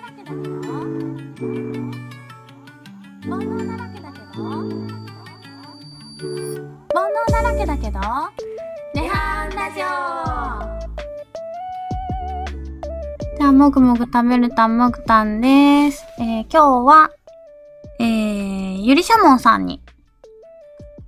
[0.00, 0.30] だけど
[3.22, 4.42] 煩悩だらけだけど。
[6.94, 8.00] 煩悩だらけだけど
[8.94, 9.84] ネハンラジオ。
[13.38, 17.10] じゃあもぐもぐ食べるたんもぐたんです、えー、今日は
[17.98, 19.79] えー、ゆりしゃもんさんに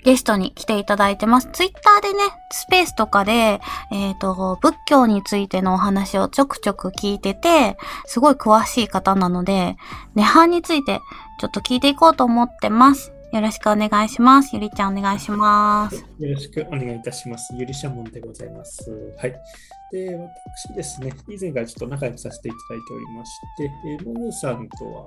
[0.05, 1.49] ゲストに来ていただいてます。
[1.53, 3.61] ツイッターでね、スペースとかで、
[3.91, 9.77] えっ、と、仏教についてのお話をちょくちょく聞いてて、すごい詳しい方なので、
[10.17, 11.01] 涅槃について
[11.39, 13.12] ちょっと聞いていこうと思ってます。
[13.33, 14.51] よろしくお願いします。
[14.53, 15.97] ゆりちゃんお願いします。
[15.97, 17.55] よろしくお願いいたします。
[17.59, 18.91] ゆりしゃもんでございます。
[19.17, 19.35] はい。
[19.91, 20.19] で、
[20.69, 25.07] 私ですね、以前からちょっと仲良くさせていただいておりまして、えー、さんとは、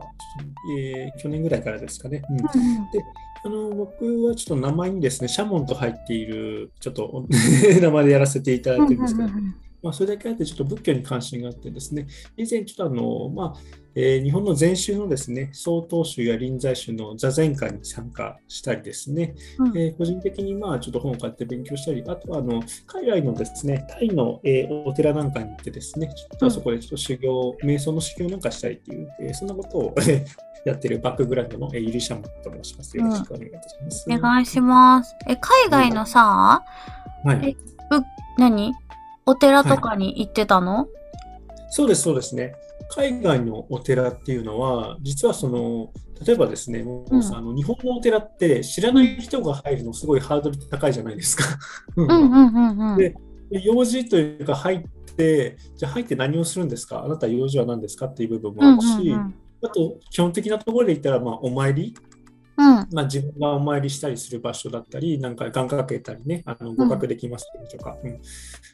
[0.80, 2.24] えー去年ぐらいからですかね。
[2.28, 2.44] うん、で、
[3.44, 7.28] あの、僕はちょっと名前にですね、シャモンと入っている、ちょっと
[7.80, 9.30] 名前でやらせていただいてるんですけど、
[9.86, 13.60] まあ、それだけあってちょっと仏教に関心があってですね、以前ちょっとあの、まあ、
[13.94, 29.96] えー日本の禅宗のですね、曹洞宗や臨済宗の座禅会に参加したりですね、うんえー個人的にまあちょっと本を買って勉強したり、あとはあの海外のですね、タイの、えーお寺なんかに行ってですね、ちょっとそこでちょっと修行、瞑想の修行なんかしたりっていう、えーそんなことを
[30.66, 32.98] やってるバックグラウンドの、えー、ゆりしと申します。
[32.98, 34.06] よろしくお願いいたします。
[34.10, 35.16] お願いします。
[35.28, 36.64] え、海外のさ、
[37.24, 37.56] はいえ
[38.38, 38.74] 何？
[39.26, 40.88] お寺とかに行ってたの、
[41.70, 42.56] そうです、そうですね。
[42.90, 45.92] 海外のお寺っていうのは、実はその、
[46.26, 51.44] 例えばですね、もうさあの日本のお寺って知らない人が入るのすごいハードル高いじゃないですか。
[51.98, 52.08] うん。
[52.12, 52.98] うんうんうんうん。
[52.98, 53.16] で
[53.50, 57.04] 用事というか入って、じゃあ入って何をするんですか？
[57.04, 58.06] あなた用事は何ですか？
[58.06, 59.14] っていう部分もあるし、
[59.64, 61.94] あと基本的なところで言ったら、まあ、お参り、
[62.58, 62.66] うん。
[62.92, 68.20] まあ、自分がお参りしたりする場所だったり、なんか願掛けたりね、あの合格できますよとか、うん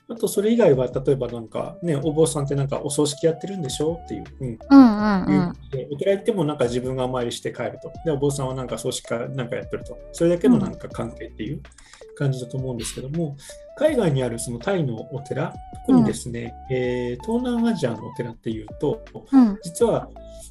[0.10, 5.54] あとそれ以外は、例えばなんかね、お坊さんってなんかお葬式やってるんでしょっていう、うんうんうんうん。
[5.72, 7.92] でお寺行ってもなんか自分がお参りして帰ると。
[8.04, 9.98] で、お坊さんはなんか葬式かなんかやってると。
[10.12, 11.62] それだけのなんか関係っていう
[12.18, 13.38] 感じだと思うんですけども、
[13.78, 15.54] 海外にあるそのタイのお寺、
[15.88, 19.58] 特にですね、えー東南アジアのお寺っていうと、うん。
[19.64, 20.10] 実は、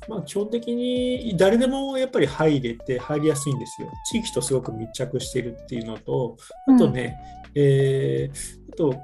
[0.08, 3.88] まあ、基本的に誰でもやっぱり入れて入りやすいんですよ。
[4.10, 7.16] 地域とすごく密着しているっていうのと、あとね、
[7.54, 8.94] えーあと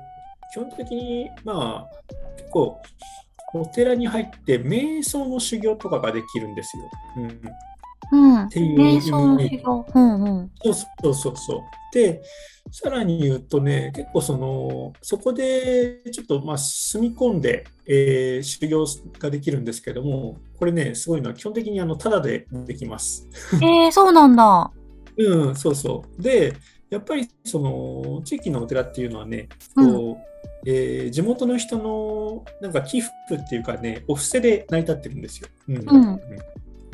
[0.52, 2.80] 基本的にまあ結構
[3.54, 6.84] お寺に入って瞑想の修行とかができるんですよ。
[8.12, 8.48] うん、うん。
[8.48, 9.86] ていう瞑想の修行。
[9.94, 10.50] うんうん。
[10.62, 11.60] そうそうそうそう。
[11.94, 12.22] で、
[12.70, 18.84] さらに言うとね、結構その、そこでちょっとまあ住み込んで、えー修行
[19.18, 23.28] ができるんですけども、これね、すごいのは基本的にあの、タダでできます。
[23.54, 24.70] えー、そうなんだ。
[25.16, 26.22] うん、そうそう。
[26.22, 26.54] で、
[26.90, 30.26] やっぱりその、地域のお寺っていうのはね、うんこう、
[30.68, 35.48] えー地元の人のなんか寄付っていうかね、お布施で成り立ってるんですよ。
[35.68, 36.20] うんうん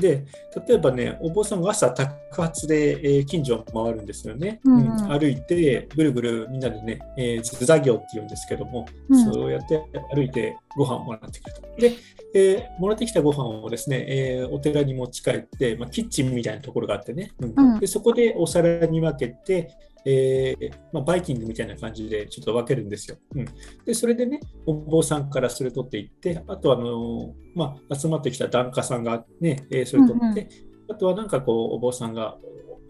[0.02, 0.24] で、
[0.66, 4.60] 例えばね、お坊さんが朝、宅発で、えー近所を回るんですよね。
[4.64, 5.08] うんうん。
[5.08, 9.32] 歩いて、ぐるぐるみんなでね、えー、座業って言うんですけども、うん。
[9.32, 9.82] そうやって
[10.12, 11.62] 歩いてご飯をもらってくると。
[11.80, 11.92] で、
[12.34, 17.54] えーもらってきたご飯をですね、えーお寺に持ち帰って、まあ、キッチンみたいなところがあってね、うん。
[17.56, 17.78] うん。
[17.78, 19.70] でそこでお皿に分けて、
[20.04, 23.16] えーまあ、バイキングみたいな感じでちょっと分けるんですよ。
[23.34, 23.46] うん、
[23.84, 30.48] で、それでね、お坊さんからそれ取っていって、あとはあのーまあ、集まってきた檀家さんがね、えーそれ取って、
[30.88, 32.36] あとはなんかこう、お坊さんが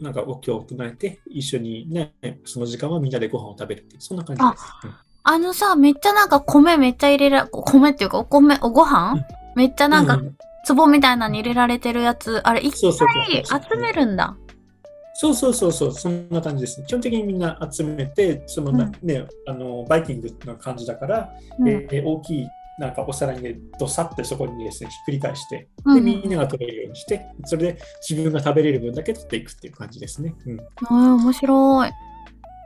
[0.00, 2.14] なんかお経を唱えて、一緒にね、
[2.44, 4.64] その時間はみんなでご飯を食べるってそんな感じです。
[4.84, 4.94] うん
[5.24, 9.24] あのさ、めっちゃなんか米めっちゃ入れら、米っていうかお米、おご飯、うん
[9.54, 10.34] めっちゃなんかうう
[10.74, 14.36] 壺みたいなのに入れられてるやつ、あれ一回集めるんだ。
[15.22, 16.82] そうそうそうそう、そんな感じです。
[16.84, 27.78] 基本的にみんな集めて、そのな、うんね、あのバイキングな感じだから、うんえー大きいなんかお皿にね、どさってそこにですね、ひっくり返して、で、みんなが取れるようにして、それで
[28.08, 30.34] 自分が食べれる分だけ取っていくっていう感じですね。
[30.46, 31.90] うん、うん、面白い。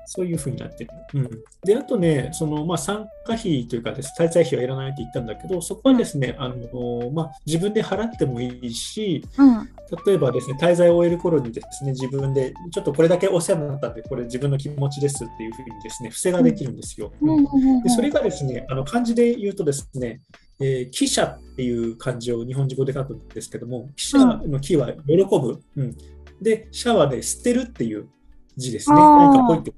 [0.07, 0.91] そういうふうになってる。
[1.15, 1.31] うん、
[1.65, 9.69] で、あとね、そのまあ、参加費というかです、滞在費はいらないって言ったんだけど、そこはですね、あのまあ、自分で払ってもいいし、うん。
[10.07, 17.13] 例えばですね、滞在を終える頃にですね、自分で、ちょっとこれだけお世話になったんで、これ自分の気持ちですっていうふうにですね、伏せができるんですよ。
[17.21, 20.21] うんうんうんでそれがですね、あの漢字で言うとですね、
[20.59, 25.61] えー、記者っていう漢字を日本語で書くんですけども、記者の記は喜ぶ。
[25.77, 25.97] うん、
[26.41, 28.09] で、社はね、捨てるっていう
[28.57, 28.97] 字ですね。
[28.97, 29.73] 何かポイって。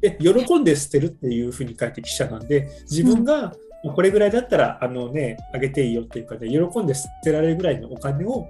[0.00, 3.54] で、喜んで捨てるっていうふうに書いて記者なんで、自分が、
[3.84, 8.48] まあこれぐらいだったら、あのね、あげていいよっていうかね、喜んで捨てられるぐらいのお金を、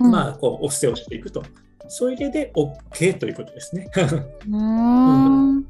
[0.00, 1.42] うんまあ、こう、お布施をしていくと。
[1.88, 3.90] それで OK ということですね。
[3.94, 5.62] うーん。
[5.62, 5.68] だ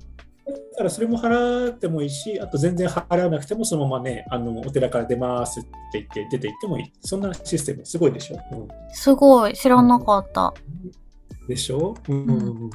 [0.79, 6.93] からそれも払ってもいいし、あと全然払わなくても、そのままね、あのお寺から出ますって言って、出て行ってもいい。
[7.01, 8.39] そんなシステム、すごいでしょ。
[8.53, 9.55] うん、すごい。
[9.55, 10.55] 知らなかった。
[11.49, 12.35] でしょ、うんうんう
[12.67, 12.71] ん、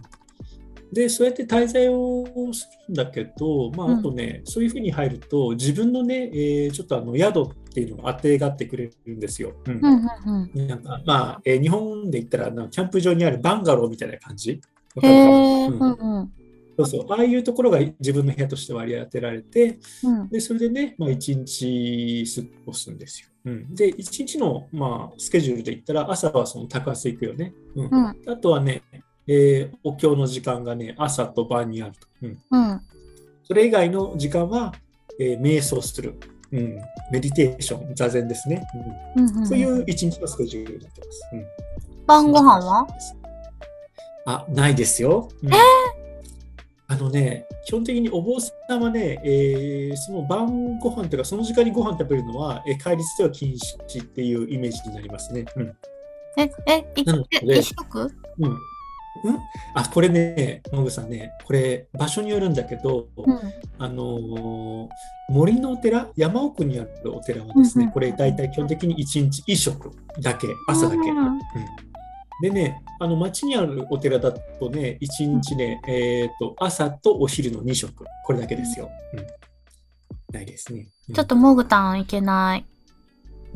[0.91, 9.53] で、そうやって滞在をするんだけど、まあ、あとね、そういうふうに入ると、自分のね、えーちょっとあの宿っていうのを当てがってくれるんですよ。
[9.65, 10.67] うんうんうんうん。
[10.67, 14.61] なんかまあ、えー日本で言ったらなんかキャンプ場にあるバンガローみたいな感じ？
[14.95, 15.37] わへかるかな？
[15.37, 15.67] え。
[15.67, 16.31] ううんんうん。
[16.77, 23.27] そうそうああいうところが自分の部屋として割り当てられて、うんでそれでね、まあ、1日過ごすんですよ。
[23.45, 23.95] うん、で、1
[24.25, 27.53] 日の、まあ、スケジュールで言ったら、朝はその高須行くよね。
[27.75, 28.83] うんうんあとはね、
[29.27, 32.07] えーお経の時間がね、朝と晩にあると。
[32.21, 32.81] うん、うん。
[33.43, 34.73] それ以外の時間は、
[35.19, 36.19] えー瞑想する、
[36.51, 36.77] うん。
[37.11, 38.65] メディテーション、座禅ですね。
[39.15, 39.47] うんうんうん。
[39.47, 41.29] そういう一日のスケジュールになってます。
[41.33, 41.45] うん
[42.05, 42.87] 晩ご飯は？
[44.25, 45.29] あ、ないですよ。
[45.43, 45.51] うん
[46.89, 55.43] あのね、基本的にお坊さんはね、えーその晩ご飯というか、その時間にご飯食べるのは、えー戒律では禁止っていうイメージになりますね。
[55.57, 55.75] うん。
[56.37, 57.11] え、え一
[57.61, 58.09] 食？
[58.39, 58.57] うん。
[59.23, 59.39] うん？
[59.73, 63.39] あ、これね、もぐさんね、これ、場所によるんだけど、うん。
[63.79, 64.87] あのー
[65.29, 69.91] 森のお寺、山奥にあるお寺はですね、うんうんこれ、大体基本的に1日1食
[70.21, 70.97] だけ、朝だけ。
[71.09, 71.39] うん
[72.39, 78.89] でね、あの町にあるお寺だとね、1日ね、えー、と朝とお昼の2食、これだけですよ。
[79.13, 79.25] うん、
[80.33, 80.87] ないですね。
[81.09, 82.65] うんちょっとモグタンいけない。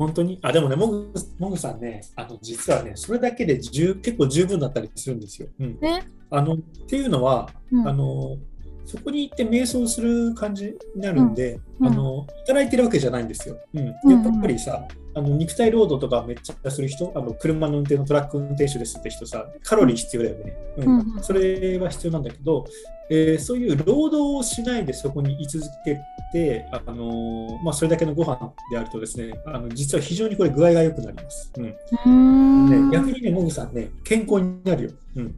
[0.06, 0.38] 本当に？
[0.42, 5.48] あ、でもね、もぐもぐさんね、あの実はね、それだけで十結構十分だったりするんですよ。
[5.60, 7.88] うん、えあのっていうのは、うん。
[7.88, 8.36] あの、
[8.84, 11.86] そこに行って瞑想する感じになるんで、うん。
[11.88, 13.56] あの働いてるわけじゃないんですよ。
[13.74, 20.56] うん、やっぱりさ、あの肉体労働とかめっちゃする人、あの車の運転のトラック運転手ですって人さ、カロリー必要だよね。
[20.78, 22.64] うんうんうんそれは必要なんだけど、
[23.10, 25.98] えーそういう労働をしないでそこに居続け
[26.32, 31.52] て、あのーまあ、それだけのご飯であるとですね、あの実は非常にこれ具合が良くなります。
[31.56, 32.90] うんうーん。
[32.90, 34.90] ね、逆にね、もぐさんね、健康になるよ。
[35.16, 35.34] うん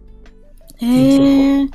[0.77, 1.69] へえ。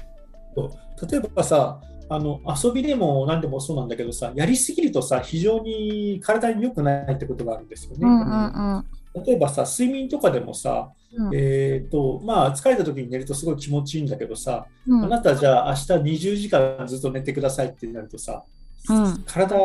[1.10, 8.00] 例えばさあの遊びでも何でもそうなんだけどさやりすぎるとさ非常に体に良くないってことがあるんですよね。
[8.02, 8.86] うんうん
[9.16, 9.24] うん。
[9.26, 18.44] 例えばさ睡眠とかでもさ、うんえーとまあ、疲れた時に寝るとすごい気持ちいいんだけどさ、うんあなたじゃあ明日20時間ずっと寝てくださいってなるとさ、
[18.90, 19.56] うん体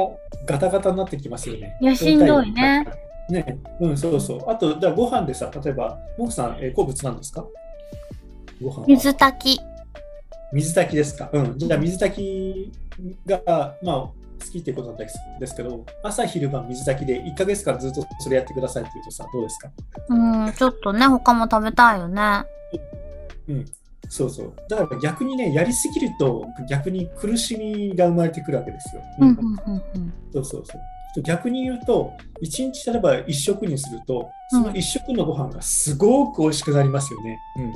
[0.46, 1.76] ガタガタになってきますよね。
[1.80, 2.86] いやしんどいね。
[3.30, 4.50] ね、うん、そうそう。
[4.50, 7.42] あと、じゃあご飯でさ、例えば、モクさん、えー好物なんですか？
[8.62, 9.60] ご飯は水炊き。
[10.52, 11.30] 水炊きですか？
[11.32, 11.58] うん。
[11.58, 12.72] じゃあ水炊き
[13.26, 14.12] が、まあ、好
[14.52, 15.08] きっていうことなんで
[15.46, 19.70] すけど、朝昼晩水炊きで1ヶ月間ずっとそれやってくださいって言うとさ、どうですか？
[20.10, 22.44] うん、ちょっとね、他も食べたいよね。
[23.48, 23.64] うん。
[24.08, 24.52] そうそう。
[24.68, 29.02] だから逆にね、やりすぎると逆に苦しみが生まれてくるわけですよ。
[29.18, 30.12] うんうんうんうん。
[30.32, 31.22] そうそうそう。
[31.22, 32.12] 逆に言うと、
[32.42, 37.38] 1日例えば1食にすると、その1食のご飯がすごく美味しくなりますよね。
[37.56, 37.72] うん。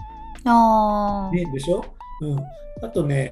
[0.50, 1.84] あーね、でしょ、
[2.20, 2.38] うん、
[2.82, 3.30] あとね、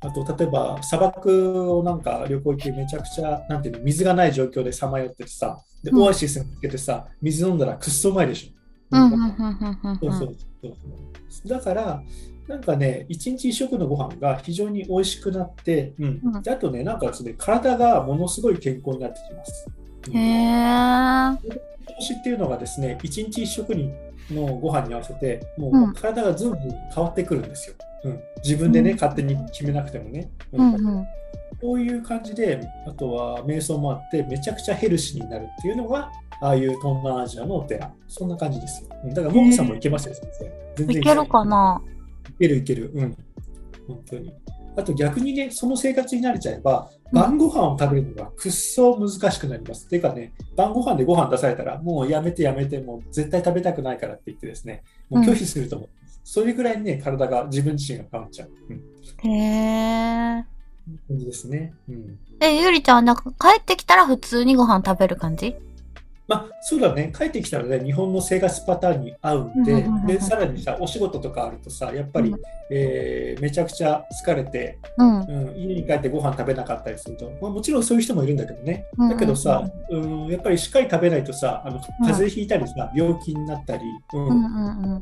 [0.00, 6.02] あと例えば砂漠をなんか旅行行ってめちゃくちゃなんていうの水がない状況でさまよっててさ、でうん。
[6.02, 8.56] オアシスにつけてさ、水飲んだらくっそうまいでしょ。
[8.90, 12.02] うんうんうんうんうんそうそうそうだから、
[12.48, 16.20] なんかね、一日一食のご飯が非常に美味しくなって、うん。
[16.24, 16.42] うん。
[16.42, 19.68] であとね、なんかですね、体がものすごい健康になってきます。
[20.08, 20.16] うん。
[20.16, 21.58] へえ。
[21.88, 23.92] 調子っていうのがですね、一日一食に
[24.30, 27.76] のご飯に合わせて、もう体がずんずん変わってくるんですよ。
[28.04, 30.30] うん、自分でね、うん勝手に決めなくてもね。
[30.52, 31.06] ううんんうん。
[31.60, 36.10] こういう感じで、あとは瞑想もあって、めちゃくちゃヘルシーになるっていうのが、
[36.42, 37.90] ああいう東南アジアのお寺。
[38.08, 38.90] そんな感じですよ。
[39.04, 40.52] うんだから、モグさんも行けますよ、先生。
[40.76, 41.82] 全然いけるかな？
[42.28, 42.90] いけるいける。
[42.94, 43.16] うん。
[43.88, 44.34] 本当に。
[44.76, 49.86] あと逆にね、その生活に慣れちゃえば、うん晩ご飯を食べるのがくっそ難しくなります。
[49.86, 55.88] っていうかね、晩ご飯でご飯出されたら、もうやめてやめて、もう絶対食べたくないからって言ってですね、もう拒否すると思う。
[56.24, 58.50] それぐらいね、体が、自分自身が変わっちゃう。
[58.68, 59.30] うん。
[59.30, 60.44] へえ。
[61.06, 61.72] 感じですね。
[61.88, 62.18] うん。
[62.40, 65.54] え、ゆりちゃん、なんか帰ってきたら普通にご飯食べる感じ？
[66.28, 72.40] まあ、そうだね、帰ってきたらね、日本の生活パターンに合うんで、うんうんうんうんで、さらにさ、お仕事とかあるとさ、やっぱり、うん
[72.70, 75.20] えーめちゃくちゃ疲れて、うん。
[75.20, 83.82] うん、家に帰ってご飯食べなかったりすると、まあ、もちろんそういう人もいるんだけどね、うんうんだけどさ、うん、やっぱりしっかり食べないとさ、あの風邪ひいたりさ、病気になったり、
[84.14, 85.00] うんうんうんうんうん。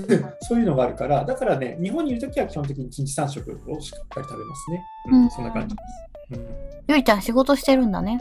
[0.40, 4.82] そういうのがあるから、だからね、日本にいるときは基本的に1日3食をしっかり食べますね。
[5.10, 6.12] ううんん、そんな感じです。
[6.88, 8.20] ゆりちゃん仕事してるんだね。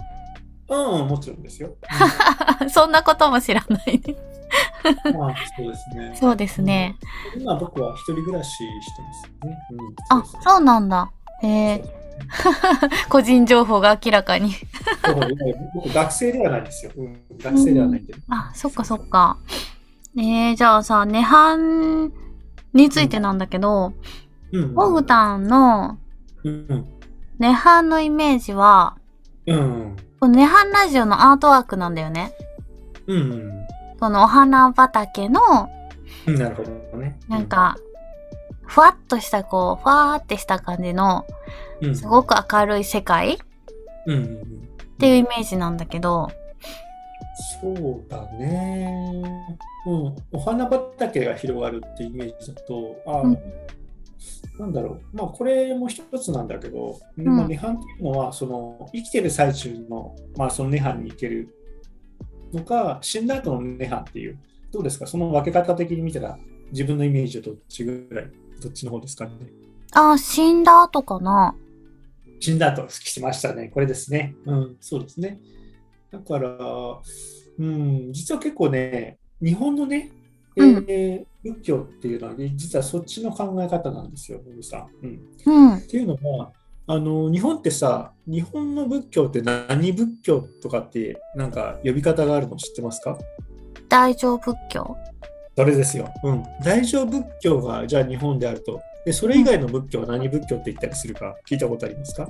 [0.72, 1.76] うん、うん、もちろんですよ。
[2.70, 4.02] そんなことも知らないね。
[4.08, 6.16] うんまあ、そうですね。
[6.16, 6.98] そうですね。
[7.38, 8.64] 今僕は一人暮らしし
[8.96, 9.58] てますね。
[10.12, 11.12] うん、あそう、なんだ。
[11.42, 11.84] へえ。
[13.10, 14.54] 個人情報が明らかに。
[15.74, 16.92] 僕、学生ではないんですよ。
[16.96, 18.14] うん、学生ではないんで。
[18.30, 19.38] あ、そっかそっか。
[20.18, 22.12] えー、じゃあさ、涅槃
[22.74, 23.94] についてなんだけど、
[24.52, 24.74] うん。
[24.74, 25.98] モグタンの
[26.44, 26.86] うん。
[27.40, 28.98] 涅槃のイメージは、
[29.48, 29.96] うん。
[30.22, 32.32] この涅槃ラジオのアートワークなんだよね。
[33.08, 33.66] うん。
[34.00, 35.42] このお花畑の、
[36.28, 36.36] うん。
[36.36, 37.20] なるほどね。
[37.28, 37.76] なんか、
[38.68, 41.26] ふわっとしたこう、ふわーってした感じの、
[41.82, 43.38] うん、すごく明るい世界っ
[44.06, 44.16] うん。
[44.16, 44.22] うん。
[44.22, 46.30] うんていうイメージなんだけど、
[47.60, 49.24] そうだね。
[49.88, 50.16] うん。
[50.34, 53.40] お花畑が広がるってイメージだと、あ、うん
[54.62, 55.18] なんだろう。
[55.18, 61.50] まあ、これも一つなんだけど、んまあ、涅槃っていうのは、その、生きてる最中の、まあ、その涅槃に行ける
[62.54, 64.38] のか、死んだ後の涅槃っていう、
[64.72, 65.08] どうですか？
[65.08, 66.38] その分け方的に見たら、
[66.72, 68.30] 自分のイメージはどっちぐらい、
[68.62, 69.32] どっちの方ですかね？
[69.94, 71.56] あー、死んだ後かな。
[72.40, 73.70] 死んだ後聞きましたね。
[73.74, 74.36] これですね。
[74.46, 75.40] うん、そうですね。
[76.12, 76.50] だから、
[77.60, 80.21] うん、実は結構ね、日本のね、え
[80.56, 84.90] うんー仏教っていうのは、ね、実はそっちの考え方なんですよ、さん。
[85.04, 85.78] うん、うん。
[85.78, 86.52] っていうのは、
[86.88, 93.18] あの日本ってさ、日本の仏教って何仏教とかって、なんか呼び方があるの知ってますか？
[93.90, 94.96] 大乗仏教？
[95.58, 96.14] それですよ。
[96.24, 96.44] うん。
[96.64, 98.82] 大乗仏教がじゃあ日本であると。
[99.06, 102.28] で、それ以外の仏教は何仏教って言ったりするか聞いたことありますか？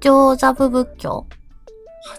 [0.00, 1.26] 上座部仏教。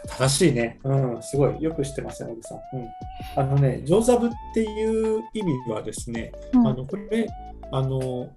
[0.07, 0.79] 正しいね。
[0.83, 1.61] うん、すごい。
[1.61, 2.57] よく知ってますね、小木さん。
[2.57, 2.89] うん。
[3.35, 6.67] あのね、上座部っていう意味はですね、うん。
[6.67, 7.27] あの、これ、
[7.71, 8.29] あの、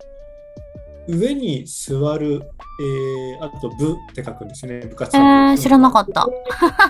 [1.07, 2.43] 上に座る、
[2.81, 6.23] えー、あと部って書くんですね、部活えー知らなかった。
[6.25, 6.33] こ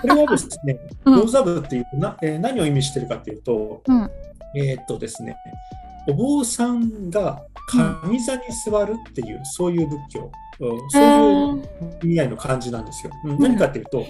[0.07, 4.09] れはですね、 うん上座部っていうな、えー何を意味してるかっていうと、うん。
[4.55, 5.35] えーっとですね、
[6.07, 7.43] お坊さんが
[8.05, 10.31] 上座に座るっていう、そういう仏教、
[10.61, 11.63] うんそういう
[12.03, 13.11] 意味合いの感じなんですよ。
[13.25, 14.05] うん何かっていうと、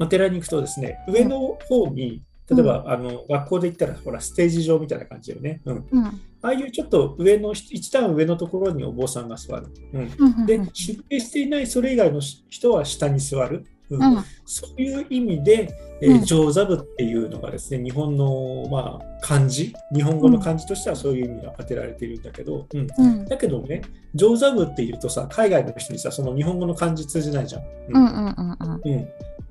[0.00, 5.60] お寺に行くとですね、上の方に、例えば、あの学校で行ったら、ほら、ステージ上みたいな感じだよね。
[5.64, 6.04] うん、うん。
[6.06, 6.12] あ
[6.48, 9.68] あいうちょっと上の、一段上のところにお坊さんが座る。
[9.92, 10.46] うん、うん。
[10.46, 13.66] で、出家していないそれ以外の人は下に座る。
[13.90, 14.24] うんうん。
[14.46, 15.68] そういう意味で、
[16.02, 23.24] え上座部っていうのがですね、日本の、まあ、漢字、日本語の漢字としてはそういう意味が当てられているんだけど、うん、うん。
[23.26, 23.82] だけどね、
[24.14, 27.62] 上座部っていうとさ、海外の人にさ、その日本語の漢字通じないじゃん。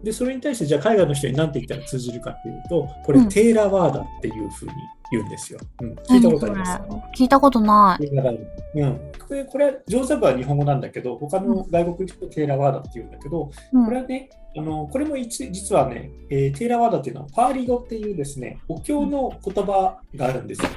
[0.03, 4.72] で、それに対して、じゃあ海外の人に何て言ったら通じるかっていうと、これ、うんテーラワーダっていうふうに
[5.12, 5.60] 言うんですよ。
[5.82, 6.82] うん、聞いたことあります？
[7.15, 8.06] 聞いたことない。
[8.06, 20.70] うん、これ、これは上座部は日本語なんだけど、他の外国行くとテーラワーダって言うんだけど、うんこれはね、あのこれも一実はね、えーテーラワーダっていうのはパーリ語っていうですね、お経の言葉があるんですよ。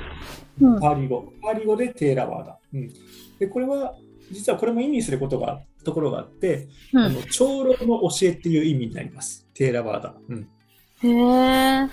[0.62, 1.33] うんパーリ語。
[1.41, 2.59] パーリ語でテーラワーダ。
[2.75, 2.88] うん、
[3.38, 3.95] でこれは、
[4.31, 7.03] 実はこれも意味することがところがあって、うん。
[7.05, 9.47] あの長老の教えっていう意味になります。
[9.55, 10.15] テーラワーダ。
[10.29, 10.49] うん
[11.05, 11.89] へ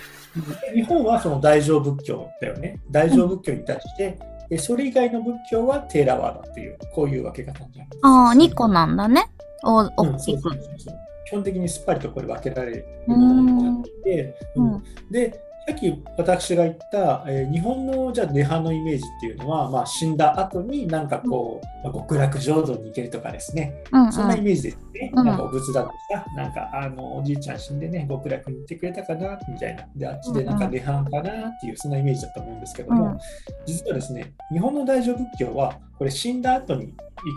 [0.72, 2.80] 日本はその大乗仏教だよね。
[2.90, 4.18] 大乗仏教に対して、
[4.50, 7.98] えそれ以外の仏教はテーラワーダっていう、こういう分け方になります。
[8.02, 9.26] ああ、2個なんだね。
[9.64, 10.62] お、うん大きくそうそう。
[10.62, 10.94] そうそう
[11.26, 24.12] 基本的にすっぱりとこれ分けられるものになっていて、うんうんでさっき私が言った、えー日本のじゃあ涅槃のイメージっていうのは、まあ、死んだ後になんかこう、まあ極楽浄土に行けるとかですね、うんうん。
[24.12, 25.12] そんなイメージですね。
[25.14, 29.84] うんなんかお仏壇でさ、なんかあのおじいちゃん死んでね、極楽に行ってくれたかなみたいな。
[29.94, 33.18] で、あっちでなんか涅槃かなっていう、そんなイメージだと思うんですけども、うん
[33.66, 36.92] 実はですね、日本の大乗仏教は、これ死んだ後に行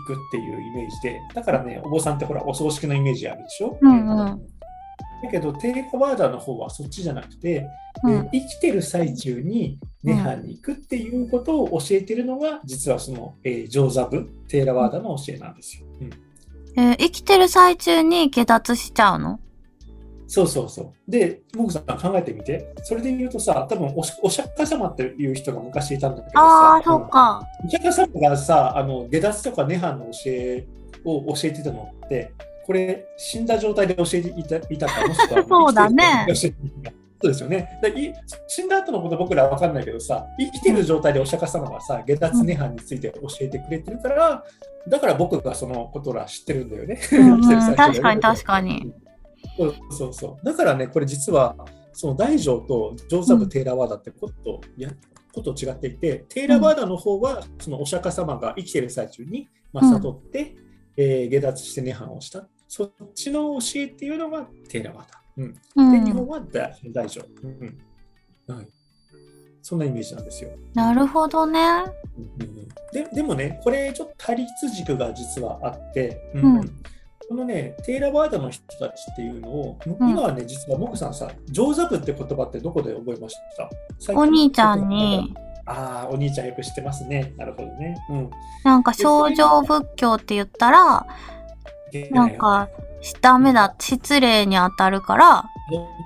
[0.08, 3.78] くっていうイメージで、だからね、お坊さんってほら、お葬式のイメージあるでしょ？
[3.80, 4.42] うんうん
[5.24, 7.68] だけど、テーラワーダの方はそっちじゃなくて、
[8.03, 15.88] うんえー生きてる最中に涅槃に行くっていうことを教えてるのが、実はその、えー、上座部、テーラワーダの教えなんですよ。
[16.01, 16.10] うん
[16.75, 19.39] えー生きてる最中に下脱しちゃうの？
[20.27, 21.12] そうそうそう。
[21.12, 22.74] で、モグさん考えてみて。
[22.82, 27.48] それで言うとさ、多分おしお釈迦様っていう人が昔いたんだけどさ、ああ、そうか。
[27.62, 30.65] うんお釈迦様がさ、あの下脱とか涅槃の教え
[31.06, 32.34] を教えてたのって、
[32.65, 36.25] これ、死んだ状態で教えていたいたか、もしくは そうだね
[37.24, 37.79] そうですよね。
[37.82, 38.13] だい
[38.48, 44.43] 死んだ後のこと僕らは分かんないけどさ、生きてる状態でお釈迦様がさ、下脱涅槃について教えてくれてるから、
[44.89, 47.00] だから僕がそのことら知ってるんだよね。
[47.13, 48.93] うん生きてる最中だよね確かに確かに。
[49.58, 50.46] そうそうそう。
[50.46, 51.55] だからね、これ実は、
[51.93, 54.89] その大乗と上座部テーラワーダってこと,、や
[55.34, 60.55] こと違っていて、テーラワーダの方は、そのお釈迦様が生きている最中に、まあ、うん悟って、
[60.98, 62.48] えー下脱して涅槃をした。
[62.75, 65.22] そっちの教えっていうのがテーラワーダ。
[65.38, 67.22] うん、うで、日ん本は大大乗。
[67.44, 68.68] うんはい、
[69.62, 70.50] そんなイメージなんですよ。
[70.74, 71.60] なるほどね。
[72.18, 76.84] うんででもね、これちょっと対立軸が実はあって、うんうん
[77.30, 84.13] このね、テイラバードの人たちっていうのを、うん今はね、実はモクさんさ、上座部って言葉ってどこで覚えました？
[84.15, 85.32] お兄ちゃんに、
[85.68, 87.34] ああ、お兄ちゃんよく知ってますね。
[87.38, 87.96] なるほどね。
[88.10, 88.30] うん。
[88.63, 91.06] なんか症状仏教って言ったら、
[92.12, 92.70] なんか、
[93.22, 95.44] ダメだ、失礼に当たるから、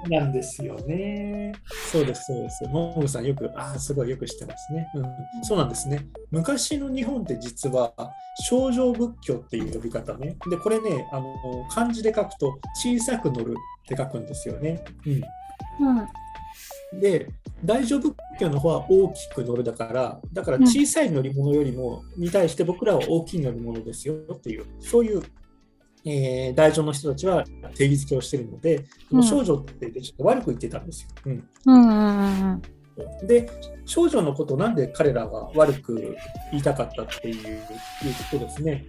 [0.10, 1.54] なんですよね。
[1.92, 2.64] そうです、そうです。
[2.68, 5.04] モグさんよく、ああ、すごいよく知ってますね、うん。
[5.44, 6.08] そうなんですね。
[6.32, 7.94] 昔の日本って実は、
[8.48, 10.38] 症状仏教っていう呼び方ね。
[10.50, 11.34] で、これね、あの
[11.70, 14.84] 漢字で書くと、小さく乗るって書くんですよね。
[15.06, 15.14] うん。
[16.94, 17.28] うん、で、
[17.64, 25.24] 大乗仏教の方は大きく乗るだから、だから小さい乗り物よりも、に対して僕らは大きい乗り物ですよっていう、そういう、
[26.08, 27.44] えー大乗の人たちは
[27.76, 29.24] 定義づけをしているので、うん。
[29.24, 31.10] 少女ってちょっと悪く言ってたんですよ。
[31.26, 31.50] うん。
[31.66, 32.62] うんうんうん
[33.28, 33.48] で、
[33.86, 36.18] 少女のことをなんで彼らが悪く
[36.52, 37.62] 言いたかったっていういう
[38.32, 38.86] とですね、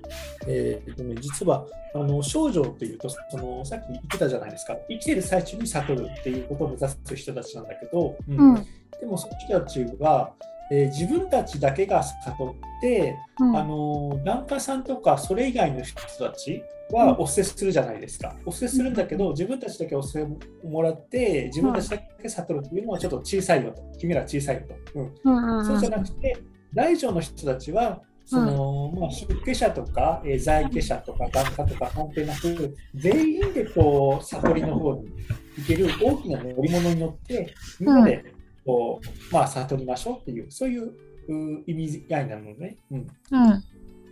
[0.47, 8.55] えーとね実はあの少女というとその、さっき言ってたじゃないですか、生きてる最中に悟るっていうことを目指す人たちなんだけど、うん。
[8.55, 8.67] うん。
[8.99, 10.33] でもその人たちは、
[10.71, 13.57] えー自分たちだけが悟って、うん。
[13.57, 16.63] あの檀家さんとかそれ以外の人たち
[16.97, 18.35] はお布施するじゃないですか。
[18.45, 23.83] お布施するんだけど、自分たちだけお布施をもらって、自分たちだけ悟るっていうのはちょっと小さいよと。
[23.99, 25.01] 君ら小さいよと。
[25.01, 26.37] うんうんうんそうじゃなくて、
[26.75, 35.09] 大乗の人たちは、そのまあ、出家者とか、えー在家者とか、檀家とか関係なく、全員でこう悟りの方に
[35.57, 38.35] 行ける大きな乗り物に乗って、みんなで
[38.67, 42.77] こう、まあ、悟りましょうっていう、そういうう意味合いなのね。
[42.91, 43.07] うんうん。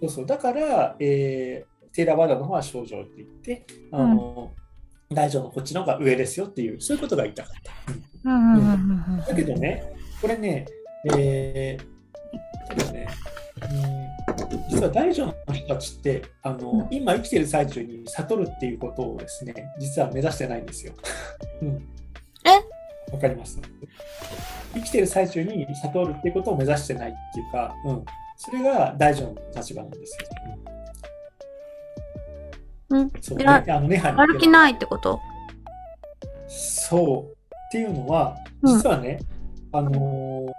[0.00, 4.52] そうそうだから、えーテーラバーダの方は症状って言って、あの
[5.10, 7.72] 大乗のこっちの方が上ですよっていう、そういうことが言いたかった。
[8.30, 9.82] うんうんうんうんだけどね、
[10.20, 10.66] これね、
[11.16, 13.08] えー、ただね、
[13.62, 20.92] うん、実は大乗の人たちってあの、うん今生きてる最中に悟るっていうことをですね、実は目指してないんですよ。
[21.62, 21.88] うん、
[22.44, 23.58] えわかります？
[24.74, 28.04] 生きてる最中に悟るっていうことを目指してないっていうか、うん、
[28.36, 30.26] それが大乗の立場なんですよ。
[32.90, 33.10] うん。
[33.20, 35.20] そうね、あのね、歩きないってこと？
[36.48, 37.32] そう。
[37.32, 38.76] っていうのは、うん。
[38.76, 39.18] 実はね、
[39.72, 39.92] あのー
[40.46, 40.52] こ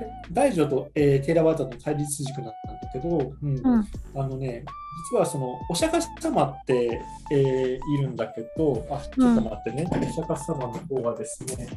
[0.00, 2.52] れ大乗と、えーテーラワーダの対立軸なんだ
[2.92, 3.58] けど、うん。
[3.58, 3.88] うん。
[4.14, 4.64] あのね、
[5.12, 7.00] 実はそのお釈迦様って、
[7.32, 11.68] えーいるんだけど、あちょっと待ってね、お釈迦様の方はですね、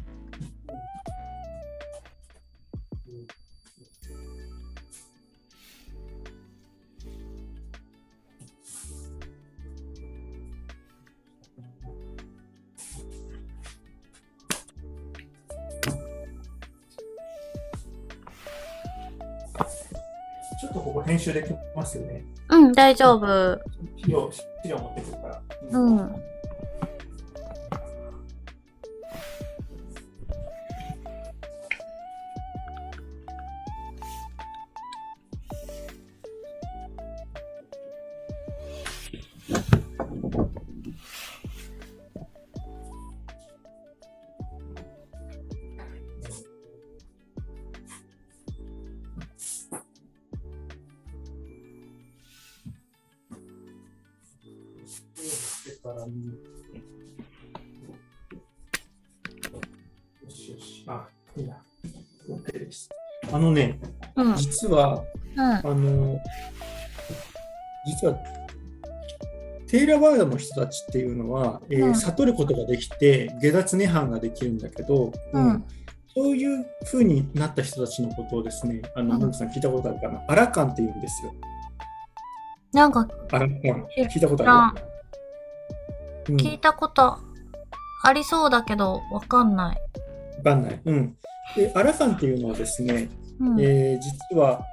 [22.72, 23.58] 大丈夫。
[24.04, 25.42] 資料資料持ってくるから。
[25.70, 26.22] うん。
[64.62, 65.04] 実は、
[65.36, 65.42] うん。
[65.42, 66.20] あの、
[67.86, 68.18] 実は、
[69.66, 75.64] テイラバードの人たちっていうのは、えーうん悟ることができて、下脱涅槃ができるんだけど、うん
[76.14, 81.34] そういう風になった人たちのことをですね、あの、うんさん聞いたことあるかな、アラカンって言うんですよ。
[82.72, 83.86] なんかアラカン。
[84.10, 84.84] 聞いたことあある、
[86.28, 87.18] うん、聞いたこと
[88.04, 89.76] ありそうだけど、わかんない。
[90.38, 90.80] わかんない。
[90.84, 91.16] うん。
[91.56, 93.08] で、アラカンっていうのはですね、
[93.40, 93.60] うん。
[93.60, 94.64] えー実は、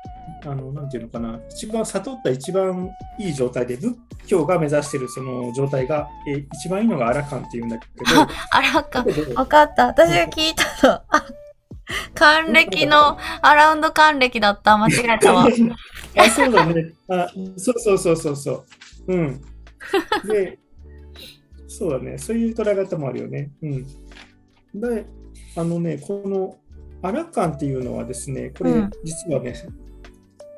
[0.46, 3.96] あの、なんていうのかな、一番悟った一番いい状態で、仏
[4.28, 9.14] 教が目指しているその状態が、えー一番いいのがアラカンっていうんだけど、あらかだ。
[9.14, 9.88] けどわかった。
[9.88, 10.94] 私が聞いたの。
[11.10, 11.26] あ、
[12.14, 14.78] 還暦のアラウンド還暦だった。
[14.78, 15.48] 間違えたわ。
[16.18, 16.94] あ、そうだね。
[17.10, 18.52] あ、そうそうそうそうそ
[19.08, 19.14] う。
[19.14, 19.42] うん。
[20.28, 20.60] で、
[21.68, 22.18] そうだね。
[22.18, 23.52] そういう捉え方もあるよね。
[23.62, 23.86] うん。
[24.80, 25.06] で、
[25.56, 26.58] あのね、この
[27.02, 28.90] アラカンっていうのはですね、これ、うん。
[29.04, 29.54] 実はね、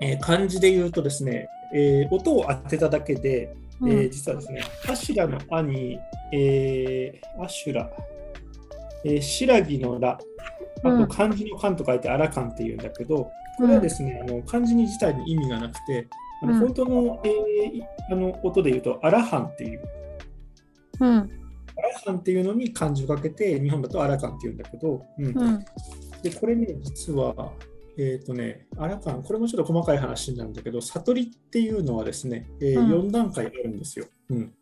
[0.02, 3.92] えー漢字で言うとですね、えー音を当てただけで、うん。
[3.92, 6.00] えー実はですね、アシュラの「ア」に、
[6.34, 7.90] えーアシュラ、
[9.06, 10.20] えー、シラギの「ラ」
[10.84, 16.08] あと漢字の漢と書いてアラカンっていうんだけど、これはですね、あの漢字に自体に意味がなくて、
[16.42, 16.60] あのうん。
[16.60, 19.82] 本当の,、えーあの音で言うと、アラハンっていう、
[21.00, 21.10] うん。
[21.10, 21.28] アラ
[22.04, 25.26] ハンっていうのに漢字をかけて、日本だとアラカンっていうんだけど、うん。
[25.26, 25.66] うん。
[26.24, 27.54] でこれね、実は、
[27.98, 34.06] えっ、とね、アラカン、これもちょっと細かい話なんだけど、悟りっていうのはですね、えーうん4段階あるんですよ。
[34.30, 34.54] うん、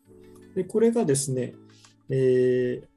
[0.54, 1.54] で、これがですね、
[2.08, 2.90] えー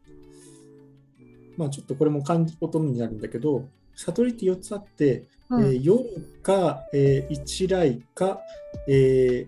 [1.55, 6.03] まあちょっとこれも漢字音になるんだけど、悟りって4つあって、うんえー夜
[6.41, 8.39] か、えー一来か、
[8.87, 9.47] え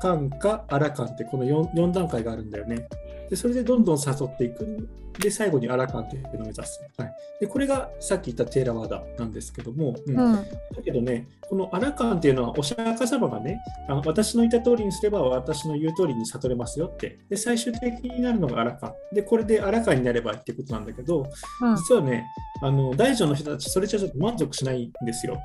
[0.00, 2.88] 俯瞰か、アラカンってこの 4, 4段階があるんだよね。
[3.30, 4.88] で、それでどんどん誘っていく。
[5.18, 6.80] で、最後にアラカンっていうのを目指す。
[6.98, 10.34] はい、で、これがさっき言ったテーラワーダなんですけども、うんうん。
[10.34, 13.58] だけどね、このアラカンっていうのはお釈迦様がね、
[13.88, 17.18] あの私の言った通りにすれば私の言う通りに悟れますよって。
[17.30, 19.14] で、最終的になるのがアラカン。
[19.14, 21.26] で、これでアラカンになればっていうことなんだけど、
[21.62, 21.76] うん。
[21.76, 22.26] 実はね、
[22.62, 25.40] あの大乗の人たち、それじゃちょっと満足しないんですよ。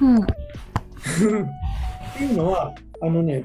[0.00, 0.22] うんうん。
[0.22, 0.26] っ
[2.16, 3.44] ていうのは、あのね、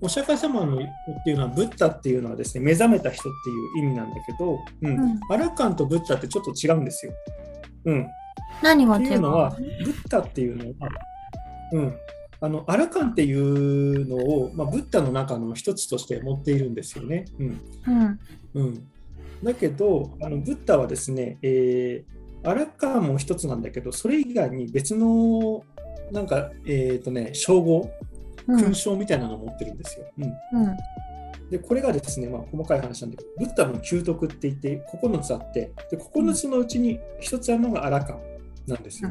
[0.00, 0.80] お釈迦様のっ
[1.24, 7.12] ていうのは、ブッダっていうのはですね、目覚めた人っていう意味なんだけど、うんうんアラカンとブッダってちょっと違うんですよ。
[7.86, 8.10] うん、って
[8.62, 10.88] 何が違いううのは、ブッダっていうのは、
[11.72, 11.96] うん、
[12.40, 17.24] あのアラカンっていうのを、まあ、ブッダの中の一つとして持っているんですよね。
[17.38, 18.20] うんうん。
[18.54, 18.88] うん、
[19.42, 25.64] だけどあのブッダはですね、えーアラカンも一つなんだけどそれ以外に別の
[26.12, 27.90] なんか、えーとね、称号うん。
[28.46, 30.06] 勲章みたいなのを持ってるんですよ。
[30.18, 30.76] うんうん。
[31.50, 38.20] でこれがですね、まあ、細かい話なんだけどブッダの究徳って言って9つあってで9つのうちに1つあるのがアラカン
[38.66, 39.10] なんですよ。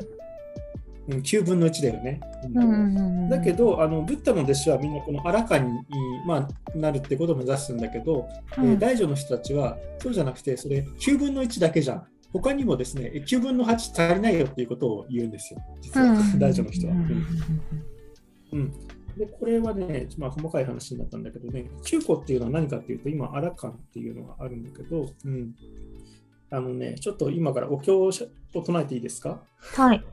[1.07, 2.19] うん、9分の1だよね。
[2.53, 3.29] うん。
[3.29, 5.79] だけどあのブッダの弟子はみんなこのアラカンに、
[6.25, 13.75] まあ、なるってことを目指すんだけど、えー大乗の人たちはそうじゃなくてそれ9分の1だけじゃん他にもですねえ9分の8
[14.09, 17.25] 足りないよっていうことを言うんですよ実は、大乗の人は、うん
[18.53, 18.84] うん
[19.17, 25.55] でこれはね、まあ、細かい話になったんだけどね9個っていうのは何かっていうと今アラカンっていうのがあるんだけど、うん、
[26.49, 29.41] あのねちょっと今からお経を唱えていいですか？
[29.59, 30.03] はい。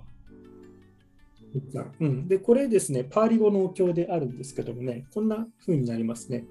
[2.01, 6.47] うん、でこれですね、パーリ語のお経であるんですけどもね、こんな風になりますね。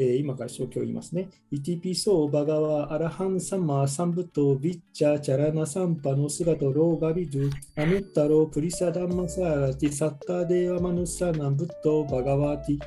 [0.00, 1.28] えー今からお経を言いますね。
[1.50, 12.78] イティピソーバガワアラハンサマーサンブトビッチャチャラナサンパノスガトローガビドゥアヌッタロープリサダンマサーラティサッタデーアマヌサナンブットバガワティ。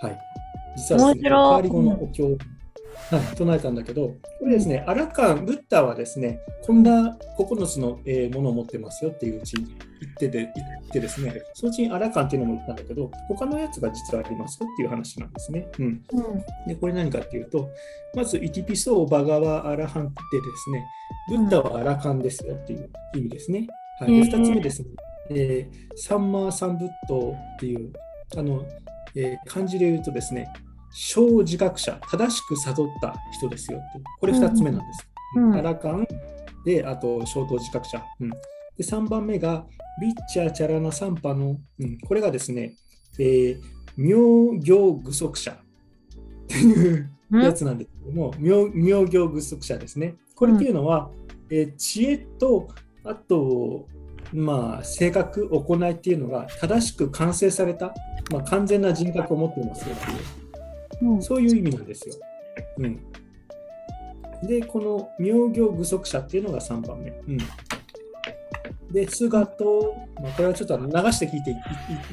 [0.00, 0.18] はい。
[0.76, 2.38] 実はね、パーリ語のお経を、
[3.10, 9.66] はい、唱えたんだけど、これですね、アラカン、ブッダはですね、こんな9つの、えーものを持ってますよっていううちに
[10.00, 15.68] 言ってで言ってですね、そのうちにアラカンっていうのも言ったんだけど、他のやつが実はありますよっていう話なんですね。
[15.78, 16.02] うん、うん。
[16.66, 17.68] でこれ何かっていうと、
[18.14, 20.84] まず、イティピソーバガワアラハンってですね、
[21.28, 23.66] ブッダはアラカンですよっていう意味ですね。
[24.00, 24.88] はい、でへー2つ目ですね、
[25.30, 27.92] えーサンマーサンブットっていう、
[28.36, 28.64] あの、
[29.14, 30.48] えー漢字で言うとですね、
[30.92, 34.00] 小自覚者、正しく悟った人ですよって。
[34.20, 35.08] これ2つ目なんです。
[35.36, 36.06] うんアラカン
[36.64, 38.04] で、あと、小等自覚者。
[38.20, 38.36] うん、で
[38.80, 39.66] 3番目が、
[40.00, 42.76] ビッチャーチャラナサンパの、うん、これがですね、
[43.18, 43.60] えー、
[43.96, 45.56] 妙行具足者っ
[46.48, 50.16] ていうやつなんですけども、妙妙行具足者ですね。
[50.34, 51.10] これっていうのは、
[51.50, 52.68] えー知恵と、
[53.04, 53.86] あと、
[54.32, 57.94] まあ、性格、行いっていうのが正しく完成された、
[58.30, 60.41] まあ、完全な人格を持っていますよっていう。
[61.02, 61.22] うん。
[61.22, 62.14] そういう意味なんですよ。
[62.78, 63.00] うん、
[64.46, 67.10] で、この妙行具足者っていうのが3番目。
[67.10, 67.38] うん、
[68.92, 71.56] で、姿を、まあ、これはちょっと流して聞いていい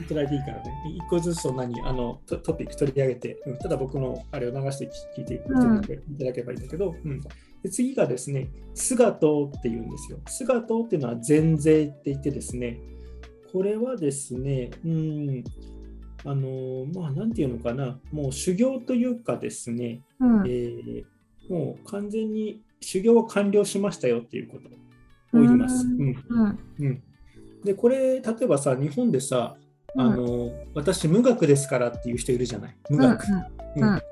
[0.03, 0.63] いただいていいからね、
[0.97, 3.57] 一個ずつそんなにあのトトピック取り上げて、うん。
[3.57, 7.21] ただ僕のあれを流して聞いていただけばいいんだけど、うん。
[7.63, 10.19] で次がですね、姿っていうんですよ。
[10.27, 12.79] 姿っていうのは前税って言ってですね、
[13.51, 15.43] これはですね、うん、
[16.25, 20.47] あのまあ、なんていうのかな、もう修行というかですね、うん。
[20.47, 21.03] えー
[21.49, 25.85] もう完全に修行を完了しましたよっていうことを言います。
[25.85, 26.59] うん。
[26.79, 27.03] うん。
[27.63, 29.57] で、これ、例えばさ、日本でさ、
[29.97, 32.75] あの私、無学ですからっていう人いるじゃない。
[32.89, 33.25] 無学。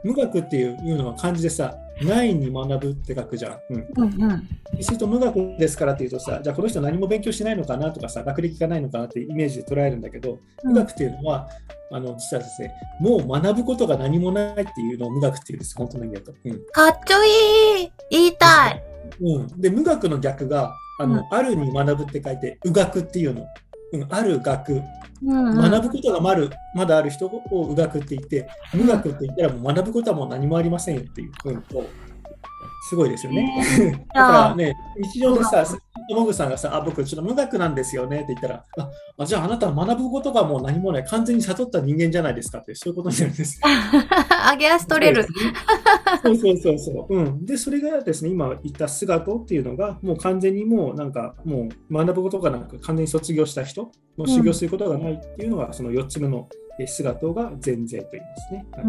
[0.03, 3.59] 無学っていういうのは漢字でさ、ないに学ぶって書くじゃん。
[3.69, 4.23] うんうん。
[4.23, 4.83] うん。
[4.83, 11.49] すると無学ですからっていうとさ、じゃあこの人何も勉強してないのかなとかさ、学歴がないのかなってイメージで捉えるんだけど、無学っていうのは、
[11.91, 16.33] あの実はですね、もう学ぶことが何もないっていうのを無学っていうんです、本当の意味だと。
[16.45, 18.83] うんかっちょいい言いたい
[19.21, 23.45] うん、で、無学の逆が、あの、うんあるに学ぶって書いて、う学っていうの。
[23.93, 24.81] うん、ある学、
[25.23, 25.71] うんうん。
[25.71, 31.63] 学ぶことがまるまだある人をう学って言って、無学って言ったらもう学ぶことはもう何もありませんよっていう、うん、
[32.89, 34.05] すごいですよね。
[34.13, 34.73] だからね、
[35.13, 35.65] 日常でさ、
[36.09, 43.59] もぐさんがさ、あ、僕、ちょっと無学なんですよねって言ったら、ああじゃああなたは学ぶことがもう何もない、完全に悟った人間じゃないですかって、そういうことになるんです。
[43.65, 45.25] あげ足取れる。
[46.23, 47.15] そうそうそうそう。
[47.15, 47.45] うん。
[47.45, 56.47] で、それがですね、今言った姿っていうのが、もう完全にもうなんか、もう学ぶことがなく、完全に卒業した人、もう修行することがないっていうのが、その4つ目の
[56.85, 58.65] 姿が前税と言いますね。
[58.71, 58.81] は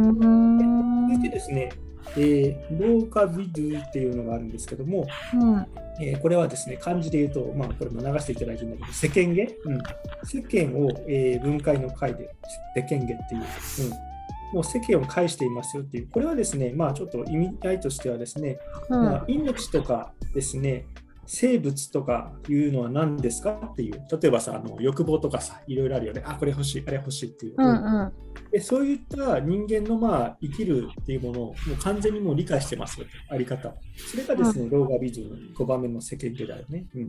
[1.08, 1.70] い、続いてですね、
[2.16, 5.66] えー、ローカビドゥっていうのがあるんですけども、うん。
[6.00, 9.78] えー、これはですね、漢字で言うと、まあ、これも流していただいてるんだけど、世間下、うん、
[10.24, 12.30] 世間を、えー、分解の解で、
[12.76, 20.86] 世間下っていう、うん、もう世間を介していますよっていう、これはですね、まあちょっと意味合いとしてはですね、うん、まあ、命とかですね、
[21.30, 27.54] 生物とかいうのは何ですかっていう、例えばさ、あの欲望とかさ、いろいろあるよね、あ、これ欲しい、あれ欲しいっていう。
[27.58, 28.12] うんうん、
[28.50, 33.74] でそういった人間のまあ生きるっていうものをもう完全にもう理解してますよ、あり方。
[33.94, 36.86] それがですね、うん、ローガビジョンの5番目の世間形だよね。
[36.94, 37.08] うんは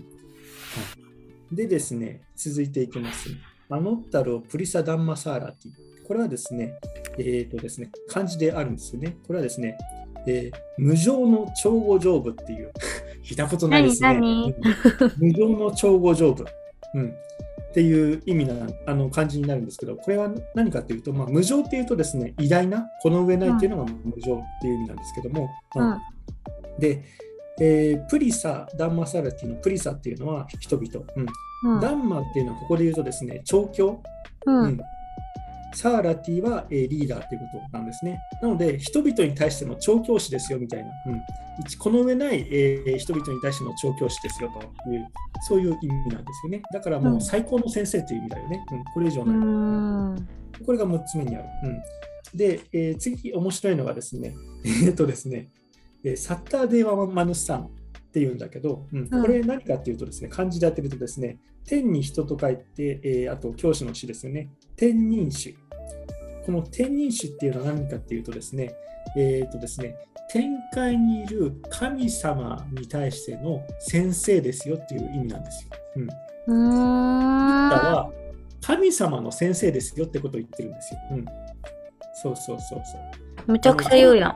[1.53, 3.29] い、でですね、続いていきます。
[3.69, 5.71] アノッタロプリサダンマサーラティ。
[6.05, 6.73] これはですね、
[7.17, 9.15] えっ、ー、とですね、漢字であるんですよね。
[9.25, 9.77] これはですね、
[10.27, 12.71] えー、無常の調合上部っていう
[13.30, 14.15] 聞いたことないですね。
[15.18, 16.44] 無常の調合上部、
[16.96, 18.56] うん、っていう意味な
[18.88, 25.98] あの漢字になるんですけど、これは何かというと、まあ、無常っていうとですね、偉大な、この上ないっていうのが無常っていう意味なんですけども、うん、
[26.80, 27.04] で、
[27.62, 31.06] えー、プリサ、ダンマサラティのプリサっていうのは人々、
[31.63, 34.02] うん、ダンマっていうのはここで言うとですね、調教、
[34.48, 34.80] うん
[35.73, 38.19] サーラティは、えー、リーダーということなんですね。
[38.41, 41.21] なので、人々に対しての調教師ですよみたいな、うん、
[41.77, 45.08] この上ない、えー、人々に対しての調教師ですよという、
[45.47, 46.62] そういう意味なんですよね。
[46.73, 48.65] だからもう最高の先生という意味だよね。
[48.71, 50.65] うん、これ以上ない。
[50.65, 51.45] これが6つ目にある。
[51.63, 54.36] うん、で、えー、次、面白いのがですね、
[54.86, 55.49] えっとですね、
[56.03, 64.49] えー、サッターデーワマヌスさんっていうんだけど、うん、これ何かっていうとですね、漢字で当てるとですね、天に人と書いて、えー、あと教師の詩ですよね、
[64.80, 65.54] 天人種。
[66.46, 68.74] この天人種っていうのは何かっていうとですね、
[69.18, 69.98] えーとですね、
[70.32, 75.72] 天界にいる神様に対しての先生ですよっていう意味なんですよ。
[75.98, 76.06] うん。
[76.06, 76.13] ブ
[76.54, 78.12] ッダは
[78.62, 81.00] 神様の先生ですよってことを言ってるんですよ。
[81.12, 81.26] うん。
[82.24, 83.52] そうそうそうそう。
[83.52, 84.36] むちゃくちゃ言うやん。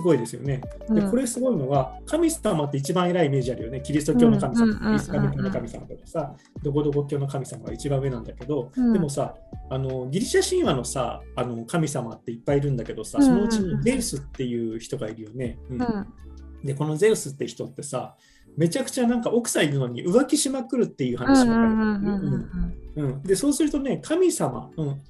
[0.00, 0.62] すごいですよね。
[0.88, 3.82] で、これすごいのは、神様って一番偉いイメージあるよね。
[3.82, 9.34] キリスト教の神様、イスラム教の神様とかさ、どこどこ教の神様が一番上なんだけど、うん、でもさ、
[9.68, 15.58] あのギリシャ神話のさあの神様っていっぱいいるんだけどさ、そのうちにゼウスっていう人がいるよね。
[15.68, 16.06] うん、うん、
[16.64, 18.16] で、このゼウスって人ってさ、
[18.56, 21.66] めちゃくちゃなんか奥さんいるのに浮気しまくるっていう話があ
[22.96, 23.22] る。
[23.22, 25.00] で、そうするとね、神様、うん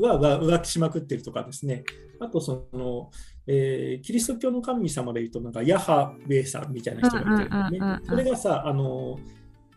[0.00, 1.84] は浮気しまくってるとかですね、
[2.18, 3.10] あとその、
[3.46, 7.98] えー、キリスト教の神様でいうと、なんかヤハウェイさんみたいな人がいてるね。
[8.06, 9.18] それがさ、あの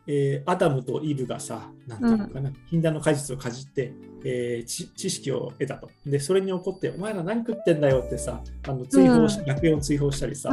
[0.05, 3.93] えー、アダムとイブがさ、なんていうのかな、禁断の果実をかじって、
[4.25, 5.89] えー、知識を得たと。
[6.05, 10.49] で、それに怒って、お前ら何食ってんだよってさ、あの追放し、うん、楽園を追放したりさ、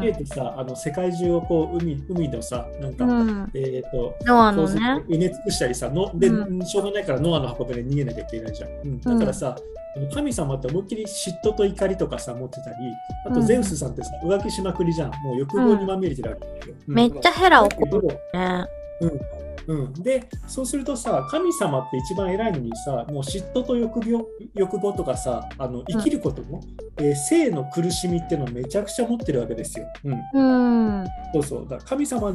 [0.00, 4.80] ケイってさ、あの世界中をこう海海のさ、なんか、うん、えっ、ー、と、ノアのね。
[5.08, 8.70] 埋め尽くしたりさ、ので、うん、しょうがないからノアの箱舟で逃げなきゃいけないじゃん。
[8.70, 9.56] うん、だからさ、
[10.12, 12.76] 神様って思いっきり嫉妬と怒りとかさ持ってたり
[13.26, 18.66] あとゼウスさんってさ、浮気しまくりじゃんもう欲望にまみれてるわけよ、めっちゃヘラ怒るね。
[19.00, 19.44] うん。
[19.66, 26.62] うん、でそうするとさ神様って一番偉いのにさもう嫉妬と欲望欲望とかさあの生きることも、
[26.98, 29.86] うん、えー、性の苦しみっていうのをめちゃくちゃ持ってるわけですよ。
[30.04, 31.68] うん、うん、そうそう。
[31.68, 32.34] だ神様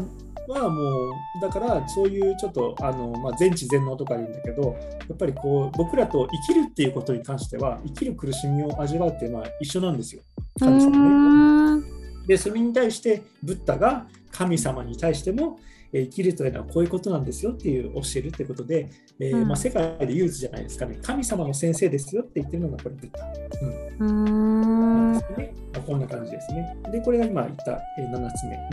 [0.54, 10.24] はもうだからそういうちょっとあの、まあ、全知全能とか言うんだけどやっぱりこう僕らと生きるっていうことに関しては生きる苦しみを味わうっていうのは一緒なんですよ
[10.60, 11.88] 神様ね。
[12.28, 24.06] でそれに対してブッダが神様に対してもえ生きるというのはこういうことなんですよっていう教えるってことで、えー、まあ、世界で唯一じゃないですかね、神様の先生ですよって言ってるのがこれブッダ。
[24.06, 25.12] うん。
[25.12, 26.78] んですねまあ、こんな感じですね。
[26.92, 28.70] で、これが今言った、えー、7つ目。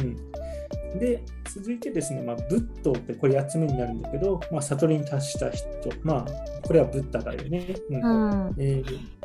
[0.93, 1.23] うん、で、
[1.55, 5.69] 続いてですね、まあ、ブッドってこれ8つ目になるんだけど、まあ、悟りに達した人、
[6.03, 6.27] まあ、
[6.63, 7.67] これはブッダだよね。
[7.91, 9.17] うん、えー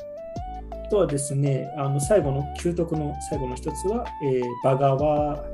[0.92, 5.46] とはですね、あの最後の、究徳の最後の一つは、えー、バガワ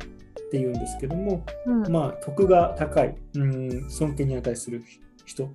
[0.48, 4.84] っていうんですけども、うん、まあ徳が高い、うん、尊敬に値する
[5.26, 5.50] 人。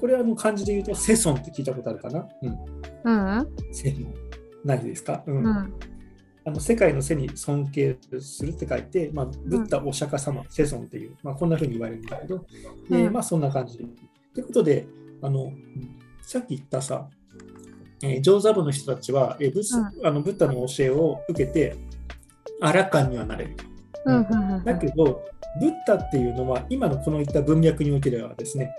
[0.00, 2.26] これはあの漢字で言うとセソンって聞いたことあるかな、
[3.04, 4.14] うん、うん、セソン
[4.64, 5.74] ないですか、うん、うん、
[6.44, 12.44] あの世界の背に尊敬するって書いて、まあ、ブッダお釈迦様、セソンっていう、まあ、こんなふうに言われるんだけど、
[12.90, 13.78] うん、まあそんな感じ。
[13.78, 13.84] で。
[14.34, 14.86] ということで
[15.20, 15.52] あの
[16.22, 17.08] さっき言ったさ、
[18.02, 21.76] えー、上座部の人たちは、えーブ,、うん、あのブッダの教えを受けて
[22.60, 23.56] アラカンにはなれる。
[24.04, 25.22] うんうんうんだけど、
[25.60, 28.74] ブッダっていうのは、今のこの言った文脈においてではですね、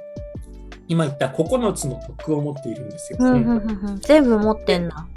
[0.88, 3.19] 今言った9つの徳を持っているんですよ。
[3.21, 3.99] うんうんうんうん。
[4.01, 5.07] 全部持ってんだ。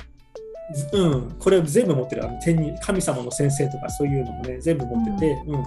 [0.92, 5.62] うん、これを全部持ってるあの天に神様の先生とかそういうのもね全部持ってて、うん。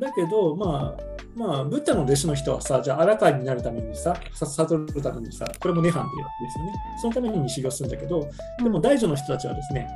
[0.00, 1.02] だけどまあ
[1.34, 6.10] まあブッダの弟子の人はさじゃあアラカンになるためにささ悟るためにさこれもネハンで
[6.50, 6.72] すよね。
[7.00, 8.28] そのために修行するんだけど
[8.62, 9.88] でも大乗の人たちはですね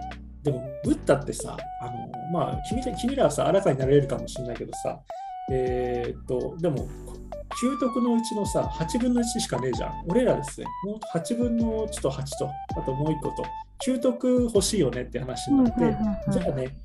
[0.51, 1.93] でもブッダってさあの
[2.33, 4.99] まあ君ら君らはさアラカンになれるかもしれないけどさ
[5.51, 6.89] えーっとでも
[7.63, 10.05] 9徳のうちのさ8分の1しかねえじゃん。
[10.07, 10.67] 俺らですね。
[10.85, 13.45] もう8分の1と8とあともう1個と
[13.85, 15.97] 9徳欲しいよねって話になって、
[16.31, 16.77] じゃあね、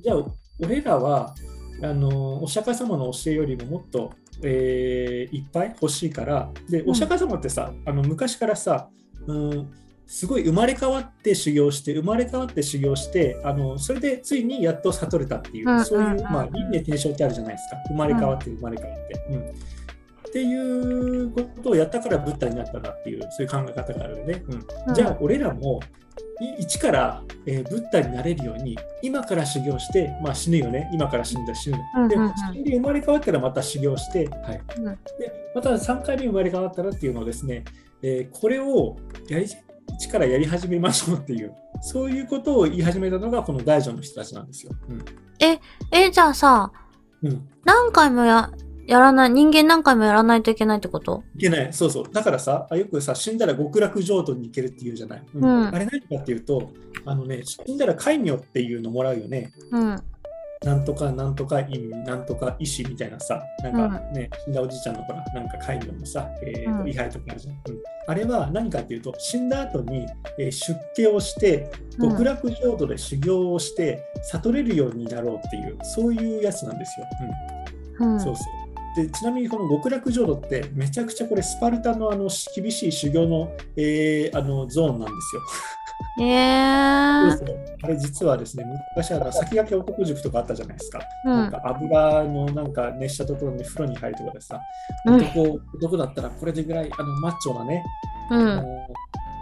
[0.00, 0.24] じゃあ
[0.60, 1.34] 俺らは
[1.82, 6.88] あのお釈迦様の教えよりももっと、えーいっぱい欲しいからでん。
[6.88, 8.88] お釈迦様ってさ、あの昔からさ、
[9.26, 9.70] うん、
[10.06, 15.84] すごい生まれ変わって修行して生まれ変わって修行してあのそれでついにやっと悟れたっていう、うんうんうん。
[15.84, 17.76] そういう、まあ、輪廻転生ってあるじゃないですか。
[17.88, 19.26] 生まれ変わって生まれ変わって。
[19.30, 19.40] うん。
[19.40, 24.44] っていうことをやったからブッダになったなっていうそういう考え方があるのね。
[24.48, 24.66] うん。
[24.88, 24.94] うん。
[24.94, 25.80] じゃあ俺らも
[26.40, 30.90] い一から、えーブッダになれるように今から修行して、まあ、死ぬよね。
[30.92, 31.76] 今から死んだ死ぬ、
[32.08, 32.34] でうんうんうん。
[32.36, 34.60] 死んで生まれ変わったらまた修行して、はい。
[34.78, 34.84] うん。
[34.84, 34.98] で
[35.54, 37.64] また3回目生まれ変わったらっていうのをですね、
[38.02, 38.96] えーこれを
[39.28, 39.46] やり
[39.94, 44.72] 一からやり始めましょうっていうそういうことを言い始めたのがこの大乗の人たちなんですよ。
[45.40, 46.72] え、じゃあさ、
[47.22, 48.50] うんうん何回もや、
[48.86, 51.22] やらない、人間何回もやらないといけないってこと？
[51.36, 52.04] いけない、そうそう。
[52.12, 55.22] だからさ、あよくさ、死んだら極楽浄土に行けるっていうじゃない。
[55.34, 56.72] うんうんあれ何かっていうと、
[57.04, 59.52] あのね、死んだら戒名っていうのもらうよね。
[59.70, 60.02] うん。
[60.64, 67.54] なんとかなんとか院、なんとか医師みたいなさ、なんかね、死んだおじいちゃんのほら、なんか戒名のさ、えーとうん位牌とかあるじゃん。
[67.54, 70.06] うんあれは何かっていうと、死んだ後に、
[70.38, 71.70] えー出家をして、
[72.00, 77.06] 極楽浄土で修行をして、悟れるようになろうっていう、そういうやつなんですよ。
[78.00, 78.20] うんうん。
[78.20, 78.46] そうそう。
[78.94, 85.42] でちなみにこの極楽浄土ってめちゃくちゃこれスパルタのあの厳しい修行の,、えーあのゾーンなんですよ。
[86.20, 87.30] えー。
[87.30, 88.64] そうそうあれ実はですね
[88.96, 91.00] 昔あの先駆け男塾とかあったじゃないですか。
[91.24, 91.32] うん。
[91.32, 94.60] なんか油のなんか熱したところに風呂に入るとかでさ、
[95.06, 97.84] うん男男だったらこれでぐらいあのマッチョなね、
[98.30, 98.48] うん。
[98.48, 98.88] あの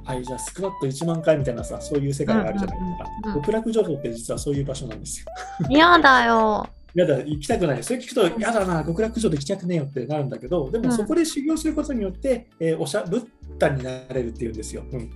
[0.04, 3.04] はいじゃあスクワット1万回みたいなさそういう世界があるじゃないですか。
[3.24, 5.26] うんうんうんうん極楽浄土って実はそういう場所なんですよ。
[5.68, 6.66] 嫌だよ。
[6.94, 7.84] やだ、行きたくない。
[7.84, 13.26] それ聞くと、やだな、極楽浄土行きたくねえよってなるんだけど、でうんもそこで修行することによって、えーおしゃブッ
[13.58, 14.82] ダになれるっていうんですよ。
[14.90, 15.10] うん。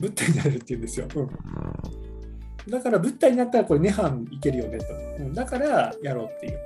[0.00, 1.06] ブッダになれるっていうんですよ。
[1.14, 2.70] うん。
[2.70, 4.84] だから、ブッダになったら、これ、涅槃いけるよねと。
[5.18, 6.64] うん、だから、やろうっていう。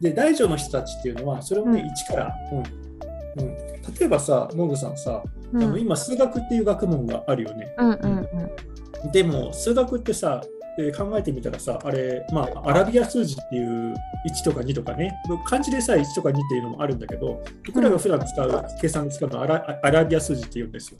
[0.00, 2.58] で、大乗の人たちっていうのは、それをね、うん一から、うん。
[2.58, 3.56] うん、
[3.94, 5.62] 例えばさ、モンゴさんさ、うん。
[5.62, 7.74] あの今、数学っていう学問があるよね。
[7.78, 9.12] うんうんうん。
[9.12, 10.42] でも数学ってさ、
[10.78, 13.94] えー考えてみたらさあれ、まあ、アラビア数字っていう
[14.28, 15.12] 1とか2とかね
[15.44, 20.98] 漢字でさえ1とか2っていうのもあるんだけど僕らが普段使う計算で使うのはアラアラビア数字って言うんですよ、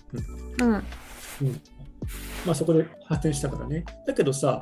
[0.58, 0.84] うんうん。
[1.42, 1.60] うん
[2.46, 4.60] まあ、そこで発展したからねだけどさ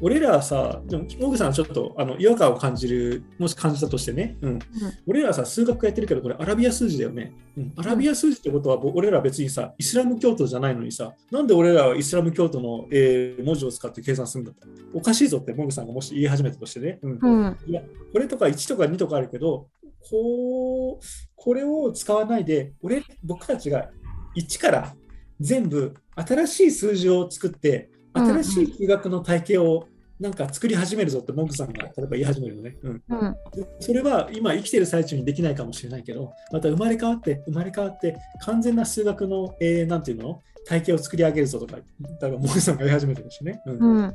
[0.00, 4.58] 俺らはさ、でも、モグさんはちょっとあの違和感を感じる、もし感じたとしてね、うん、
[5.06, 7.32] 俺らはさ、数学やってるけど、これアラビア数字だよね。
[7.56, 14.66] うん、アラビア数字ってことは、ぼ俺らは別にさ、イスラム教徒じゃないのにさ、なんで俺らはイスラム教徒の、えー文字を使って計算するんだと。
[14.94, 16.98] おかしいぞって、モグさんがもし言い始めたとしてね。
[17.02, 17.58] うんうん。
[17.66, 19.68] いや、これとか1とか2とかあるけど、
[20.10, 21.04] こう、
[21.36, 23.90] これを使わないで、俺、僕たちが
[24.36, 24.94] 1から
[25.40, 29.86] 全部新しい数字を作って、新しい数学の体系を
[30.18, 32.76] なんか作り始めるぞって、モグさんが例えば言い始めるのね。
[32.82, 33.32] うんうん。
[33.54, 40.42] でそれは今生きてる最中にできないかもしれないけど、また生まれ変わって、生まれ変わって、完全な数学の、えーなんていうの？
[40.66, 43.62] 体系を作り上げるぞとか、だから、モグさんが言い始めてるしね。
[43.64, 44.14] うんうん。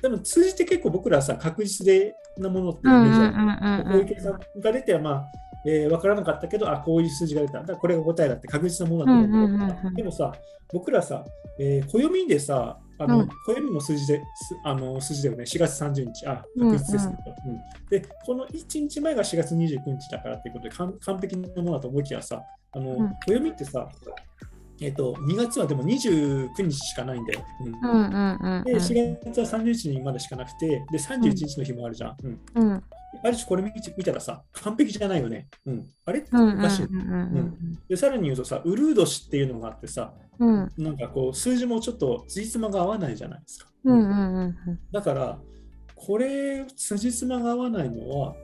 [0.00, 2.82] でも、数字って結構僕らさ、確実でなものってイ。
[2.84, 3.84] メージうある。
[3.84, 3.92] ん。
[3.92, 5.24] こういう計算が出ては、まあ、
[5.66, 7.60] えー、分からなかったけど、あ、こういう数字が出た。
[7.60, 9.44] だからこれが答えだって確実なものだと思う。
[9.44, 10.32] うんうんうんうんでもさ、
[10.72, 11.24] 僕らさ、
[11.58, 23.88] えー、暦でさ、あのうん暦の数字で、すあの数字だよね、4月30日、あ、確実ですけど、うんで、この1日前が4月29日だからっていうことで、完完璧なものだと思いきやさ、あのうん暦ってさ、
[24.80, 27.44] えっ、と、2月はでも29日しかないんだよ。
[27.60, 28.10] うんうん。
[28.10, 28.58] うん。
[28.58, 28.64] うん。
[28.64, 32.16] で、4月は30日にまでしかなくて、で、31日の日もあるじゃん。
[32.24, 32.82] うんうん。
[33.22, 35.48] ある種これ見見たらさ、完璧じゃないよね。
[35.66, 36.58] うん、あれってうん。
[36.58, 36.84] おかしい。
[36.84, 37.78] うん。
[37.88, 40.72] で、さらに言うとさ、ウルード氏っていうのがあってさ、うん。
[40.78, 43.70] なんかこう、数字もちょっと辻褄が合わないじゃないですか。
[43.84, 43.98] うん。
[43.98, 44.56] うん。
[44.90, 45.38] だから、
[45.94, 48.34] これ、辻褄が合わないのは、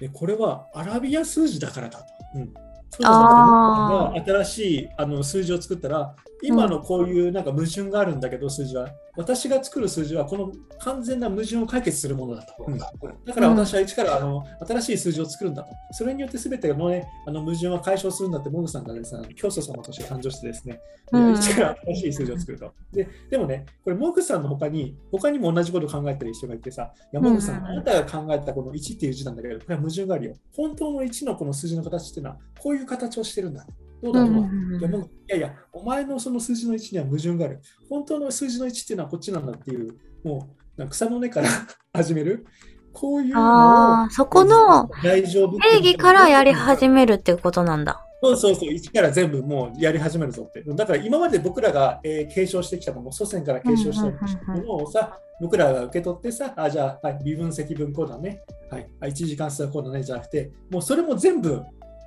[0.00, 2.04] えこれはアラビア数字だからだと。
[2.36, 2.54] うん
[3.02, 8.88] そ新しいあの数字を作ったら、今のこういうなんか矛盾があるんだけど、数字は。
[9.16, 12.64] 私が作る数字はこの完全な矛盾を解決するものだと。
[12.66, 15.70] うんだから私は一からあの新しい数字を作るんだと。
[15.92, 20.80] それによって全ての,、ね、あの矛盾は解消するんだって、モグさんがですね、教祖様として誕生してですね、
[21.12, 22.72] うん一から新しい数字を作ると。
[22.92, 30.34] ででもね、これ、モグさんの他に、他にも同じことを考えてる人がいてさ、いや、モグさんあなたが考えたこの1っていう字なんだけど、これは矛盾があるよ。
[30.56, 33.66] 本当の1のこの数字の形っていうのは、こういう形をしてるんだ。
[34.02, 37.60] どうだろう、いやもういやいや、お前のその数字の1には矛盾がある。
[37.88, 41.48] 本当の数字の1っていうのはこっちなんだっていう、もう草の根から
[41.94, 42.46] 始める。
[42.92, 48.04] こういうのをそこの大丈夫定義からやり始めるっていうことなんだ。
[48.22, 50.62] そうそうそう、一から全部もうやり始めるぞって。
[50.62, 54.04] だから今まで僕らが、えー継承してきたもの、祖先から継承した
[54.52, 58.42] ものをさ、僕らが受け取ってさ、あ、じゃあ、はい、微分積分こうだね。
[58.70, 61.62] はい、あ一時間数はこうだねじゃなくて、もうそれも全部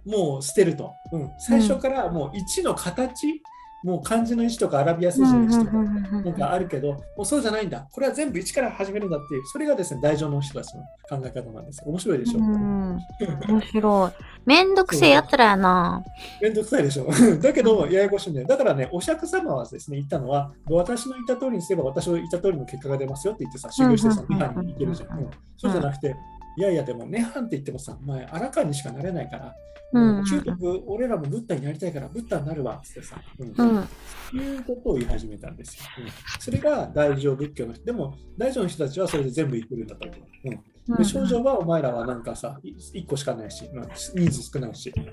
[0.06, 0.94] もう捨てると。
[1.12, 3.42] うん、最初からもう1の形、
[3.84, 5.78] もう漢字の1とかアラビア数字の1とか。
[5.78, 6.34] なん。
[6.34, 7.70] かあるけど、もうそうじゃないん。
[7.70, 7.88] だ。
[7.92, 9.10] これは全部一から始めるん。
[9.12, 11.66] だっていう、それがですね、大乗の人たちの考え方なん。
[11.66, 11.84] です。
[11.86, 12.40] 面白いでしょ。
[12.40, 13.00] うん。
[13.48, 14.12] 面白い。
[14.46, 14.74] めん。
[14.74, 16.04] どくせえやったらやな。
[16.42, 16.54] めん。
[16.56, 17.08] どくさいでしょ。
[17.40, 18.34] だけど、ややこしいん。
[18.34, 18.48] だよ。
[18.48, 24.42] だからね、お釈迦様はですね、言ったのは、私の言った通りにすれば、私の言った通りの結果が出ますよって言ってさ、修行してさ、涅うん。
[24.42, 24.50] うん。
[24.50, 24.58] うん。
[24.58, 25.20] 槃に行けるじゃん。
[25.20, 25.30] うん。
[25.56, 26.16] そうじゃなくて、
[26.58, 29.56] いやいや、でも、涅槃って言ってもさ、まあ、あらかにしかなれないから、
[29.94, 33.88] うん究極、俺らもブッダになりたいから、ブッダになるわってさ、うんうん。
[34.34, 35.84] いうことを言い始めたんですよ。
[36.00, 36.08] うん
[36.40, 37.86] それが大乗仏教の人。
[37.86, 40.50] でも、大乗の人たちはそれで全部言ってるんだと思う。
[40.50, 40.64] うん
[40.98, 44.92] で症状はお前らはなんかさ、1個しかないし、まあ、人数少ないし。
[44.92, 45.06] はい、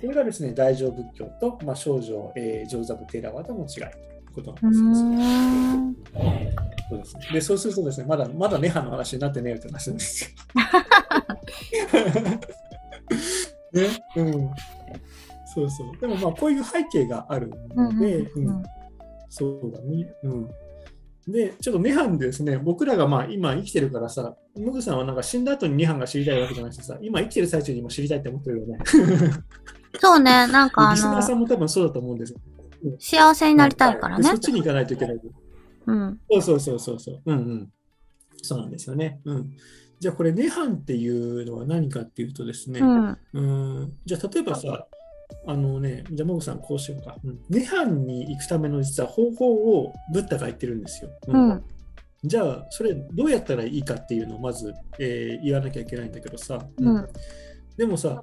[0.00, 4.88] これがですね、大乗仏教と、まあ、少女、えー、上座部テーラワダの違いことなんですよ。
[4.88, 5.96] うん
[6.90, 10.30] そうですねでそうするとですね、まだまだネハの話になってねえよって話なんですよ。
[13.72, 14.50] ね、うん。
[15.54, 15.96] そうそう。
[16.00, 18.62] でもまあこういう背景があるので、うん
[19.30, 20.14] そうだね。
[20.22, 20.48] うん。
[21.26, 28.78] で、ちょっと涅槃でですね、僕らがまあ今生きてるからさ、ムグさんはなんか死んだ後に涅槃が知りたいわけじゃなくてさ、今生きてる最中にも知りたいって思ってるよね。
[29.98, 32.38] そうね、なんかあリスナーさの、んも多分そうだと思うんですよ。
[32.98, 34.38] 幸せになりたいからねでそっ。
[34.38, 35.20] ちに行かないといけない。
[35.86, 36.20] うん。
[36.30, 37.22] そうそうそうそうそう。
[37.24, 37.72] うんうん。
[38.42, 39.20] そうなんですよね。
[39.24, 39.52] うん。
[40.00, 43.18] じゃあこれ、涅槃っていうのは何かっていうとですね、うん。
[43.32, 43.40] う
[43.86, 44.86] ん、じゃあ例えばさ、
[45.46, 47.16] あのね、じゃあモグさんこうしようか。
[47.24, 51.10] うん涅槃に行くための実は方法をブッダが言ってるんですよ。
[51.28, 51.64] ううんん。
[52.22, 57.08] じゃあそれどうやったらいいかっていうのをまず、えー言わなきゃいけないんだけどさ、うん
[57.76, 58.22] でもさ、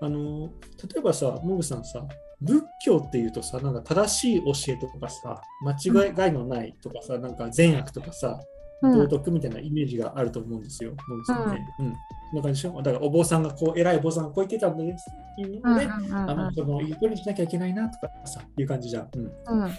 [0.00, 0.50] あの
[0.82, 2.04] 例えばさ、モグさんさ、
[2.40, 8.40] 仏教っていうとさ、なんか正しい教えとかさ、間違いのないとかさ、なんか善悪とかさ、
[8.80, 8.92] うん。
[8.92, 11.66] 道徳みたいなイメージがあると思うんですよ、モグさんね。
[11.80, 11.92] うん。
[12.34, 12.80] な感じでしょ？
[12.80, 15.72] だからお坊さんがこう、偉いお坊さんがこう言ってたんだよっていううん。
[15.72, 16.14] ので、うん。
[16.14, 19.08] あのその言う通りにしなきゃいけないなとかさ、いう感じじゃん。
[19.12, 19.18] う
[19.56, 19.70] ん、うん。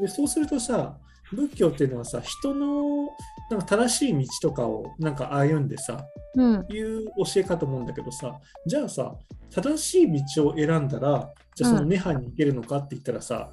[0.00, 0.98] でそうするとさ、
[1.32, 3.08] 仏教っていうのはさ、人の
[3.50, 6.04] なんか正しい道とかをなんか歩んでさ、
[6.34, 6.66] うん。
[6.68, 9.14] いう教えかと思うんだけどさ、じゃあさ、
[9.50, 13.50] 正しい道を選んだら、じゃあその涅槃に行けるのかって言ったらさ、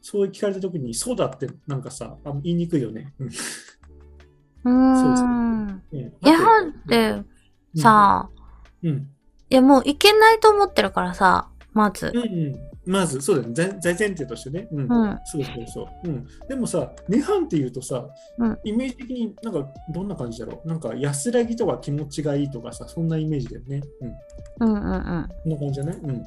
[0.00, 3.14] そう聞かれたときに、そうだってなんかさ、あ言いにくいよね。
[3.18, 3.28] うん。
[3.28, 5.82] うーん。
[5.92, 6.12] うん。
[6.22, 7.24] え、はって、
[7.80, 8.28] さ、
[8.82, 9.08] うん。
[9.50, 12.12] いやもういけないと思ってるからさ、まず。
[12.14, 12.22] うん。
[12.22, 12.54] うん、
[12.86, 14.68] まず、そうだね、大大前提としてね。
[14.70, 15.18] うんうん。
[15.24, 16.08] そうそうそう。
[16.08, 18.06] うん、でもさ、涅槃っていうとさ、
[18.38, 20.68] うんイメージ的になんかどんな感じだろう？
[20.68, 23.80] なんか安らぎとか気持ちがいいとかさ、そんなイメージだよね。
[24.60, 24.68] うん。
[24.68, 25.28] うんうんうん。
[25.42, 26.22] こんな感じじゃないうん。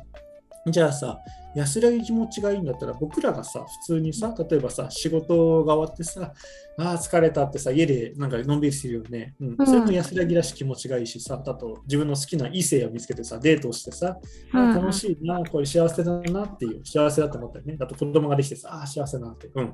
[0.70, 1.20] じゃあさ、
[1.56, 6.34] 安らぎ気持ちがいいんだったら、僕らがさ、普通にさ、例えばさ、仕事が終わってさ、
[6.78, 9.36] ああ、疲れたってさ、家でなんかのんびりするよね。
[9.40, 9.56] うん。
[9.58, 14.18] うんそれも安らぎだし気持ちがいいしさ、あと自分の好きな異性を見つけてさ、デートをしてさ、
[14.54, 17.78] あうんー楽しいな、これ幸せだなっていう、幸せだと思ったよね。
[17.80, 19.50] あと子供ができてさ、ああ、幸せだなって。
[19.56, 19.74] うん。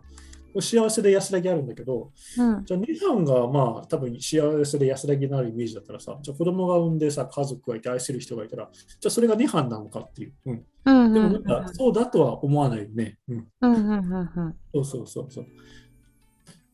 [0.61, 2.65] 幸せで安らぎあるんだけど、うん。
[2.65, 10.33] じゃあ、涅槃がまあ、多分幸せで安らぎのあるイメージだったらさ、じゃあ子供が産んでさ、家族がいて愛する人がいたら、じゃあそれが涅槃なのかっていう。
[10.45, 10.65] うん。
[10.85, 13.17] うんうんでもなんか、そうだとは思わないよね。
[13.29, 13.47] うん。
[13.61, 14.55] うんうんうんうん。
[14.73, 15.45] そうそうそうそう。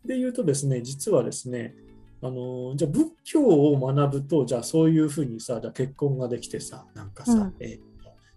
[0.06, 1.76] で言うとですね、実はですね、
[2.22, 7.90] あのーじゃあ仏教を学ぶと、じゃあそういうふうにさ、じゃあ結婚ができてさ、なんかさ、うんえー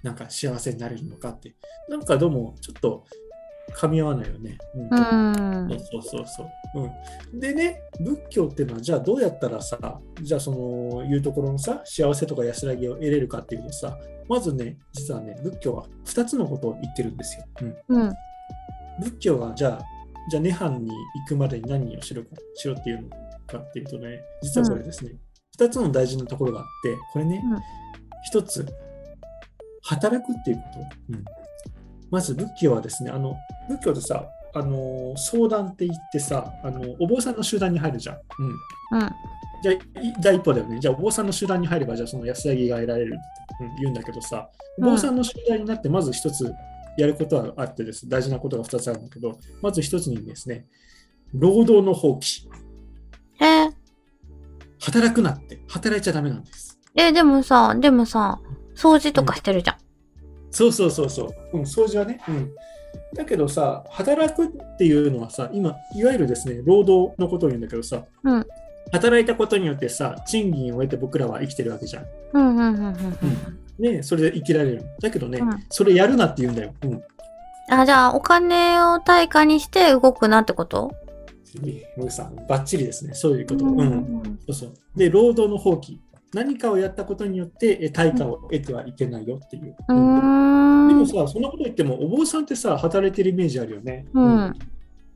[0.03, 1.55] なんか幸せになれるのかって、
[1.89, 3.05] なんかどうもちょっと
[3.71, 4.59] 噛み合わないよね。
[4.91, 5.69] うんうん。
[5.71, 6.91] そうそうそうそう。
[7.33, 13.99] うん、でね、仏教っていうのは、じゃあどうやったらさ、じゃあそのいうところのさ、幸せとか安らぎを得れるかっていうとさ、
[14.29, 17.45] まずね、実はね、仏教は2つのことを言ってるんですよ。
[17.89, 18.13] うん、うん。
[19.01, 19.81] 仏教はじゃあ、
[20.31, 20.95] じゃあ涅槃に行
[21.29, 23.09] くまでに何をしろかしろっていうの
[23.47, 25.17] かっていうとね、実はこれですね、
[25.59, 27.61] 2つの大事なところがあって、これね、うん
[28.31, 28.67] 1つ、
[29.83, 30.81] 働くっていうこと。
[31.11, 31.25] うん
[32.13, 33.37] まず仏教はですね、あの
[33.69, 38.17] 仏教でさ、あの相談って言ってさあの、お坊さんの集団に入るじゃん。
[38.93, 39.11] うんうん。
[39.63, 39.73] じゃ
[40.21, 40.79] 第一歩だよね。
[40.79, 46.53] じゃあ、お坊さんの集団に入れば、じゃあ、その安らぎが得られるって、うん言うんだけどさ、お坊さんの集団になって、まず一つ
[46.99, 50.67] やることはあってです、大事なことが二つあるんだけど、まず一つにですね、
[51.33, 52.49] 労働の放棄。
[53.41, 53.71] え？
[54.81, 56.79] 働くなって、働いちゃダメなんです。
[56.95, 58.41] え、でもさ、でもさ、
[58.75, 59.77] 掃除とかしてるじゃん。
[60.53, 61.59] そうそうそうそう。
[61.59, 62.21] うん、掃除はね。
[62.29, 62.53] うん。
[63.17, 64.49] だけどさ、働くっ
[64.79, 68.47] ていうのはさ、今、いわゆるですね、労働のことを言うんだけどさ、うん
[68.91, 72.05] 働いたことによってさ、賃金を得て僕らは生きてるわけじゃん。
[72.35, 72.97] うんうんうんうんうん。
[73.79, 74.85] ね、それで生きられる。
[75.01, 76.75] だけどね、うんそれやるなって言うんだよ。
[76.83, 77.03] うん。
[77.71, 80.93] あ、じゃあ、お金を対価にして動くなってこと？
[81.97, 83.15] ムーさん、バッチリですね。
[83.15, 83.65] そういうこと。
[83.65, 83.79] ううん。
[83.79, 84.39] ん。
[84.47, 84.73] そうそう。
[84.95, 85.97] で、労働の放棄。
[86.35, 89.77] 何かをやったことによってえ対価を得てはいけないよっていう。
[89.89, 90.99] ううんでーん。
[90.99, 94.07] もさ、そんなこと言っても、お坊さんってさ、働いてるイメージあるよね。
[94.13, 94.55] うん。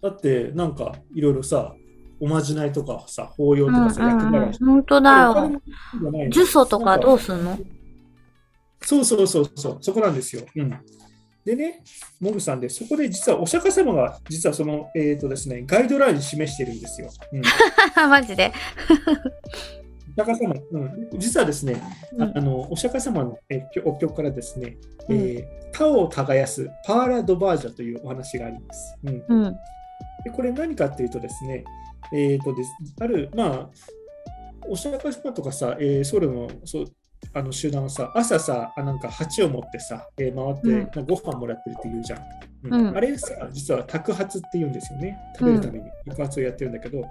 [0.03, 1.75] だって、なんか、いろいろさ、
[2.21, 4.64] おまじないとかさ、法要とかさ、厄払いして。
[4.64, 5.61] 本当だよ。
[6.01, 7.59] 呪詛とかどうすんの？
[8.83, 10.43] そうそうそうそう、そこなんですよ。
[10.55, 10.79] うん。
[11.45, 11.83] でね、
[12.21, 17.09] モグさんで、そこで実はお釈迦様が、実はその、えっ、とですね、ガイドラインに示してるんですよ。
[17.33, 17.43] うん。
[18.11, 18.53] マジで。
[20.17, 21.83] お釈迦様、うん、実はですね、
[22.19, 24.77] ああのお釈迦様の、えーお経からですね、
[25.11, 28.97] えー他を耕すパーラ・ドバージャというお話があります。
[29.05, 29.57] うん、うん。
[30.25, 31.64] でこれ何かっていうとですね、
[32.14, 33.71] えーとですある、まあ、
[34.69, 36.87] お釈迦様とかさ、えーソウルのそう
[37.35, 42.21] あの集団はさ、朝さ、あなんか鉢を持ってさ、えー回って、ご飯もらってるって言うじゃん。
[42.64, 42.89] うん。
[42.89, 42.97] うん。
[42.97, 45.19] あれさ、実は托発って言うんですよね。
[45.39, 45.85] 食べるために。
[46.07, 47.03] 托発をやってるんだけど、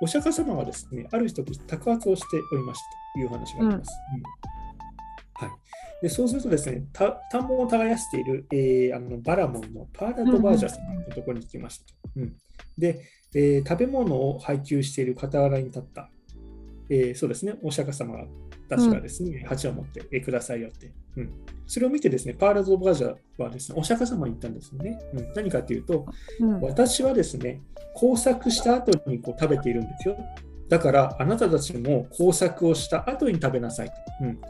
[0.00, 3.92] お釈迦様はですね、ある時托発をしておりましたという話があります。
[4.14, 5.48] うん。
[5.48, 11.92] はい、でそうするとですね、た田んぼを耕している、えーあのバラモンのパーラドバージャ様のところに来ましたと。
[12.16, 12.36] うん
[12.78, 13.02] で、
[13.34, 16.10] えー食べ物を配給している傍らに立った、
[16.90, 18.26] えーそうですね、お釈迦様た
[18.76, 21.30] ちがですね、鉢を持って、えーくださいよって、うん。
[21.66, 24.98] それを見てですね、パーラドバージャはですね、お釈迦様に言ったんですよね。
[25.14, 26.06] うん、何かというと、
[26.40, 26.60] うん。
[26.60, 27.60] 私はですね、
[27.94, 30.16] 工作した後にこう食べているんですよ。
[30.68, 33.94] だから、あなたたちも工作をした後に食べなさいと。
[34.22, 34.40] うん、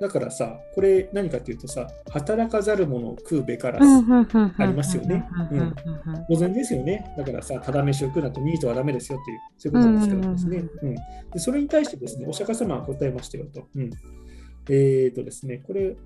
[0.00, 4.04] だからさ、これ何かというとさ、働かざる者を食うべからず。
[4.56, 5.74] ありますよねうん
[6.28, 7.14] 当然ですよね。
[7.18, 10.70] だからさ、ただ飯を食うなとミートはダメですよっていう、そういうことなんですけどですね。
[10.82, 13.68] うんでそれに対してですね、お釈迦様は答えましたよと。
[13.74, 13.90] うん、
[14.70, 15.96] えっ、とですね、これ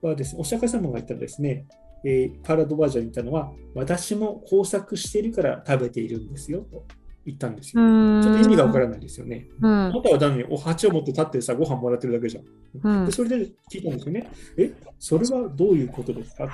[0.00, 1.66] はですね、お釈迦様が言ったらですね、
[2.04, 6.84] えーパラドバージャに言ったのは、私も工作しているから食べているんですよと
[7.26, 7.82] 言ったんですよ。
[8.22, 9.48] ちょっと意味がわからないですよね。
[9.60, 12.44] うんあなたは何お鉢を持って立ってさ、ご飯もらってるだけじゃん。
[12.82, 13.36] うんでそれで
[13.72, 14.30] 聞いたんですよね。
[14.58, 16.46] え、それはどういうことですか？
[16.46, 16.50] と、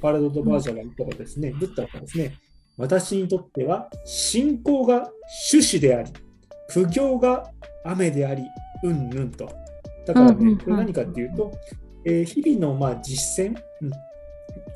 [0.00, 2.34] パラドドバージャが言ったらですね、ブッダはですね、
[2.76, 5.10] 私にとっては信仰が
[5.50, 6.12] 種子であり、
[6.68, 7.50] 苦行が
[7.84, 8.42] 雨であり、
[8.82, 9.50] うんぬんと。
[10.06, 11.52] だからね、これ何かっていうと、
[12.04, 13.90] えー日々のまあ実践、うん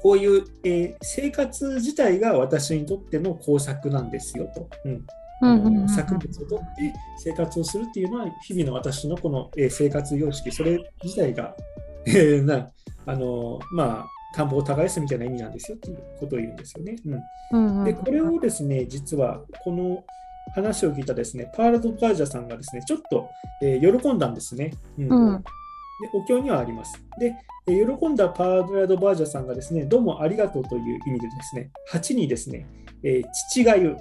[0.02, 4.68] こういう、えー生活自体が私にとっての工作なんですよと。
[4.84, 5.06] うん
[5.52, 10.50] あの作物を取って生活をするっていうのは日々の私のこの、えー生活様式。
[10.50, 11.54] それ自体が、
[12.06, 12.70] えーな
[13.06, 15.76] あのまあ田んぼを耕すみたいな意味なんですよ。
[15.76, 16.96] っていうことを言うんですよね。
[17.52, 20.04] うん、でこれをですね実はこの
[20.54, 23.28] 話を聞いたですねパールド・バージャさんがですねちょっと、
[23.62, 24.72] えー喜んだんですね。
[24.98, 25.08] うん。
[25.08, 25.42] うん。
[25.42, 25.48] で
[26.12, 27.00] お経にはあります。
[27.20, 27.34] で、
[27.66, 32.66] えー喜んだパードラドバージャさんがですね、どうもありがとうという意味でですね、鉢にですね、
[33.04, 33.96] えー父がゆ、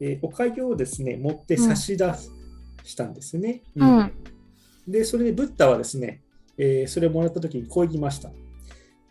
[0.00, 2.04] えーおかゆをですね、持って差し出
[2.84, 3.62] したんですね。
[3.76, 4.12] ううんん
[4.88, 6.22] で、それでブッダはですね、
[6.58, 8.30] えーそれをもらったときにこう言いました。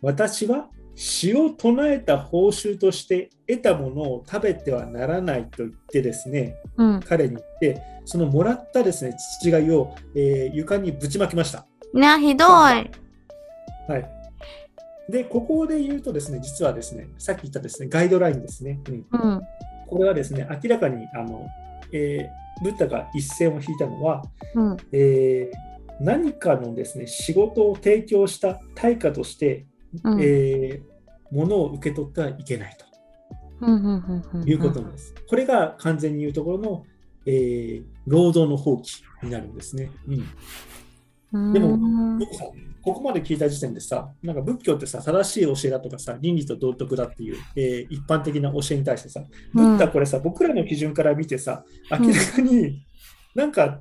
[0.02, 11.66] 私は詩を唱えた報酬として得たものを食べてはならないと言ってですね、うん彼に言って、そのもらったですね、父がゆを、えー床にぶちまきました。
[11.94, 12.48] ねひどい。
[12.48, 12.82] は
[13.98, 14.10] い。
[15.10, 18.80] で、ここで言うとですね、実はですね、さっき言ったですね、ガイドラインですね。
[18.88, 19.40] うん、うん
[19.90, 21.46] これはですね、明らかに、あの、
[21.92, 24.22] えーブッダが一線を引いたのは、
[24.54, 24.76] うん。
[24.92, 25.70] えー
[26.02, 29.66] 何かのですね、仕事を提供した対価として、
[30.04, 30.20] うん。
[30.22, 30.82] えー
[31.32, 32.86] 物を受け取ってはいけないと。
[34.46, 35.14] いうことなんです。
[35.28, 36.86] これが完全に言うところの、
[37.26, 39.90] えー労働の放棄になるんですね。
[41.32, 41.52] うん。
[41.52, 41.78] でも
[42.82, 49.22] ここまで聞いた時点でさ、なんか仏教ってさ、正しい教えだとかさ、倫理と道徳だっていう、えー一般的な教えに対してさ、
[49.52, 52.82] ブッダこれさ、僕らの基準から見てさ、明らかに
[53.34, 53.80] なんか、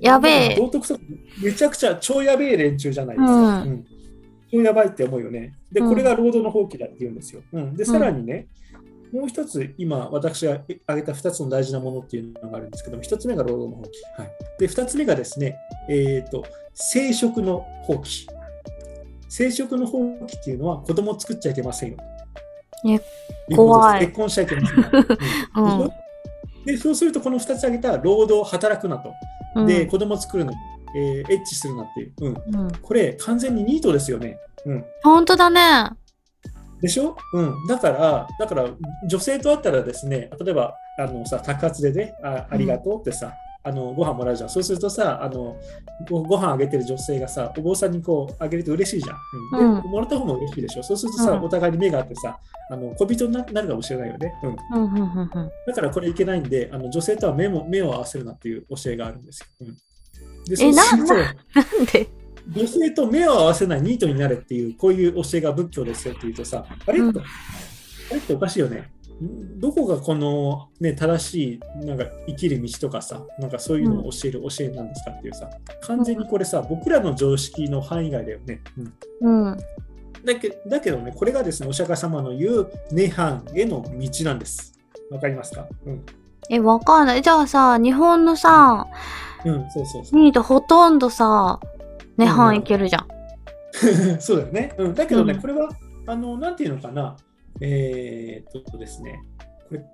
[0.00, 0.98] やべえ道徳と
[1.42, 3.32] めちゃくちゃ超やべえ連中じゃないですか。
[3.32, 3.86] うんうん
[4.50, 5.54] これやばいって思うよね。
[5.70, 7.42] で、うんこれが労働の放棄だって言うんですよ。
[7.52, 8.46] うん、で、さらにね、
[9.12, 14.22] もう一つ、今、私が挙げた2つの大事なものっていうのがあるんですけども、1つ目が労働の放棄。
[14.22, 15.56] はい、で、2つ目がですね、
[15.88, 16.44] えっ、と、
[16.74, 18.26] 生殖の放棄。
[19.28, 21.96] 生殖の放棄っていうのは子供を作っちゃいけませんよ。
[22.86, 23.00] え
[23.54, 24.88] 怖い結婚しちゃいけませんよ。
[25.56, 25.90] うんうん
[26.66, 29.14] でそうすると、この2つ挙げた労働、働くなと。
[29.54, 29.66] うん。
[29.66, 30.52] で、子供を作るな、
[30.94, 32.12] えーエッチするなっていう。
[32.20, 32.64] うん。
[32.64, 32.72] うん。
[32.82, 34.36] これ、完全にニートですよね。
[34.66, 34.84] うん。
[35.02, 35.88] ほんとだね。
[36.82, 37.16] でしょ？
[37.32, 37.66] うん。
[37.68, 38.66] だから、だから、
[39.08, 43.32] 女性と会ったらですね、例えば、あのさ、宅発でね、あありがとうってさ、
[43.64, 44.48] あのご飯もらうじゃん。
[44.48, 45.56] そうするとさ、あの
[46.08, 49.18] ごご飯あげてる女性がさ、お坊さんにこうあげると嬉しいじゃん。
[49.60, 50.82] うんもらった方も嬉しいでしょ。
[50.82, 52.38] そうするとさ、うんお互いに目があってさ、
[52.70, 54.32] あの小人にななるかもしれないよね。
[54.42, 54.46] う
[54.78, 54.82] ん。
[54.82, 55.30] うん、うん、うん、うん。
[55.66, 59.46] だからこれいけないんで、あの女性とは目も目を合わせるなっていう教えがあるんですよ。
[59.60, 62.08] うん、でえそうするとなんで
[62.48, 65.94] 女性と目を合わせないニートになれっていう、こういう教えが仏教で？
[65.94, 67.22] すよっていうとさ、あれ、うんあ
[68.12, 68.90] れっておかしいよね。
[69.24, 75.50] んどこがこの、ね、正しいなんか生きる道とかさ、なんかそういうのを教える教えなんですかっていうさ、
[75.82, 78.60] 完全にこれさ、僕らの常識の範囲外だよね。
[79.20, 79.58] うんうん。
[80.24, 84.78] だけだけどね、これがですね、お釈迦様の言う涅槃への道なんです。
[85.10, 85.66] わかりますか？
[85.86, 86.04] うん。
[86.50, 87.22] え、わかんない。
[87.22, 88.86] じゃあさ、日本のさ、
[89.44, 90.20] うん、そうそうそう。
[90.20, 91.60] ニートほとんどさ、
[92.16, 93.06] 涅槃いけるじゃん。
[94.20, 94.74] そうだよね。
[94.78, 95.68] うん、だけどね、うんこれは、
[96.06, 97.16] あの、なんていうのかな、
[97.60, 99.20] えーっとですね、
[99.68, 99.84] これ、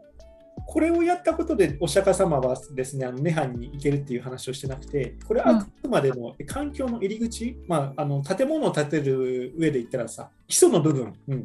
[0.67, 11.45] これをやったことでお釈迦様はですね、あの涅槃に行けるっていう話をしてなくて、これはあくまでも環境の入り口、まあ、あの建物を建てる上で言ったらさ、基礎の部分、うん、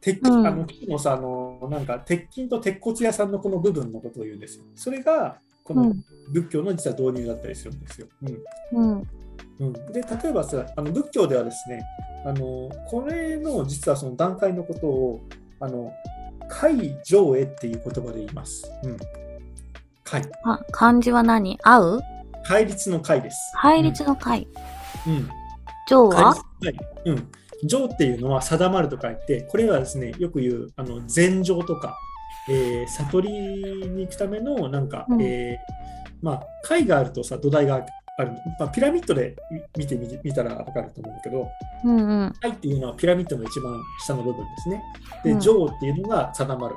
[0.00, 0.46] 鉄筋うん。
[0.46, 4.64] あの基礎のさあの、なんか鉄筋と鉄骨屋さんのこの部分のことを言うんですよ。
[4.74, 6.04] それが、このうん。
[6.32, 8.06] 仏教の実は導入だったりするんですよ。
[8.72, 8.94] うん。
[8.94, 9.08] うん。
[9.60, 11.82] うん、で例えばさあの仏教ではですね
[12.24, 15.20] あのこれの実はその段階のことを
[15.60, 15.92] あの
[16.48, 18.70] 解上へっていう言葉で言います。
[18.82, 18.96] うん、
[20.04, 21.58] 解あ、漢字は何？
[21.62, 22.00] 合う？
[22.46, 23.36] 戒律の解です。
[23.56, 24.46] 配列の解。
[25.06, 25.28] うん、
[25.88, 26.34] 上は？
[27.04, 27.28] うん、
[27.64, 31.98] 上っていうのは定まると書いてこれはですねよく言うあの禅上とか、
[32.48, 33.30] えー悟り
[33.88, 35.22] に行くためのなんか、うん。
[35.22, 35.84] えー
[36.22, 37.84] まあ解があるとさ土台が
[38.16, 39.36] ある、まあ、ピラミッドで
[39.76, 41.48] 見てみて見たら分かると思うんだけど
[41.84, 42.32] うんうん。
[42.42, 44.82] 愛っていうのはピラミッドの一番下の部分ですね。
[45.24, 46.76] で、うん上っていうのが定まる。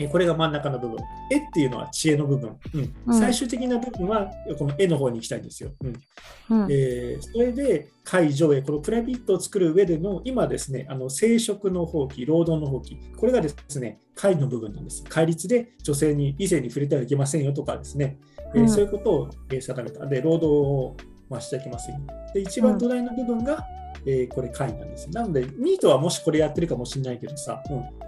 [0.00, 0.98] えこれが真ん中の部分。
[1.30, 2.56] 絵っていうのは知恵の部分。
[2.74, 5.72] うんうん最終的な部分はこの絵の方に行きたいんですよ。
[5.80, 6.72] うんうん。
[6.72, 15.04] えーそれで、解上へ、このピラミッドを作る上での、今ですね、あの生殖の放棄、労働の放棄、これがですね、解の部分なんです。
[15.04, 18.16] 戒律で女性に異性に触れてはいけませんよとかですね、
[18.54, 20.06] えーうんそういうことを、えー定めた。
[20.06, 20.96] で、労働を、
[21.28, 22.00] まあ、しちゃいけませんよ。
[22.34, 23.66] で、一番土台の部分が、
[24.06, 25.10] えーこれ解なんです。
[25.10, 27.62] なので、ニートはもしこれやってるかもしれないけどさ、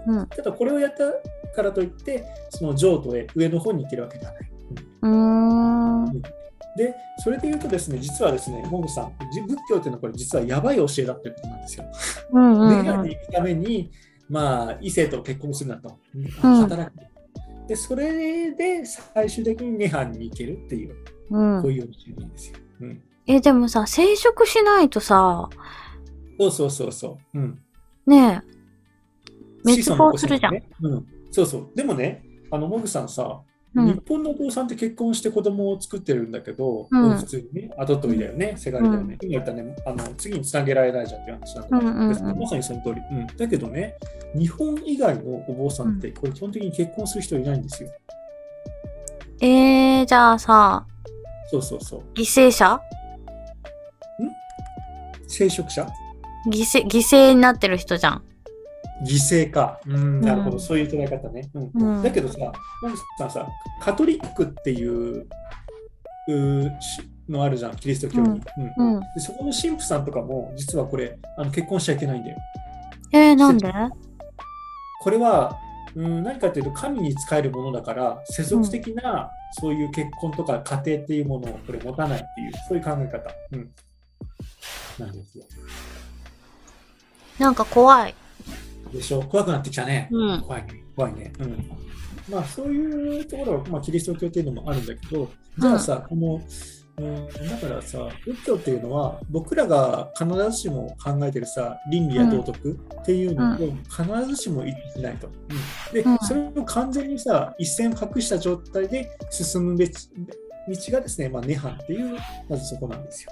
[0.07, 0.27] うん、うん。
[0.27, 1.11] ただこれをやった
[1.55, 4.51] からといって、その上とへ上の方に行けるわけではない。
[5.01, 5.09] うー
[6.17, 6.21] ん。
[6.77, 11.85] で、それで言うとですね、実はですね、モグさん、じ仏教っていうのはこれ実はやばい教えだってことなんですよ。
[12.31, 13.03] うんうんうん。
[13.03, 13.91] に行くために、
[14.29, 17.10] まあ、異性と結婚するなと、うん働く。
[17.71, 20.95] で、それで最終的に涅槃に行けるっていう、
[21.29, 22.57] うんこういう教えなんですよ。
[22.81, 23.01] うん。
[23.27, 25.47] え、でもさ、生殖しないとさ、
[26.37, 27.39] そうそうそうそう。
[27.39, 27.61] うん。
[28.05, 30.53] ねえ、滅亡するじゃん。
[30.55, 30.63] ね。
[30.81, 31.07] うん。
[31.31, 31.69] そうそう。
[31.73, 33.39] でもね、あの、モグさんさ、
[33.73, 39.17] うん日本のお父さんって結婚して子供を作ってるんだけど、うん普通にね、後取りだよね、せがれだよね。
[39.21, 43.27] 今言ったね、あの次につなげられないじゃんって話なんだけど、うんうんまさにその通り、うん。
[43.27, 43.95] だけどね、
[44.35, 47.89] 日本以外のお坊さんって、これ基本的に結婚する人いないんですよ。
[49.39, 50.85] えー、じゃあさ、
[51.49, 52.01] そうそうそう。
[52.13, 52.81] 犠牲者？
[55.27, 55.87] 聖職者？
[56.47, 58.23] 犠牲、犠牲になってる人じゃん。
[59.03, 59.79] 犠牲か。
[59.85, 61.49] うん、なるほど、うんそういう捉え方ね。
[61.53, 62.39] うんうんだけどさ、
[62.81, 63.47] モグさんさ、
[63.81, 65.27] カトリックっていう
[66.27, 66.71] う
[67.27, 68.41] のあるじゃん、キリスト教に。
[68.77, 68.99] うんうん。
[68.99, 72.37] でそこの神父さんとかも実はこれあの結婚しちゃいけないんだよ。
[73.11, 73.71] えー、なんで？
[75.01, 75.57] これは
[75.95, 79.29] うん何かというと神に仕えるものだから世俗的な
[79.59, 83.69] そういう結婚とか家庭っていうものをこれ持たないっていうそういう考え方、うん、
[84.99, 85.43] なんですよ。
[87.39, 88.15] なんか怖い。
[88.91, 90.09] でしょ怖くなってきたね。
[90.11, 90.41] うん。
[90.41, 90.83] 怖いね。
[90.95, 91.33] 怖いね。
[91.39, 91.71] うん。
[92.29, 96.41] まあそういうところは、まあ、キリスト教っていうのもあるんだけどじゃあさ、この
[96.97, 103.57] うん、だからさ仏教っていうのは僕らが必ずしも考えてるさ倫理や道徳っていうのを
[103.89, 105.27] 必ずしも一致しないと。
[105.27, 110.09] うんで、うんそれを完全にさ一線を隠した状態で進むべき
[110.67, 112.17] 道がですね、まあ、涅槃っていう
[112.49, 113.31] まずそこなんですよ。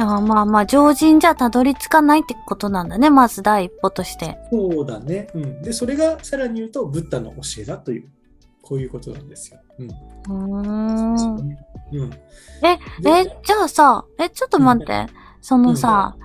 [0.00, 3.10] あまあまあ、常人じゃたどり着かないってことなんだね。
[3.10, 4.38] まず第一歩として。
[4.50, 5.28] そうだね。
[5.34, 5.62] うん。
[5.62, 8.08] で、それがさらに言うと、ブッダの教えだという、
[8.62, 9.58] こういうことなんですよ。
[9.78, 9.88] うん。
[9.88, 11.58] うーん。
[11.92, 12.10] うん。
[12.62, 15.06] え、でえ、じゃあさ、え、ちょっと待って。
[15.40, 16.16] そのさ、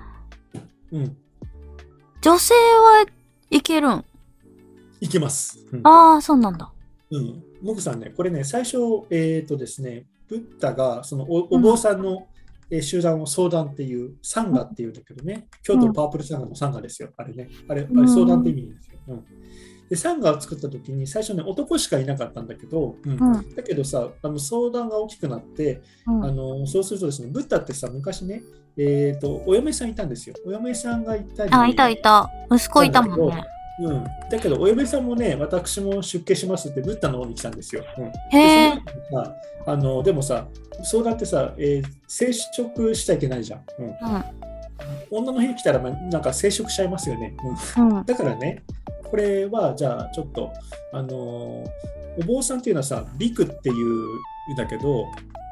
[0.91, 1.17] うん。
[2.21, 3.05] 女性は
[3.49, 4.05] いけるん？
[5.01, 5.59] いけます。
[5.71, 5.81] うん。
[5.87, 6.71] ああ、そうなんだ。
[7.09, 7.43] うん。
[7.61, 8.77] モグさんね、これね、最初、
[9.09, 12.27] えっ、とですね、ブッダが、そのおお坊さんの、
[12.73, 17.49] えー集団を相談っていう、サンガっていうんだけどね、京都パープルサンガのサンガですよ、あれね。
[17.67, 18.99] あれ、あれ相談って意味ですよ。
[19.09, 19.25] うん。
[19.89, 23.55] で、サンガを作った時に、最初ね、男しかいなかったんだけど、うんうん。
[23.55, 28.41] だけどさ、あの相談が大きくなって、うんあのそうするとですね、ブッダってさ、昔ね、
[28.75, 30.35] えっ、と、お嫁さんいたんですよ。
[30.43, 32.31] お嫁さんがいたり、あ、いたいた。
[32.51, 33.43] 息子いたもんね。
[33.79, 34.03] うん。
[34.29, 37.83] だけど、お嫁さんもね、私も出家しますって、ブッダの方に来たんですよ。
[37.97, 38.81] うん、へえ
[39.65, 40.47] あのでもさ、
[40.83, 43.61] 相談ってさ、えー生殖しちゃいけないじゃん。
[43.79, 43.93] うん、う
[45.09, 47.35] 女の日来たら、まあ、なんか生殖しちゃいますよね。
[47.77, 47.97] うんん。
[47.97, 48.05] うん。
[48.05, 48.61] だからね、
[49.03, 50.51] これはじゃあちょっと、
[50.91, 55.07] あのーお坊さんっていうのはさ、ビクっていうんだけど、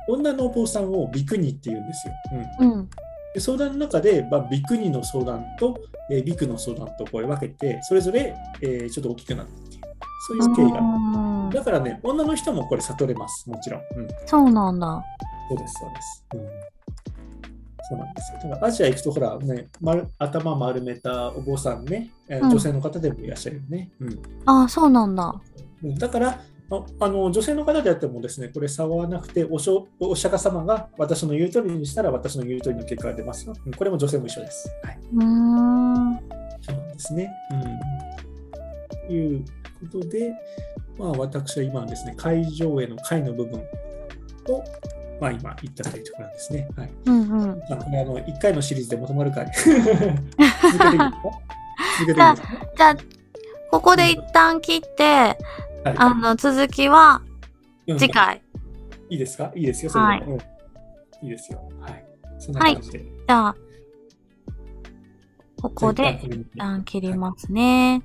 [0.07, 2.13] 女のお坊さんをビクニっていうんですよ。
[2.59, 2.89] うんうん。
[3.33, 5.79] で相談の中で、まあ、ビクニの相談と、
[6.09, 9.81] えービクの相談とこれ分けて、それぞれ、えーちょっと大きくなったっていう、
[10.27, 10.85] そういう経緯がある。
[10.85, 13.81] うんだからね、女の人もこれ悟れます、もちろん。
[13.97, 15.03] うん、そうなんだ。
[15.49, 16.25] そうです、そうです。
[16.33, 16.39] うん、
[17.89, 18.39] そうなんですよ。
[18.51, 23.91] だからアジア行くと、ほら、ね、丸頭丸めたお坊さんね、えーうん女性の方でもいらっしゃるよね。
[23.99, 25.33] うんああ、そうなんだ。
[25.83, 26.39] うんだから
[26.71, 33.53] ああの女性の方であってもですね、これ差はなくておしょ、お釈迦様が私の言う通りにしたら私の言う通りの結果が出ますよ。
[33.65, 34.69] うんこれも女性も一緒です。
[34.83, 36.19] はい、うーん。
[36.61, 37.31] そうですね。
[37.51, 39.45] うん、という
[39.91, 40.33] ことで、
[40.97, 43.63] まあ、私は今はですね、会場への会の部分を、
[45.19, 46.69] まあ、今言ったというところなんですね。
[46.77, 47.29] はいうんうん。
[47.47, 50.21] まあ、これあの1回のシリーズでまとまるかい続けていいですか？
[51.99, 52.35] 続けていいですか？
[52.77, 52.95] じゃあ、
[53.71, 55.37] ここで一旦切って、
[55.83, 57.21] はいあの、続きは
[57.87, 58.41] うん次回。
[59.09, 59.51] いいですか？
[59.55, 60.39] いいですよ、それでも、うん
[61.23, 61.69] いいですよ。
[61.79, 62.05] はい。
[62.39, 62.99] そんな感じで。
[62.99, 63.55] じゃあ、
[65.61, 68.01] ここで一旦切りますね。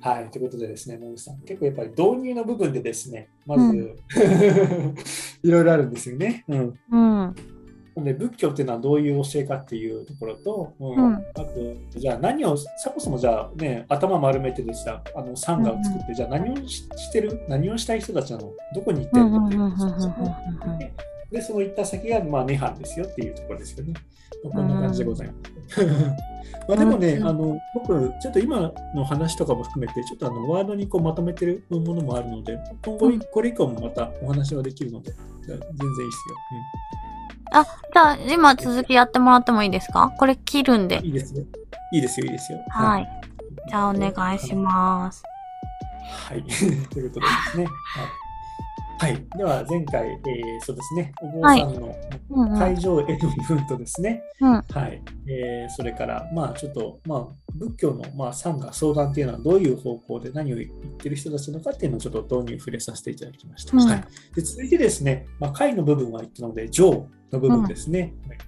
[0.00, 0.30] はい。
[0.30, 3.74] ということでですね、モグさん、結構やっぱり導入の部分でですね、まず、うん
[5.42, 6.44] いろいろあるんですよね。
[6.48, 6.78] うん。
[6.90, 7.34] うん。
[8.04, 10.96] で仏教っていうのはどういう教えかっていうところと、うん。
[10.96, 11.14] うん。
[11.14, 11.46] あと、
[11.96, 18.52] じゃあ何を、そもそもじゃあね、頭丸めてでさ、あの、サンガを作って、じゃあ何をししてる何をしたい人たちなの？
[18.74, 19.30] どこに行ってる？
[19.30, 20.78] のっていううんうんうんうんうんうん。
[20.78, 20.92] で
[21.30, 23.94] で、その行った先が、まあ、涅槃ですよっていうところですよね。
[24.44, 25.34] まあこんな感じでございま
[25.68, 25.86] す。
[26.66, 33.20] まあでもね、うんあの僕、ちょっと今の話とかも含めて、ちょっとあのワードにこうまとめてるものもあるので、今後うん。
[33.20, 35.12] これ以降もまたお話はできるので、
[35.46, 35.84] 全然いいです
[36.28, 36.36] よ。
[37.52, 40.12] あ、じゃあ、今続きやってもらってもいいですか？
[40.18, 41.06] これ切るんでうん、。
[41.06, 41.42] いいですよ。
[41.92, 42.58] いいですよ、いいですよ。
[42.70, 43.08] はい。
[43.68, 45.22] じゃあ、お願いします。
[46.28, 46.42] はい。
[46.90, 47.64] ということでですね。
[47.64, 47.74] はい。
[49.00, 51.96] はい、では、前回、えーそうですね、お坊さんの
[52.30, 52.58] うんうん。
[52.58, 54.50] 会場への部分とですね、うん。
[54.50, 55.02] はい。
[55.28, 63.76] えーそれから、まあ、ちょっと、まあ、仏教の、まあ、参加、相談っていうのはどういう方向で何を言ってる人たちなのかっていうのをちょっと導入触れさせていただきました。
[63.76, 64.04] うんはい。
[64.34, 68.14] で、続いてですね、まあ、会の部分は言ったので、上の部分ですね。
[68.28, 68.38] はい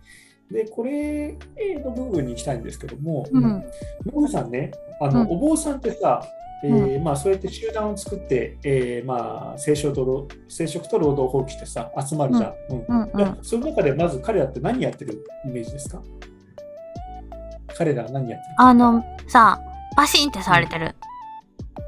[0.50, 1.38] で、これ
[1.84, 4.28] の部分に行きたいんですけども、うん。
[4.28, 6.22] さんね、あの、うんお坊さんってさ、
[6.62, 12.54] えーまあ、そうやって集団を作って、えーまあ、聖職と労聖職と労働放棄してさ、集まるじゃん。
[12.68, 16.02] うんうんうんいやその中でまず彼らって何やってるイメージですか？
[17.74, 18.54] 彼らは何やってる？
[18.58, 19.58] あの、さ、
[19.96, 20.94] バシンってされてる。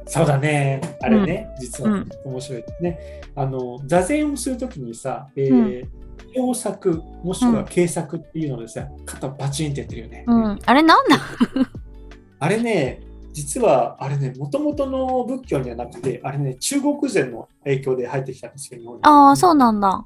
[0.07, 0.81] そうだね。
[1.03, 2.99] あれね、実は、うん面白いですね。
[3.35, 5.87] あの、座禅をするときにさ、えー
[6.35, 10.25] 共作、もしくは軽作っていうのでさ、肩バチンってやってるよね。
[10.27, 10.59] うん。
[10.65, 11.17] あれなんだ？
[12.39, 13.01] あれね、
[13.33, 19.01] 実はあれね、もともとの仏教にはなくて、あれね、中国禅の影響で入ってきたんですよ、日本に。
[19.05, 20.05] ああ、そうなんだ。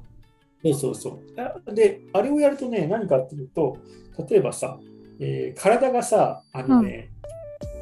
[0.63, 1.19] そうそうそう。
[1.67, 3.77] あで、あれをやるとね、何かっていうと、
[4.29, 4.77] 例えばさ、
[5.19, 7.09] えー体がさ、あのね、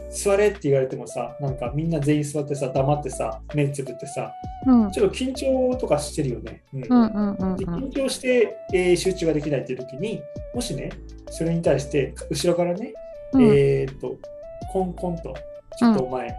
[0.10, 4.32] 座れって言われてもさ、なんかみんな全員座ってさ、黙ってさ、目つぶってさ、
[4.66, 4.92] うん。
[4.92, 6.64] ちょっと緊張とかしてるよね。
[6.74, 10.22] 緊張して、えー集中ができないっていう時に、
[10.54, 10.90] もしね、
[11.30, 12.94] それに対して、後ろからね、
[13.34, 14.18] うんえーっと、
[14.72, 15.36] コンコンと、
[15.78, 16.32] ちょっとお前、い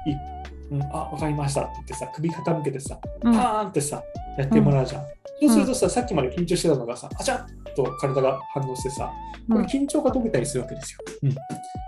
[0.70, 4.02] うん、あ、わかりましたって言ってさ、首傾けてさ、うんパーンってさ、
[4.38, 5.02] やってもらうじゃん。
[5.42, 9.12] そうするとさ、さっきまで緊張してたのがさ、あちゃっと体が反応してさ、
[9.48, 10.98] これ緊張が解けたりするわけですよ。
[11.22, 11.34] うん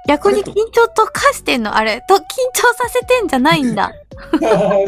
[0.06, 2.22] 逆に緊張と化してんのあれと緊張
[2.72, 3.92] させてんじゃないんだ。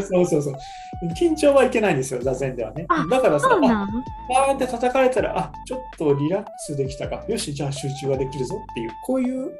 [0.09, 0.55] そうそうそう。
[1.19, 3.05] 緊張はいけないんですよ、座禅ではねあ。
[3.07, 3.87] だからさ、あそうなの？
[4.29, 9.51] バーンって叩かれたら、あちょっとリラックスできたか、よし、じゃあ集中ができるぞっていう、こういう、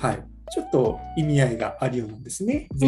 [0.00, 0.18] はい、
[0.52, 2.86] ちょっと意味合いがあるようなんですね、え。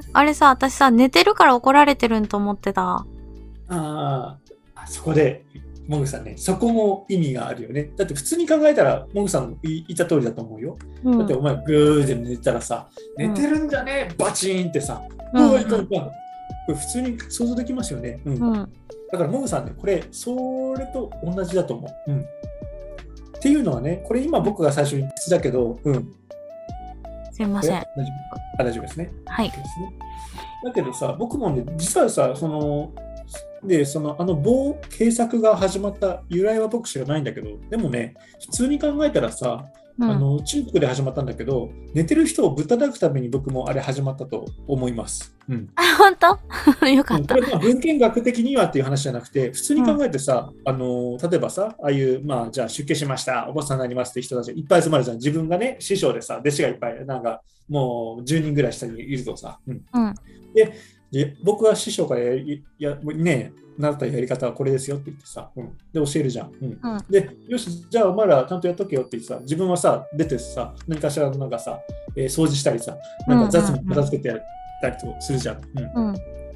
[0.00, 3.06] ー、あれさ、私さ、寝てるから怒られてるんと思ってた。
[3.68, 4.38] あ
[4.74, 5.44] あ、そこで、
[5.88, 7.90] モグさんね、そこも意味があるよね。
[7.96, 10.76] だって普通に考えたら、モグさんの言った通りだと思うよ。
[11.04, 15.02] うんだってお前、グーで寝たらさ、寝てるんじゃねえ、バチーンってさ、
[15.32, 15.64] ううんん。
[16.66, 18.20] これ普通に想像できますよね。
[18.24, 18.32] うん。
[18.34, 18.72] うん。
[19.12, 22.10] だから、モグさんね、これ、それと同じだと思う。
[22.10, 22.20] うん。
[22.20, 22.24] っ
[23.40, 26.12] ていうのはね、これ今僕が最初に言ってたけど、うん。
[27.36, 27.74] すいません。
[27.76, 28.12] え大丈
[28.56, 28.62] 夫？
[28.62, 29.10] あ大丈夫ですね。
[29.26, 29.50] はい。
[29.50, 29.92] ですね。
[30.64, 32.92] だけどさ、僕もね、実はさ、その、
[33.62, 39.66] で、その、あの棒、警作が始まった由来は僕知らないんだけど、でもね、普通に考えたらさ、
[39.98, 45.34] うん、あの中国で始まったんだけど、寝てる人をぶったたくために僕もあれ始まったと思います。
[45.48, 45.68] うん。
[45.74, 46.16] あ、本
[46.80, 46.86] 当？
[46.88, 47.46] よかったうんこ。
[47.46, 55.16] れまあ文献学的にはっていう話じゃなくて、普通に考えてさ、あの例えばさ、ああいう、まあ、じゃあ出家しました、お坊さんになりますって人たちいっぱい集まるじゃん。
[55.16, 59.58] 自分がね、師匠でさ、弟子がいっぱい、なんかもう10人ぐらい下にいるとさ。
[59.66, 60.14] うんうん。
[60.54, 60.72] で
[61.42, 62.40] 僕は師匠からやや
[62.78, 66.78] やね習ったやり方はこれですよって言ってさ、うん、で教えるじゃん、うん。
[66.82, 67.04] うん。
[67.10, 71.78] でよしじゃあお前らちゃんとやっとけよって言ってさ自分はさ出てさ何かしらのなんかさ、
[72.16, 72.96] えー掃除したりさ
[73.26, 74.40] なんか雑務片付けてやっ
[74.80, 75.60] たりとするじゃん、
[75.96, 76.08] うん。
[76.08, 76.14] うん。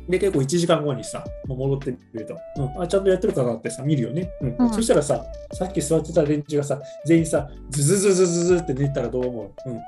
[0.09, 4.57] で結構1時間後にさもう戻ってみると、うん、あちゃんとやってるかなってさ見るよね、うん。
[4.59, 4.73] うん。
[4.73, 9.81] そしたらささっき座ってた連中がさ全員さズズズズズズって寝たらどう思う、うん。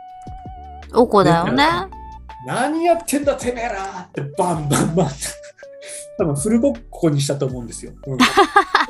[1.00, 2.01] おこだよね。
[2.47, 5.09] 何やってんだてめえらってバンバンバン。
[6.18, 7.93] 多分フルボッコにしたと思うんですよ。
[8.07, 8.26] うんだ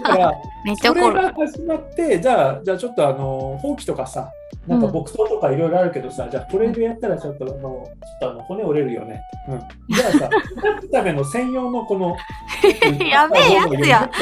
[0.02, 0.32] から
[0.64, 1.12] めっちゃそれ。
[1.12, 4.30] が始まってじゃあじゃあちょっとあの放棄とかさ
[4.66, 9.20] なんか木刀とかいろいろあるけどさ、じゃあこれでやったらちょっとあのちょっとあの骨折れるよね。
[9.48, 10.30] うん、じゃあさ
[10.78, 12.16] 立つための専用のこの
[13.04, 14.10] やべえやつや。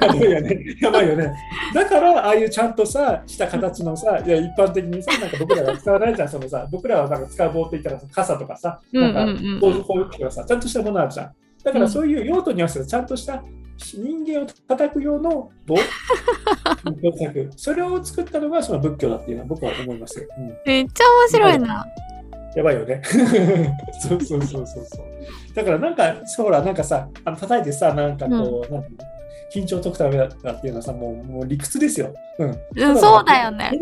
[0.00, 0.76] やばいよね。
[0.80, 1.32] やばいよね。
[1.74, 11.32] だから、ああいうちゃんとさ、した形のさ、いや一般的にさ、なんか僕らが使わないじゃん、そのさ、僕らはなんか使う棒って言ったらさ傘とかさ、なんかうんうんうんこういうこういうとかさ、ちゃんとしたものあるじゃん。
[11.64, 13.42] だからそういう用途に合わせてちゃんとした
[13.94, 15.76] 人間を叩く用の棒
[17.56, 20.26] それを作ったのがその仏教だっていうのは僕は思いますよ。
[20.38, 21.86] うんめっちゃ面白いな。
[22.56, 23.02] やばいよね。
[24.00, 25.06] そ うそうそうそうそう。
[25.54, 29.04] だからなんか、そうほら、なんかさ、あの叩いてさ、なんかこう、なんていうの
[29.52, 32.12] 緊張を解くためだっていうのはさ、もうもう理屈ですよ。
[32.38, 32.48] うん。
[32.48, 33.70] うん、そうだよね。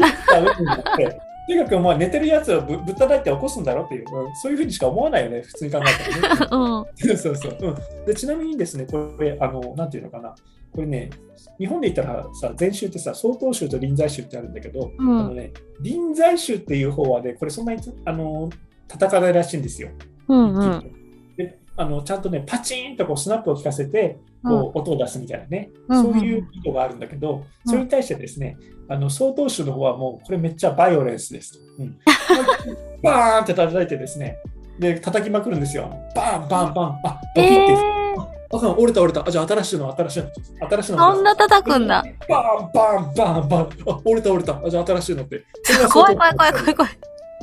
[1.47, 6.85] とにかくまあ寝てるやつをぶぶったたいて起こすんだろっていう、うんそういうふうにしか思わないよね、普通に考えたらね。
[7.07, 7.17] うん。
[7.17, 8.15] そうそう、うんで。
[8.15, 10.35] ちなみにですね、これ、あの、なんていうのかな。
[10.73, 11.11] これね、
[11.59, 18.51] 日本で言ったらさ、禅宗ってさ、曹洞宗と臨済宗ってあるんだけど、うんあのね、臨済宗っていう方はね、これそんなにあの
[18.89, 19.89] 叩かないらしいんですよ。
[20.29, 20.93] うんうん。
[21.37, 28.57] であのちゃんとね、パチーンとこうスナップを効かせて、こう音を出すみたいなね、うんそういう意図があるんだけど、うんそれに対してですね、
[28.89, 31.59] あの曹洞宗の方はもうこれめっちゃバイオレンスですと。
[31.79, 31.99] うん、
[33.03, 34.39] バーンって叩いてですね、
[34.79, 35.91] で叩きまくるんですよ。
[36.15, 38.21] バンバンバン、あドキって、えー、
[38.57, 40.31] あ折れた折れた、あじゃあ新しいの新しいの
[40.69, 42.05] 新しいのそんな叩くんだ。
[42.29, 45.45] バンバンバンバン、あ折れた折れた、あじゃあ新しいのって。
[45.93, 46.93] 怖い怖い怖い怖い怖い。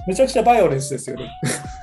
[0.08, 1.30] めちゃくちゃバイオレンスですよね。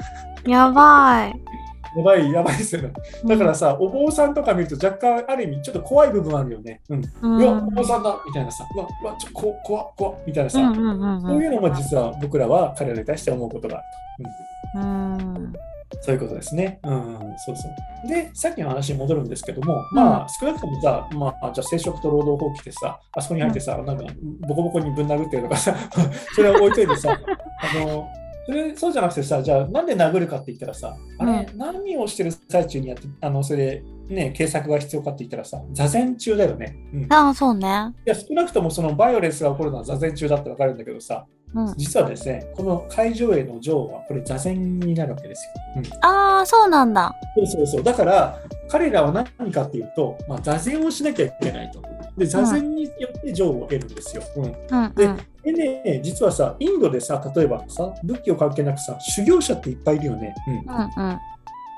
[0.47, 1.50] やばい。
[1.97, 2.93] やばい、やばいですよね。
[3.25, 6.81] だからさ、お坊さんとか見ると若干ある意味ちょっと怖い部分あるよね。
[6.89, 7.05] うん。
[7.23, 13.81] うん、いや、お坊さんだみたいなさ、うわ、うわ、ちょ、こ、怖っ、怖っ、みたいなさ、うんうんうんそういうのも実は僕らは彼らに対して思うことがあ
[14.19, 15.13] るうん。
[15.15, 15.53] うん。
[15.91, 16.03] と。
[16.03, 16.79] そういうことですね。
[16.85, 17.69] うん、そうそ
[18.05, 18.09] う。
[18.09, 24.05] で、さっきの話に戻るんですけども、まあ、少なくともさ、まあ、じゃあ、生殖と労働法規でさ、あそこに入ってさ、なんか、
[24.49, 25.75] ボコボコにぶん殴ってるとかさ、
[26.35, 28.09] それは置いといてさ、 あの、
[28.51, 36.77] それそうじゃなくてさ、じゃあなんで殴るかって言ったらさ、あれ、何をしてる最中にやって、あのそれで、ね、警察が必要かって言ったらさ、座禅中だよね。
[36.93, 37.95] うん、いああ、そうね。
[38.05, 41.75] や少なくともそのバイオレンスが起こるのは座禅中だってわかるんだけどさ、うん。
[41.77, 45.53] 実はですね、この会場への乗はこれ座禅になるわけですよ。
[45.77, 47.15] うんああ、そうなんだ。
[47.37, 47.83] そうそうそう。
[47.85, 48.37] だから、
[48.69, 51.81] 彼らは何かっていうと、まあ、座禅をしなきゃいけないと。
[52.17, 54.23] で、座禅によって乗を得るんですよ。
[54.37, 55.19] うんうんでうん。
[55.43, 60.35] でね、実はさ、インドでさ、例えばさ、仏教関係なくさ、修行者っていっぱいいるよね。
[60.47, 61.19] うん、うんうん。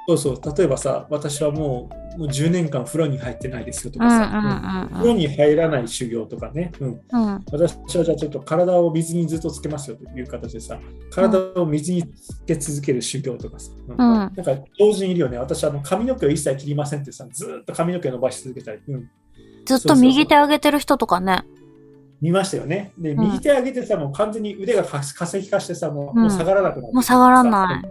[0.08, 0.56] そうそう。
[0.56, 7.26] 例えばさ、私はもうもう10年間風呂に入ってないですよとうんうんかさ、うん風呂に入らない修行とかね、うん、うん。
[7.26, 7.44] うん。
[7.50, 10.78] 私はじゃあちょっと体を水にずっとつけますよという形でさ、
[11.10, 15.38] 体を水につけ続ける修行とかさ、うんうんなんか同時にいるよね。
[15.38, 19.10] 私はあの髪の毛を一切切りませんってさ、ずーっと髪の毛を伸ばし続けたり、うん、
[19.64, 21.42] ずっと右手上げてる人とかね。
[22.22, 22.92] 見ましたよね。
[22.96, 23.20] で、ん。
[23.20, 26.94] 右手上げてさ、もう完全に腕がか化石化してさ、もう,、下がらなくなって。
[26.94, 27.82] もう下がらな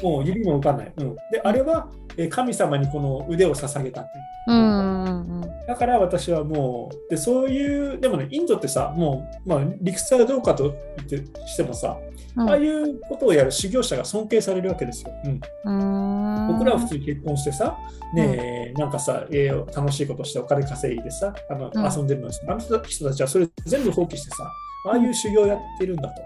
[0.00, 0.04] い。
[0.04, 0.92] もう指も動かない。
[0.96, 4.04] うん、で、あれはえー神様にこの腕を捧げた
[4.48, 4.52] う。
[4.54, 10.74] んだから私はもう、でそういう、でもね、インドってさ、もう、まあ、理屈はどうかと
[11.08, 11.96] 言ってしてもさ、
[12.38, 12.50] うん。
[12.50, 15.10] ああいうことをやる修行者が尊敬されるわけですよ。
[15.24, 16.48] うん、うん。
[16.48, 17.76] 僕らは普通に結婚してさ、
[18.14, 24.50] ねえなんかさ、えー楽しいことしてお金稼いでさ、あのうん遊んでるのにさ、あの人たちはそれ全部放棄してさ、
[24.86, 26.22] ああいう修行をやってるんだと。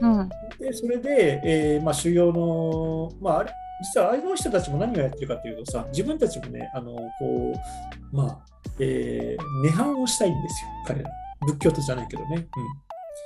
[0.00, 0.28] うんうん。
[0.58, 3.52] でそれで、えーまあ、修行の、まあ、あれ
[3.94, 7.54] 実はあの人たちも何をやってるかというとさ、自分たちもね、あのこ
[8.12, 8.38] うまあ
[8.78, 11.10] えー、涅槃をしたいんですよ、彼ら。
[11.46, 12.46] 仏教徒じゃないけどね。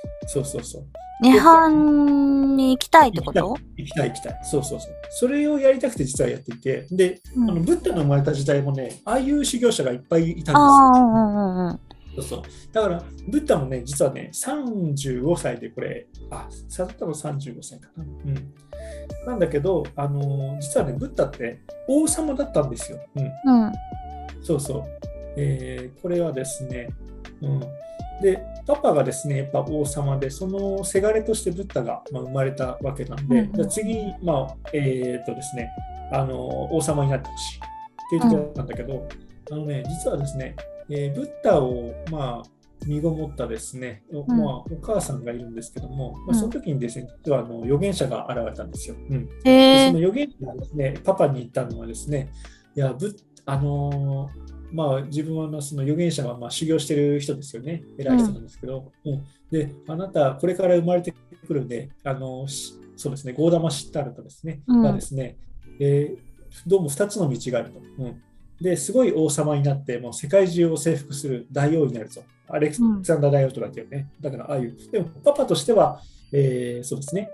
[0.05, 0.83] うん、そうそうそう。
[1.23, 3.55] 涅槃に行きたいってこと？
[3.77, 4.39] 行きたい行きたい。
[4.43, 4.91] そうそうそう。
[5.09, 11.79] それをやりたくて実はやっていて、で、うんあのブッダの生まれた時代もね、ああいう修行者がいっぱいいたんですよ。
[12.17, 12.41] そうそう
[12.71, 18.03] だから、ブッダもね、実はね、35歳でこれ、あ、さったの35歳かな。
[18.03, 18.53] うん。
[19.25, 22.99] なんだけど、あのー実はね、ブッダって王様だったんですよ。
[23.15, 23.23] うん。
[23.65, 23.73] うん。
[24.43, 24.83] そうそう。
[25.37, 26.89] えーこれはですね、
[27.41, 27.59] うん。
[28.21, 33.53] で、パパがですね、やっぱ王様で、そのせがれとしてブッダが、まあ、生まれたわけなんで、うんうん。
[33.53, 35.69] じゃあ次、まあ、えーっとですね、
[36.11, 37.59] あの王様になってほしい。
[37.59, 39.07] っていうところなんだけど、
[39.51, 40.55] あのね、実はですね、
[40.89, 42.49] えーブッダを、まあ、
[42.85, 44.37] 身ごもったですね、おん。
[44.37, 46.35] まあ、お母さんがいるんですけども、まあ、うん。
[46.35, 48.95] その時にですね、実はあの預言者が現れたんですよ。
[49.09, 49.99] うん、へえでその。
[49.99, 52.31] 預言者がですね、パパに言ったのはですね、
[52.75, 61.13] いや、ぶあのーまあ、自分はその預言者がまあ修行してる人ですよね、偉い人なんですけど、うんで、あなた、これから生まれて
[61.47, 65.37] くるんで、あのしそうですね、ゴーダマシッタールとですね、うんがですね、
[65.79, 67.79] えーどうも2つの道があると。
[67.99, 68.21] うん
[68.61, 72.23] ですごい王様になって、もう世界中を征服する大王になるぞ。
[72.47, 74.09] アレクサンダー大王とかっていうね。
[74.21, 74.77] だから、ああいう。
[74.91, 75.99] でも、パパとしては、
[76.31, 77.29] えーそうですね、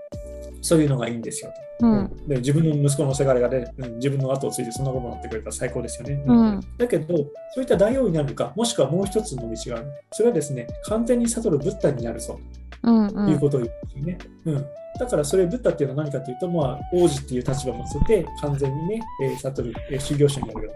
[0.62, 1.86] そういうのがいいんですよと。
[1.86, 2.28] うん。
[2.28, 6.22] で自分の息子のせがれがね、うん自分の後を継いでそんなことになってくれたら最高ですよね。
[6.26, 7.24] うんだけど、そ
[7.58, 9.86] ういった大王になるか、もしくはもう一つの道がある。
[10.12, 12.38] それはですね、完全に悟るブッダになるぞ
[12.84, 13.12] うんう。
[13.12, 14.18] というんことを言うんですよね。
[14.46, 14.66] うん
[15.00, 20.72] だからそれ、ブッダっていうのは何かというと、まあ、王子っていう立場を乗せて、完全にね、えー悟る、えー修行者になるよ。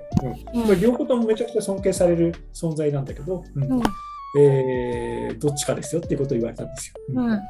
[0.54, 3.82] うんうん両方ともめちゃくちゃ尊敬される存在なんだけど、うんうん
[4.38, 6.94] えーどっちかですよっていうことを言われたんですよ。
[7.14, 7.40] うんうん。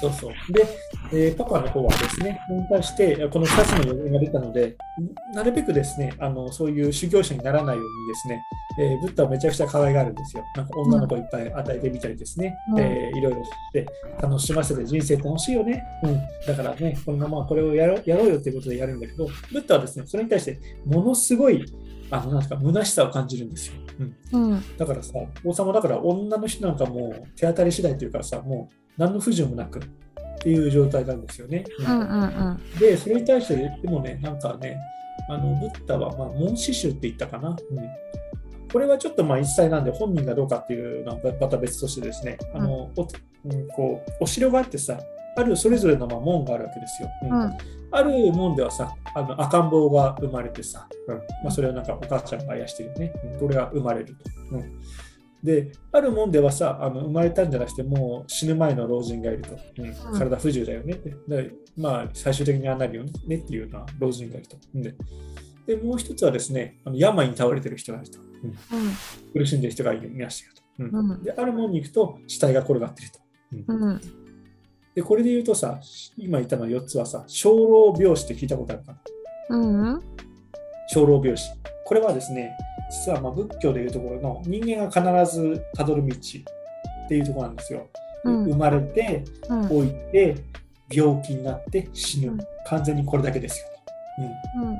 [0.00, 0.52] そうそう。
[0.52, 0.66] で、
[1.12, 4.76] えーパパの方はですね、それに対して、この2つの予言が出たので、
[5.34, 8.42] なるべくですね、あのそういう修行者にならないようにですね、
[8.80, 10.44] えーブッダをめちゃくちゃ可愛がるんですよ。
[10.56, 13.86] なんか女の子いっぱい与えてみたりですね、うんえーいろいろして
[14.22, 15.84] 楽しませて人生楽しいよね。
[16.04, 21.64] うん、だからね、このままこれをやろうやろうよっていうことでやるんだけど、ブッダはですね、それに対してものすごい、
[22.10, 23.74] あのなんですか、虚しさを感じるんですよ。
[24.32, 24.76] うんうん。
[24.76, 25.12] だからさ、
[25.44, 29.82] 王様だから女の人なんかもう手当たり次第というかさ、もう何の不自由もなくっ
[30.40, 31.64] ていう状態なんですよね。
[31.78, 32.78] うんうんうん。
[32.78, 34.78] で、それに対して、でもね、なんかね、
[35.28, 37.50] あのブッダは、まあ、紋刺繍って言ったかな。
[37.50, 37.56] うん
[38.72, 43.08] これはちょっとまあ一切なんで本人がどうかっていうのはまた別としてですね、あのお
[43.44, 44.98] うん、こうお城があってさ、
[45.36, 47.08] あるそれぞれのまあ門があるわけですよ。
[47.22, 47.56] うんうん
[47.90, 53.12] ある門ではさ、あの赤ん坊が生まれてさ、うんまあ、それをなんかお母ちゃんがあやしてるよね。
[53.32, 54.56] うんこれが生まれると。
[54.56, 54.80] うん
[55.42, 59.56] で、ある門ではさ、あの生まれたんじゃなくて、もう死ぬ前の老人がいると。
[59.78, 61.14] うん体不自由だよねって。
[61.28, 64.56] でまあ、最終的にああなるよねっていうような老人がいると。
[64.74, 64.94] で
[65.66, 68.18] で、もう一つはですね、あの病に倒れてる人がいると。
[68.18, 68.54] うん
[69.32, 70.54] 苦しんでる人がいましたよ
[70.90, 70.98] と。
[70.98, 73.18] うんうんで、ある門に行くと死体が転がってると。
[73.72, 74.00] うんうん。
[74.94, 75.80] で、これで言うとさ、
[76.16, 78.92] 今言ったの4つはさ、生老病死って聞いたことあるか
[79.48, 79.56] な？
[79.56, 80.02] うん。
[80.92, 81.50] 生老病死。
[81.86, 82.56] これはですね、
[82.90, 87.86] 実はまあ仏教でいうところの人間が必ずたどる道っていうところなんですよ。
[88.24, 89.68] うん生まれて、うん。
[89.68, 90.36] 老いて、
[90.90, 92.38] 病気になって死ぬうん。
[92.66, 93.66] 完全にこれだけですよ
[94.56, 94.62] と。
[94.62, 94.78] うんうん。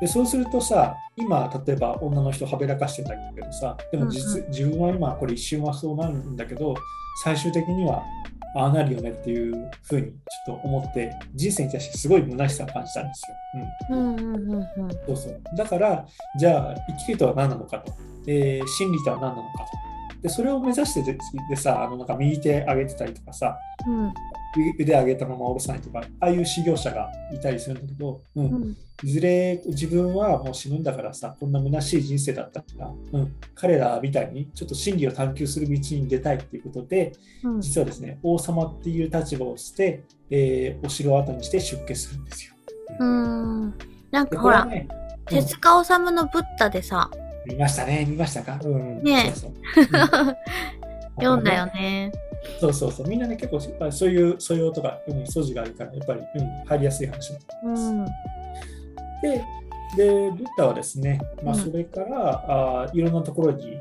[0.00, 6.74] でそうするとさ、今、例えば女の人はべらかしてんだけどさ、でも実、うん自分は今、これ一瞬はそうなるんだけど、
[7.22, 8.02] 最終的には
[8.54, 13.36] ああなるよねっていうふうにちょっと思って、人生に対してすごい虚しさを感じたんですよ。
[13.90, 14.90] うんうんうんうんうん。
[15.06, 15.40] そうそう。
[15.56, 16.06] だから、
[16.38, 17.92] じゃあ、生きるとは何なのかと、
[18.26, 20.20] えー真理とは何なのかと。
[20.22, 21.18] で、それを目指してで
[21.50, 24.12] でさ、あのなんか右手上げてたりとかさ、うん
[24.78, 28.46] 腕上げたまま下ろさないとか、ああいう修行者がいたりするんだけど、うん。
[28.46, 28.76] うん。
[29.02, 37.60] いずれ自分はもう死ぬんだからさ、こんな虚しい人生だったから、うん、彼らみたいにちょっと真理を探求する道に出たいっていうことで、うん。
[37.60, 42.54] 実はですね、王様っていう立場を捨て、えーお城を後にして出家するんですよ。
[43.00, 43.74] うん。
[44.10, 44.88] なんでかほら、ね、
[45.26, 47.10] 手塚治虫のブッダでさ、
[47.46, 49.32] 見ましたね、見ましたか、うん、ね。
[51.16, 52.10] 読んだよね。
[52.60, 57.82] そうそうそう、みんなね、結構そういう素養とか、うん、素地があるから、やっぱり、うん、入りやすい話だと思います。
[57.82, 58.04] うん。
[59.22, 59.44] で、
[59.96, 63.78] で、ブッダはですね、まあ、うんそれから、あいろんなところにい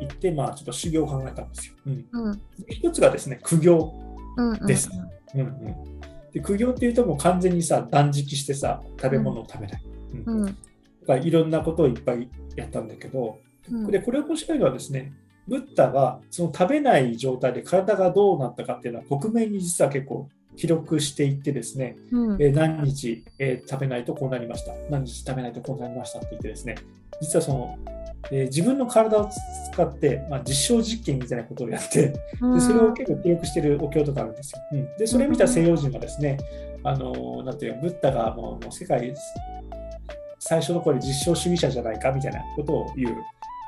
[0.00, 1.74] 行って、まあ、ちょっと修行を考えたんですよ。
[1.86, 2.42] うん、うん。
[2.68, 3.92] 一つがですね、苦行。
[4.36, 4.50] うん。
[4.52, 4.66] うん。
[4.66, 4.90] です
[5.34, 6.00] うんうん、
[6.32, 9.82] で苦行っていうと、もう完全にさ、断食してさ、食べ物を食べない。
[10.26, 10.56] うん。
[11.24, 13.38] いろんなことをいっぱいやったんだけど、
[13.70, 13.90] うん。
[13.90, 15.12] でこれ面白いのはですね、
[15.50, 22.42] ブッダがその食べない状態で体がどうなったかっていうのは克明に実は結構記録していってですね、うん。
[22.42, 26.76] えー何日、えー食べないとこうなりました、何日食べないとこうなりましたって言ってですね、
[27.20, 27.78] 実はその、
[28.30, 29.28] えー自分の体を
[29.72, 32.16] 使って、まあ、実証実験みたいなことをやって、で
[32.60, 34.60] それを結構記録しているお経とかあるんですよ。
[34.72, 36.38] うん、でそれを見た西洋人がですね、
[36.84, 39.12] あのーなんていうのブッダがもうもう世界
[40.38, 43.16] 最初の頃実証主義者じゃないかみたいなことを言う、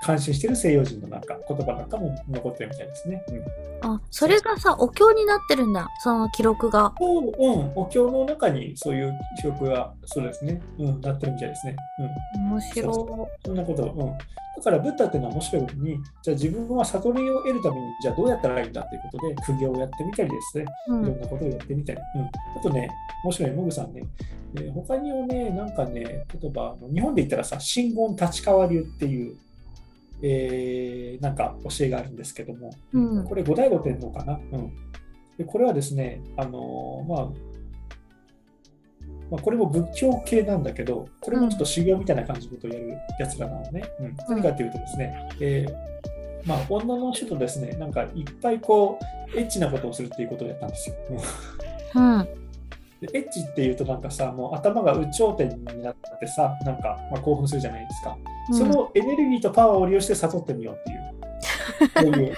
[0.02, 3.24] 感心している西洋人のなんか言葉なんかも残ってるみたいですね。
[3.28, 3.42] うん
[3.84, 5.88] あ、それがさ、お経になってるんだ。
[6.04, 6.94] その記録が。
[7.00, 11.76] おうん、お経の中にそういう記録がそうですね、うん、なってるみたいですね。
[12.36, 13.98] うん面白そんなこと、うん。
[13.98, 20.90] だから、ブッダっていうのは面白いことに、じゃあ自分は悟りを得るために、じゃあどうやったらいいんだということで、苦行をやってみたりですね、い。
[20.92, 21.20] ういろんん。
[21.20, 22.00] なことをやってみたり。
[22.16, 22.28] うん、あ
[22.62, 22.88] とね、
[23.24, 24.04] 面白い、モグさんね、
[24.56, 29.36] えー他にもね、なんかね、例えば、日本で言ったらさ、真言立川流っていう、
[30.22, 34.40] えーなんか教えがあるんですけども、うんこれ、後醍醐天皇かな？
[34.52, 34.72] うん、
[35.36, 37.26] でこれはですね、あのーまあ、
[39.30, 43.82] まあ、これも仏教系なんだけど、これもちょっと修行みたいな感じのことをやるやつらなのね。
[44.00, 48.98] うん、何かというとですね、えーまあ、女の人とですね、なんかいっぱいこ
[49.34, 50.96] う、エッチなことをするっていうことをやったんですよ。
[51.94, 52.24] うんうん。
[53.00, 58.16] でエッチっていうとなんかさ、もう頭が有頂天になってさ、なんか、まあ、興奮するじゃないですか。
[58.50, 62.12] そのエネルギーとパワーを利用して悟ってみようっていう。
[62.12, 62.36] こういう。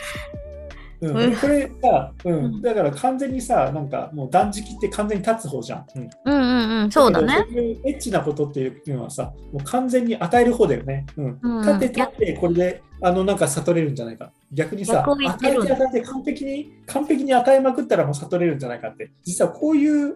[1.00, 5.86] うん、これが、ううんん、だから完全にさ、なんかもう断食って完全に立つ方じゃん。
[5.94, 6.90] うん、うんうんうん。
[6.90, 7.34] そうだね。
[7.36, 11.04] そういうエッチなことっていうのはさ、もう完全に与える方だよね。
[11.16, 14.32] うんうんうん立って立って、これであのなんか悟れるんじゃないか。
[14.52, 20.14] 逆にさ、与えて与えて完璧に完璧に与えまくったらもう悟れるんじゃないかって、実はこういう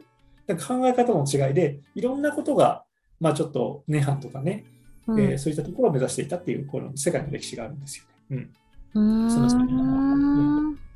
[0.67, 2.85] 考え方の違いで、いろんなことが、
[3.21, 4.65] まあちょっと涅槃とかね、
[5.09, 5.21] うん。
[5.21, 8.05] えーそういったところを目指していたっていう、この世界の歴史があるんですよ
[8.37, 8.49] ね。
[8.95, 9.03] うん。
[9.03, 9.31] うーん。
[9.31, 9.49] その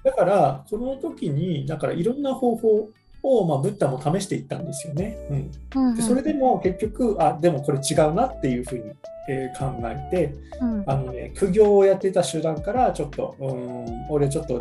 [0.04, 2.88] だから、この時に、だからいろんな方法
[3.22, 5.16] を、まあ、ブッダも試していったんですよね。
[5.30, 5.50] うん。
[5.76, 5.96] うんうん。
[5.96, 8.84] でそれでも結局、あでもこれ違うなっていうふうに、
[9.28, 10.84] えー考えてうん。
[10.86, 14.60] あの、ね、苦行をやっていた集団からちょっと、うーん、俺ちょっと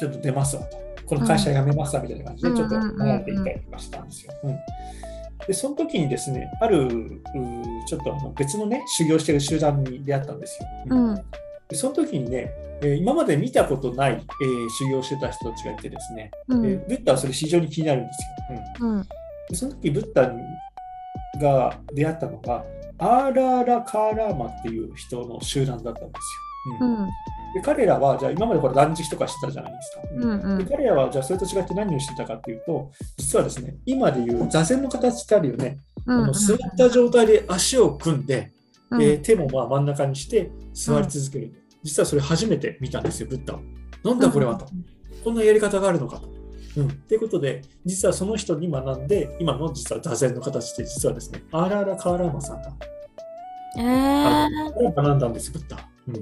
[0.00, 0.76] ちょっと出ますわと、
[1.06, 4.32] この会社辞めますわみたいな感じで、うんちょっと離れていったりとかしたんですよ。
[4.44, 4.58] うん
[5.46, 6.88] でその時にですね、ある
[7.88, 10.68] ちょっとあの別のね、修行してる集団に出会ったんですよ。
[10.90, 11.24] うんうん
[11.68, 12.50] でその時にね、
[12.82, 18.60] えー今まで見たことない、えー修行してた人たちがいてですね、うんえーブッダはそれ非常に気になるんですよ。
[18.80, 19.02] うんうん
[19.48, 20.32] でその時ブッダ
[21.40, 22.64] が出会ったのが
[22.98, 26.12] アーラーラ・カーラーマっていう人の集団だったんですよ。
[26.80, 27.08] ううんん
[27.54, 30.02] で彼らはじゃあ今までこれ断食とかしてたじゃないですか。
[30.14, 35.78] うんうんで彼らはじゃあそれと違って何をしてたかっていうと実はですね今でいう座禅の形ってあるよね。
[36.06, 38.52] うんあの座った状態で足を組んで、
[38.90, 41.54] うんえー手もまあ真ん中にして座り続ける。
[41.82, 43.60] 実はそれ初めて見たんですよ、ブッダは。
[44.04, 44.66] なんだこれはと。
[45.24, 46.28] こんなやり方があるのかと。
[46.76, 52.70] うん、ということで、実はその人に学んで、今の実は座禅の形で、実はですね、アーラーラ・カーラーマさんが
[53.78, 55.88] えあーの学んだんですよ、ブッダは。
[56.08, 56.14] うん、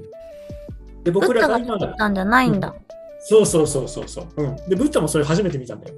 [1.03, 2.73] で、ブ僕らがが今んじゃないんだ。
[3.21, 4.55] そうそうそうそうそう、うん。
[4.69, 5.95] で、ブッダもそれ初めて見たんだよ。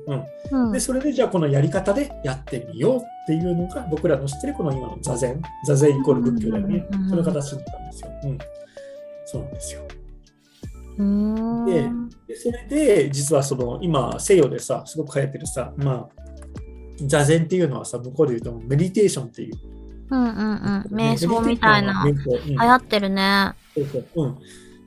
[0.52, 0.66] うん。
[0.66, 5.40] うんで、それでじゃあこのやり方でやってみようっていうのが僕らの知ってるこの今の座禅。
[5.66, 7.10] 座禅イコール仏教だよねうんうんうん。
[7.10, 8.10] その形だったんですよ。
[8.24, 8.38] うん。
[9.26, 9.82] そうなんですよ。
[10.98, 16.10] うーんででそれで実はその今西洋でさすごく流行ってるさまあ
[17.06, 19.56] 座禅っていうのはさ向こうで言うとメディテーションっていう
[20.10, 20.96] うんうんうん。
[20.96, 22.04] 瞑想みたいな。
[22.06, 23.54] 流行ってるね。
[23.74, 24.38] そうそううん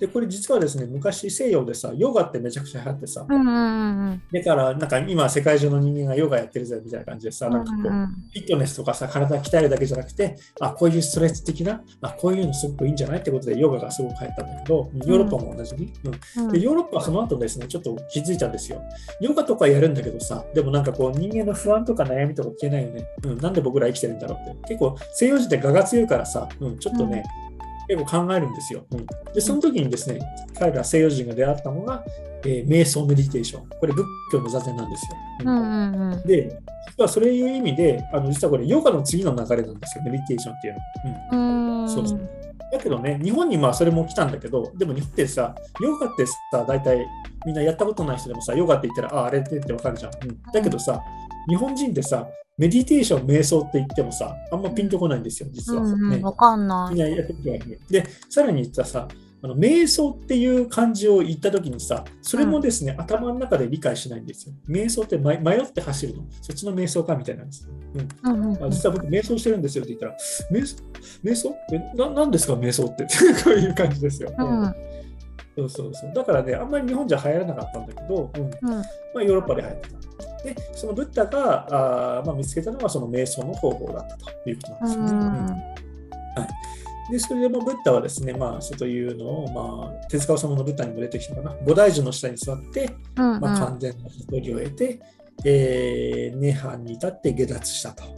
[0.05, 7.53] でこれ実はですね昔西洋でさヨガってめちゃくちゃ流行ってさ、うんうんうんだからなんか今世界中の人間がヨガやってるぜみたいな感じでさ、うん。
[7.53, 15.93] なんかこう、うんうんフィットネスとかさ、体鍛えるだけじゃなくて、あ、こういうストレス的な、あ、こういうのすごくいいんじゃないってことでヨガがすごく流行ったんだけど、ヨーロッパも同じに。
[16.05, 18.83] うんうんでヨーロッパはその後ですね、ちょっと気づいたんですよ。
[19.21, 23.07] ヨガとかやるんだけどさ、でもなんかこう人間の不安とか悩みとか消えないよね。
[23.25, 24.69] うん、なんで僕ら生きてるんだろうって。
[24.69, 27.23] 結構西洋人って我が強いからさ、うん、ちょっとね、
[27.89, 28.87] 結構考えるんですよ。
[28.91, 30.21] うん、で、その時にですね、
[30.59, 32.05] 彼ら西洋人が出会ったのが、
[32.45, 33.69] えー瞑想メディテーション。
[33.81, 35.17] これ仏教の座禅なんですよ。
[35.45, 36.23] うんうん。
[36.27, 40.75] で、実はそれいう意味で、あの実はこれヨガの次の流れなんですよ、メディテーションっていう
[41.33, 41.83] の。
[41.83, 42.21] うんそう
[42.73, 46.35] だけどね、日本にまあそれも来たんだけど、でも日本ってさ、ヨガってさ、
[46.67, 47.07] 大体
[47.47, 50.13] みんなやったことない人でもさ、ヨガって言ったら、ああ、あれってってわかるじゃん。
[50.25, 51.01] うんだけどさ、
[51.49, 55.83] 日本人ってさ、メディテーション、瞑想って言ってもさ、あんまピンとこないんですよ、実は。
[55.83, 56.97] ねうんうん、わかんない。
[56.97, 57.27] いる
[57.91, 59.09] で、さらに言ったさ、
[59.43, 64.55] あの瞑想っていう漢字を言ったときにさ、それもですね、頭の中で理解しないんですよ。
[64.69, 66.25] 瞑想って迷迷って走るの。
[66.41, 67.69] そっちの瞑想かみたいなんです。
[67.95, 70.17] うんうんうんうんあ実は僕、瞑想してるんですよって言ったら、
[70.51, 70.77] 瞑想
[71.25, 71.55] 瞑想？
[71.73, 73.05] えななんですか、瞑想って。
[73.45, 74.33] こういう感じですよ。
[74.39, 74.75] うん
[75.57, 76.13] そうそうそう。
[76.13, 78.83] だからね、あんまり日本じゃ流行らなかったんだけど、うんうんま
[79.17, 80.43] あ、ヨーロッパで流行ってた。
[80.45, 85.69] で、そのブッダがあー、まあ、見つけたのがその瞑想の方法だったということなんですよね。
[85.69, 85.75] うん
[87.11, 95.01] で、それでもブッダはですね、まあ、そうというのを、まあ、手塚治虫のブッダにも出てきたかな、菩提樹の下に座って、うんうんまあ、完全な悟りを得て、
[95.45, 98.05] えー、涅槃に至って下脱したと。
[98.05, 98.15] はい。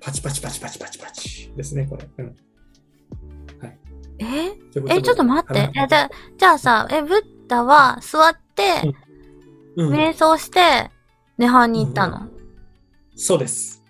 [0.00, 2.08] パチパチパチパチパチパチですね、これ。
[2.18, 2.36] うん。
[4.18, 4.52] え？
[4.88, 5.70] え、ちょっと待って。
[5.72, 8.94] じゃあ、じゃあさ、え、ブッダは座って、
[9.76, 10.90] うん、瞑想して、
[11.38, 12.28] 涅槃に行ったの、
[13.16, 13.82] そうです。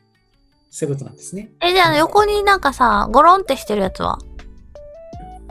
[0.70, 1.52] そういうことなんですね。
[1.60, 4.18] え、じゃあ横になんかさ、ゴロンってしてるやつは？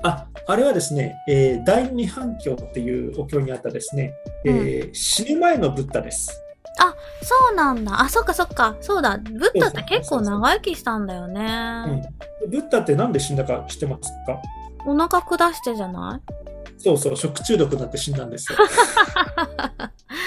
[0.03, 4.13] あ、あれはですね、えー第二反響っていうお経にあったですね、
[4.45, 6.43] えー死ぬ前のブッダです。
[7.23, 8.01] そうなんだ。
[8.01, 8.77] あ、そっかそっか。
[8.79, 9.17] そうだ。
[9.17, 12.07] ブッダって結構長生きしたんだよね。
[12.47, 14.39] ブッダってなんで死んだか知ってますか？
[14.87, 16.79] お腹下してじゃない？
[16.79, 18.57] そうそう、食中毒になって死んだんですよ。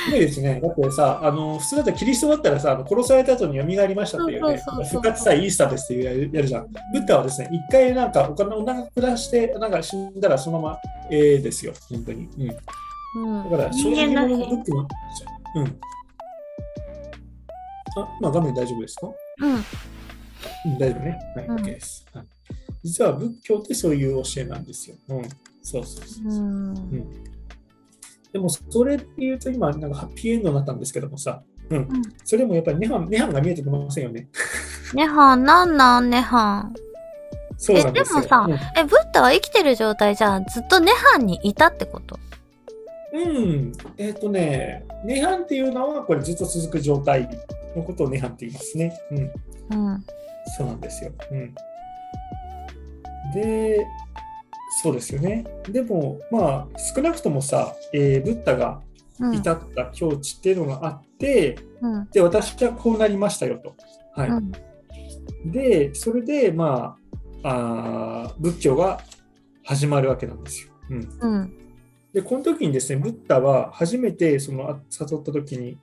[0.05, 0.61] すごいですね。
[0.61, 4.61] だってさ、あの普通だったらキリストだったらさ、殺された後に蘇りましたっていうね
[4.91, 6.66] 復活祭イースターですっていうやるじゃん。
[6.93, 10.78] ブッダはですね、一回なんかお金お腹下して、なんか死んだらそのまま、
[11.11, 12.28] えー、ですよ、本当に。
[13.16, 13.51] うん、うん。
[13.51, 14.89] だから、正直者のブックも、
[15.57, 15.81] うん。
[17.97, 19.07] あ、まあ画面大丈夫ですか？
[19.43, 19.55] うん。
[19.55, 21.19] うん、大丈夫ね。
[21.37, 22.05] はい、うん OK です。
[22.12, 22.24] はい
[22.82, 24.97] 実は仏教ってそういう教えなんですよ。
[25.09, 25.23] うん。
[25.62, 26.27] そうそうそう。
[26.27, 26.74] うん。
[28.32, 31.78] でも、それで言うと今、なんかハッピーエンドになったんですけどもさ、うん。
[31.81, 31.89] ん
[32.24, 34.28] それもやっぱり涅槃涅槃が見えてきませんよね。
[34.94, 36.66] 涅槃、なんなん涅槃。
[37.59, 38.20] そうなんですよ。
[38.20, 42.19] えでもさうんえ、ブッダは生きてる状態じゃずっと涅槃にいたってこと？
[43.12, 47.28] うん、えっ、とね、涅槃っていうのは、これずっと続く状態
[47.77, 48.98] のことを涅槃って言いますね。
[49.11, 49.15] う
[49.77, 49.89] ん。
[49.89, 50.05] うん。
[50.57, 51.12] そうなんですよ。
[51.32, 51.55] うん。
[53.35, 53.86] で、
[54.82, 55.44] そうですよね。
[55.69, 58.81] でも、まあ、少なくともさ、えーブッダが
[59.19, 59.35] うん。
[59.35, 62.09] 至った境地っていうのがあって、うん。
[62.11, 63.74] で、私はこうなりましたよと。
[64.15, 64.31] はい。
[64.31, 64.52] うん。
[65.52, 66.97] で、それで、ま
[67.43, 69.02] あ、あー仏教が
[69.65, 70.73] 始まるわけなんですよ。
[70.89, 71.09] うん。
[71.20, 71.52] うん。
[72.15, 75.78] で、この時にですね、ブッダは初めてそのあ悟った時に、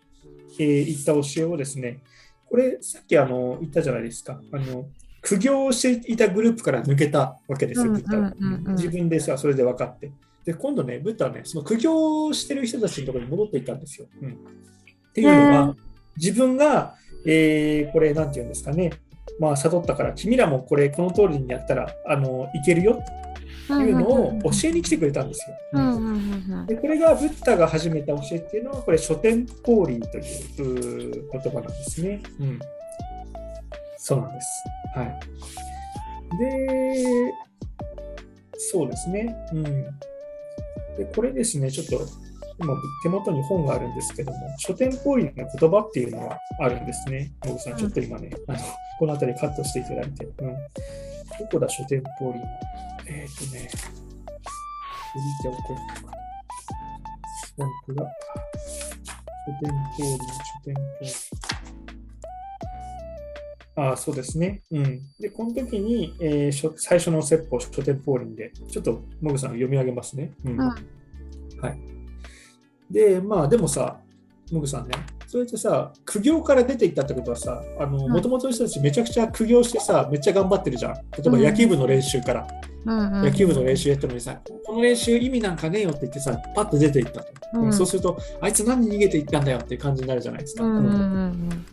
[0.60, 2.02] えー言った教えをですね、
[2.50, 4.42] これ、さっきあの言ったじゃないですか。
[4.52, 4.88] あの
[5.28, 8.34] 苦行をしていたグループから抜けたわけですよ、うんブッダは
[8.76, 10.10] 自分でさ、それで分かって。
[10.46, 14.08] で、今度ね、ブッダはね、その苦行をしてる人たちのところに戻っていったんですよ。
[14.22, 14.34] うん、っ
[15.14, 15.76] ていうのへは、
[16.16, 16.96] 自分が、
[17.26, 18.94] えーこれ、なんて言うんですかね、
[19.38, 26.66] まあ、悟ったから、君らもこれ、この通りにやったら、あのいけるよっていうのを教えに来てくれたんですよ。
[26.68, 30.18] でこれがブッダが始めた教えっていうのは、これ、書店ポーリーと
[30.64, 32.22] いう言葉なんですね。
[32.40, 32.60] うん。
[33.98, 34.64] そうなんです。
[34.96, 35.20] はい。
[36.40, 37.34] で、
[38.58, 39.36] そうですね。
[39.54, 39.64] うん。
[39.64, 42.06] で、これですね、ちょっと、
[42.60, 47.32] 今、手元に本があるんですけども、書店ポーリーの言葉っていうのがあるんですね。
[47.44, 48.60] 野口さん、ちょっと今ね、あの
[49.00, 50.26] この辺りカットしていただいて。
[50.26, 50.34] うん。
[51.40, 52.48] どこだ、書店ポーリーの。
[53.06, 56.18] えっ、ー、とね、振り手をこうかな。
[57.58, 58.12] 本当だ。
[59.46, 61.47] 書店ポーリー、書店ポーリー。
[63.78, 64.64] ああ、そうですね。
[64.72, 65.02] うん。
[65.20, 70.34] で、この時に、えー書最初の説法、書店ポーリンで、ちょっと、もぐさん読み上げますね。
[70.44, 70.52] うん。
[70.54, 70.74] うんは
[71.70, 71.80] い。
[72.92, 74.00] で、まあ、でもさ、
[74.52, 74.94] もぐさんね、
[75.28, 80.94] それってさ、苦行から出ていったってことはさ、あの、んもともとの人たちめちゃくちゃ苦行してさ、めっちゃ頑張ってるじゃん。
[80.94, 82.48] 例えばうん野球部の練習から。
[82.86, 83.24] うんうん。
[83.24, 87.28] 野球部の練習やったのにさ、この練習意味なんかねえよって言ってさ、パッと出ていったと。
[87.56, 90.64] うんそうすると、あいつ何逃げていったんだよっていう感じになるじゃないですか。
[90.64, 91.66] うんうんうん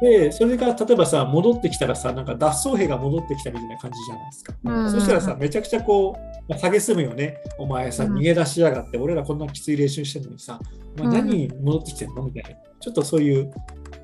[0.00, 4.54] で、それが例えばさ、戻ってきたらさ、なんか脱走兵が戻ってきたみたいな感じじゃないですか。
[4.64, 6.18] うんうんうんそしたらさ、めちゃくちゃこう、
[6.48, 7.38] まあ、蔑むよね。
[7.58, 10.60] お前さ、うん逃げ出しやがって、俺らこんなきつい練習してるのにさ、
[10.98, 12.22] お前何戻ってきてんの？
[12.22, 12.58] みたいな。
[12.80, 13.52] ちょっとそういう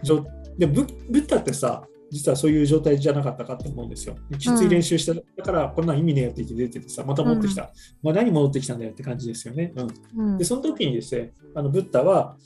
[0.03, 0.27] 状
[0.59, 4.17] でブ、ブッダってさ、実はそういう状態じゃなかったかと思うんですよ。
[4.39, 7.73] きつい練習してだから、こんなん意味ねえよって言って出ててさ、また戻ってきた。
[8.03, 9.73] まあ、何戻ってきたんだよって感じですよね。
[10.15, 12.37] うんうんで、その時にですね、あのブッダは、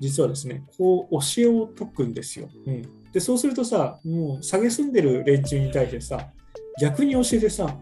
[0.00, 2.48] 実はですね、こう教えを説くんですよ。
[2.66, 6.28] うん、で、そうするとさ、もう、蔑んでる連中に対してさ、
[6.80, 7.76] 逆に教えてさ、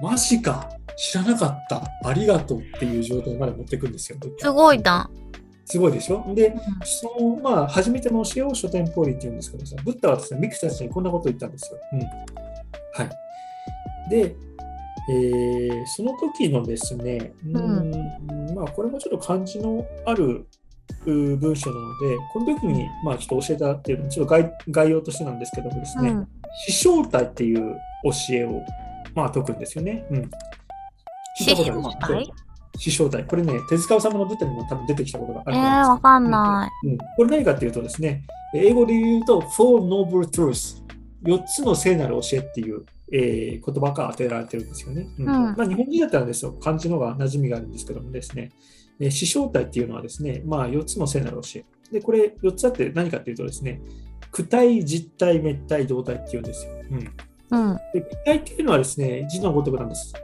[0.00, 4.18] マジか、知らなかった、ありがとうっていう状態まで持ってくんですよ。
[4.38, 5.10] すごいな。
[5.64, 6.22] すごいでしょ？
[6.34, 6.54] で、
[6.84, 11.78] その、まあ、初めての教えを書店ポーリーって言うんですけどさ、ブッダはですね、ミクたちにこんなことを言ったんですよ。
[11.92, 12.00] うん。
[12.00, 13.10] は
[14.08, 14.10] い。
[14.10, 14.36] で、
[15.10, 20.46] えー、その時のですね、うん、まあ、これもちょっと漢字のある
[21.04, 26.28] 文章なので、この時に、まあ、ちょっと教えたっていうのも、ちょっと概概要としてなんですけどもですね、うん、
[26.66, 28.62] 師匠体っていう教えを、
[29.14, 30.06] まあ、解くんですよね。
[30.10, 30.30] うん。
[31.40, 32.26] 聞いたことある
[32.78, 33.24] 師匠体。
[33.24, 36.98] これね、手塚治虫の舞台にも多分出てきたことがあるえー、わかんない、うん。
[36.98, 38.24] これ何かっていうとですね、
[38.54, 40.82] 英語で言うと、Four Noble Truths。
[41.24, 45.06] 4つの聖なる教えっていう、えー、言葉が当てられてるんですよね。
[45.18, 48.50] うん、うん、まあ、日本人だったらですよ、漢字の方が馴染みがあるんですけどもですね、
[49.02, 51.64] えー、師匠体っていうのはですね、まあ、4つの聖なる教え。
[51.92, 53.82] で、これ4つあって何かっていうとですね、
[54.32, 56.72] 躯体、実体、滅体、動体っていうんですよ。
[56.90, 56.98] うん。
[57.50, 60.14] うん、で躯体っていうのはですね、字のごとくなんです。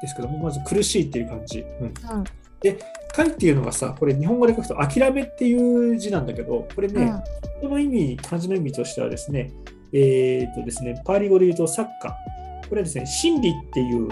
[0.00, 1.60] ですけども、まず苦しいっていう感じ。
[1.60, 2.24] うん、うん、
[2.60, 2.78] で、
[3.12, 5.54] 解っていうのがさ、これ日本語で書くと諦めってい
[5.94, 7.22] う字なんだけど、これね、
[7.60, 9.52] この意味、漢字の意味としてはですね、
[9.92, 12.68] えー、とですね、パーリ語で言うとサッカー。
[12.68, 14.08] これはですね、真理っていう、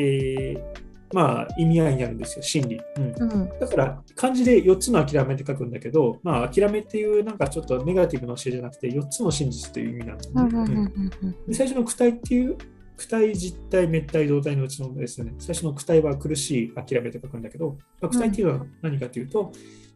[0.00, 2.80] えー、まあ、意味合いになるんですよ、真理。
[2.96, 11.34] うん、うん、だから、漢字で4つの諦めって書くんだけど、まあ、諦めっていうなんかちょっとネガティブな教えじゃなくて、4つの真実という意味なんですね。
[11.52, 12.56] 最初の躯体っていう、
[12.98, 19.50] 躯体実体、滅体、動体のうちのですね、最初の躯体は苦しい諦めって書くんだけど、まあ、躯体っていうのは何かというと、うん、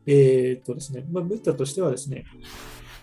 [0.06, 2.24] えー、っとですね、まあ、ブッダとしてはですね、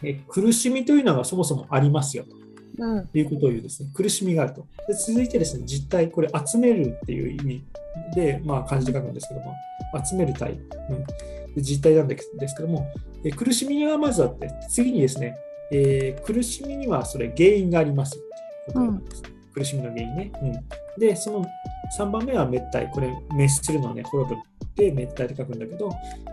[0.04, 2.43] え苦しみというのがそもそもありますよと。
[2.78, 4.66] うん、いうことを言うですね、苦しみがあると。
[4.88, 7.64] で続いてですね、実体、これ集めるっていう意味
[8.16, 9.56] で、まあ、漢字で書くんですけども、
[10.04, 10.60] 集める体、うん、
[11.56, 12.88] で実体なんですけども、
[13.24, 15.36] え苦しみがまずあって、次にですね、
[15.72, 18.14] えー、苦しみにはそれ原因があります。
[18.14, 18.24] という
[18.68, 20.32] ことなんです、うん、苦しみの原因ね。
[20.42, 21.46] うん、で、その
[21.98, 24.42] 3番目は滅体、これ、滅するのはね、滅ぶ
[24.76, 25.92] で滅体で書くんだけど、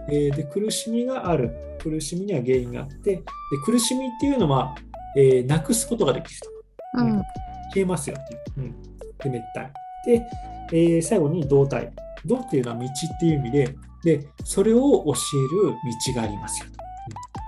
[0.08, 1.50] えー、で苦しみがある、
[1.82, 3.22] 苦しみには原因があって、で
[3.64, 4.74] 苦しみっていうのは、
[5.16, 6.48] えー、なくすことができると。
[6.98, 7.22] うん、
[7.72, 8.40] 消えますよっていう。
[8.58, 9.72] うん、で、滅体。
[10.06, 10.22] で、
[10.72, 11.92] えー、最後に動体。
[12.26, 13.74] 動っていうのは道っていう意味で、
[14.04, 15.74] で、それを教える
[16.14, 16.66] 道がありますよ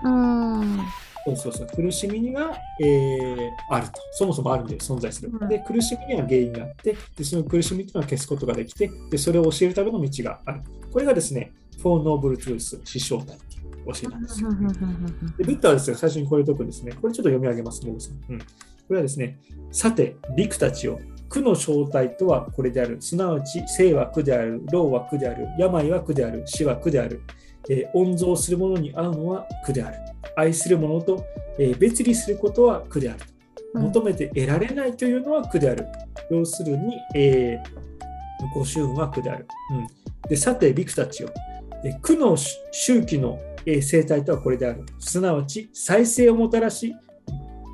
[0.03, 0.09] と。
[0.09, 0.81] うん、うん
[1.25, 3.93] そうそうそう苦しみには、えー、あると。
[4.13, 5.31] そもそもあるんで存在する。
[5.49, 10.63] で、苦しみには原因があって、でその苦しみというのは消すことができてで、それを教えるための道がある。
[10.93, 14.51] これがですね、フォーノーブルトゥース、師匠体っていう教えなんですよ。
[14.51, 18.33] でブッダはですね、最初にこれとくですね、これちょっと読み上げます、モグさん。
[18.33, 18.45] うん、こ
[18.91, 19.39] れはですね、
[19.71, 20.99] さて、ビクたちを
[21.29, 23.01] 苦の正体とはこれである。
[23.01, 27.23] すなわち、生は苦である、老は苦である、病は苦である、死は苦である。
[27.71, 29.97] えー、温存する者に会うのは苦である。
[30.37, 31.25] 愛する者と、
[31.59, 33.21] えー、別離することは苦である。
[33.75, 35.87] 求めて得られないというのは苦である。
[36.31, 39.47] うん、要するに、えー、ごは苦である。
[39.71, 41.31] うん、でさて、ビクたちよ。
[42.03, 42.37] 苦の
[42.71, 44.85] 周期の生態とはこれである。
[44.99, 46.95] すなわち、再生をもたらし、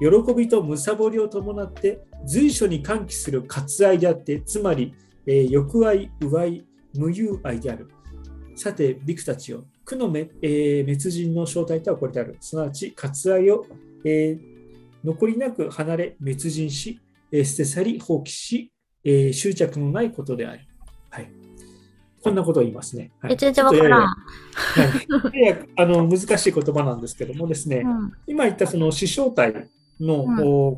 [0.01, 4.95] 喜びと貪りを伴って随所に喚起する割愛であって、つまり、
[5.27, 7.89] えー、欲愛、う愛、無友愛である。
[8.55, 9.65] さて、ビクたちよ。
[9.85, 12.37] 苦のめ、えー、滅人の正体とはこれである。
[12.41, 13.67] すなわち、割愛を、
[14.05, 14.41] えー、
[15.05, 17.01] 残りなく離れ、滅人し、
[17.33, 18.73] えー、捨て去り、放棄し、
[19.05, 20.68] えー、執着のないことである。
[22.23, 22.25] はい。
[22.25, 23.11] こんなことを言いますね。
[23.21, 24.01] はい、全然わからん。
[24.03, 24.17] は
[25.35, 29.69] い、や あの難しい言葉なんですけどもですね、うん、今言ったその死生体
[30.01, 30.25] の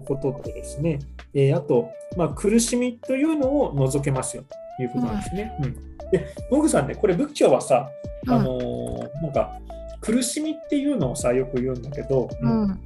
[0.04, 0.98] こととですね、
[1.34, 4.44] うん、えー、あと、まあ、苦しみというのを除けますよ
[4.76, 5.52] ということなんですね。
[5.60, 5.74] うん、うん、
[6.10, 7.88] で、モグさんね、これ仏教はさ、
[8.26, 9.58] あのー、なんか
[10.00, 12.80] 苦しみっていうのをさよく言うんだけど、うん、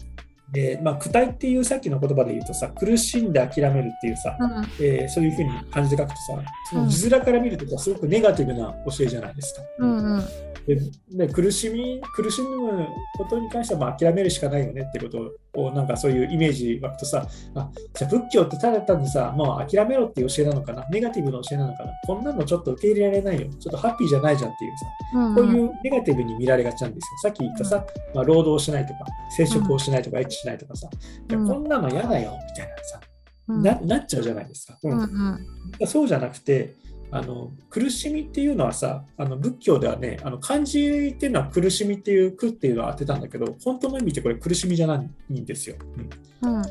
[0.55, 6.23] でまあ、躯体っていうさっきの言葉で言うとさ苦しんで諦めるっていうさ、うん、えー、そういうふうに感じで書くとさ
[6.71, 9.63] その字面から見るとすごくネガティブな教えじゃないですか。
[9.81, 10.25] うんうん。
[10.67, 10.79] で
[11.11, 12.87] で苦しみ苦しむ
[13.19, 27.29] ことに関してはまあ諦めるしかないよねってことをなんかそういうイメージ湧くとさあじゃあ仏教ってただ単にさもう諦めろっていう教えなのかなネガティブな教えなのかなこんなのちょっと受け入れられないよちょっとハッピーじゃないじゃんっていうさ、うんうん、こういうネガティブに見られがちなんですよ。
[27.29, 29.01] さっき言ったさ、まあ、労働をしないとか
[29.37, 30.89] 生殖をしないとかエッチしないとかさ、
[31.31, 33.01] うん、こんなの嫌だよみたいなさ、
[33.49, 34.99] うん、ななっちゃうじゃないですか、うん。
[35.01, 36.77] うん、そうじゃなくて
[37.11, 45.77] あの苦しみっていうのはさあの仏教ではねあの漢字っていうのは苦しみっていう苦っていうのを当てたんだけど本当の意味ってこれ苦しみじゃないんですよ。
[46.43, 46.63] うん、うん、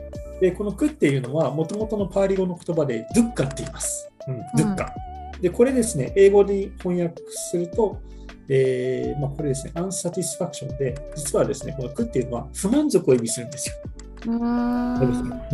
[0.41, 4.11] でこの苦っていうのはもともとのパーリ語の言葉でドゥッカって言います。
[4.27, 4.93] うん、ドゥッカ。
[5.41, 7.99] でこれですね英語で翻訳すると
[8.49, 13.75] えーまあ、これですね、アンサティスファクションで、実はですね、この苦っていうのは不満足を意味するんですよ。
[14.21, 14.29] 不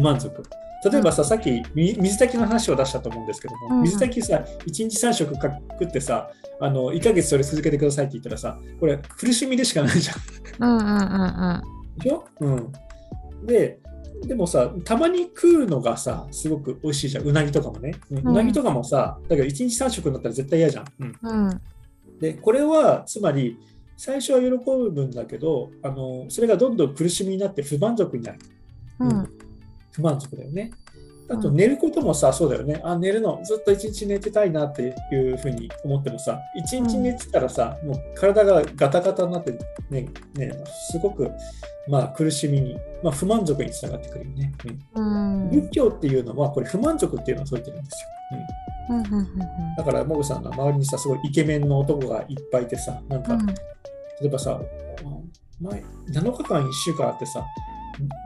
[0.01, 0.43] 満足。
[0.91, 6.29] 例えばさ、さっきみ水炊きの話を出したと思うんですけども、うん水炊きさ、1日3食か食ってさ、
[6.61, 10.13] あの1ヶ月それ続けてくださいって言ったらさ、これ苦しみでしかないじゃ
[10.65, 10.67] ん。
[10.69, 10.93] うんうんう
[11.57, 11.61] ん
[11.97, 12.23] でしょ？
[12.39, 12.71] うん。
[13.45, 13.79] で、
[14.25, 17.25] でもさ、たまに食うのがさ、すごく美味しいじゃん。
[17.25, 17.95] うなぎとかもね。
[18.11, 20.85] うんうんうなぎとかもさ、だけど1日3食になったら絶対嫌じゃん。
[20.99, 21.61] うん、うん。
[22.19, 22.33] うん。
[22.33, 23.57] で、これはつまり、
[23.97, 28.39] 最初は喜ぶんだけど、あのそれがどんどん苦しみになって不満足になる。
[28.99, 29.29] うん。
[29.91, 30.71] 不満足だよね。
[31.29, 32.81] あとうん寝ることもさ、そうだよね。
[32.83, 39.51] あ、寝るの、ずっと一日寝てたいなっていうふうに思ってもさ、一日寝てたらさ、もう体がガタガタになって
[39.89, 40.53] ね、ね
[40.89, 41.29] すごく、
[41.87, 44.53] まあ、苦しみに、まあ、不満足につながってくるよね。
[44.95, 45.49] うんうん。
[45.49, 48.09] 仏教っていうのは、これ不満足っていうのを説いてるんですよ。
[48.31, 48.78] うん。
[48.89, 48.97] うん。
[48.97, 53.37] うん、だから、もぐさんの周りにさ、すごいイケメンの男がいっぱいいてさ、なんか、
[54.21, 54.59] 例えばさ、
[55.61, 57.45] 前7日間1週間あってさ、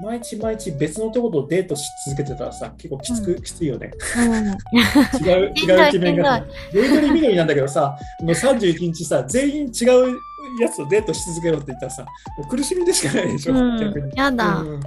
[0.02, 3.92] 毎日毎日別の男とデートし続けてたらさ、結構きつく、きついよね。
[4.18, 4.48] うん。
[5.26, 6.46] 違う、違うイケメンがさ。
[6.74, 10.18] 緑緑なんだけどさ、もう31日さ、全員違う
[10.62, 12.04] やつとデートし続けろって言ったらさ、
[12.38, 14.12] もう苦しみでしかないでしょ、うん逆に。
[14.16, 14.80] やだうん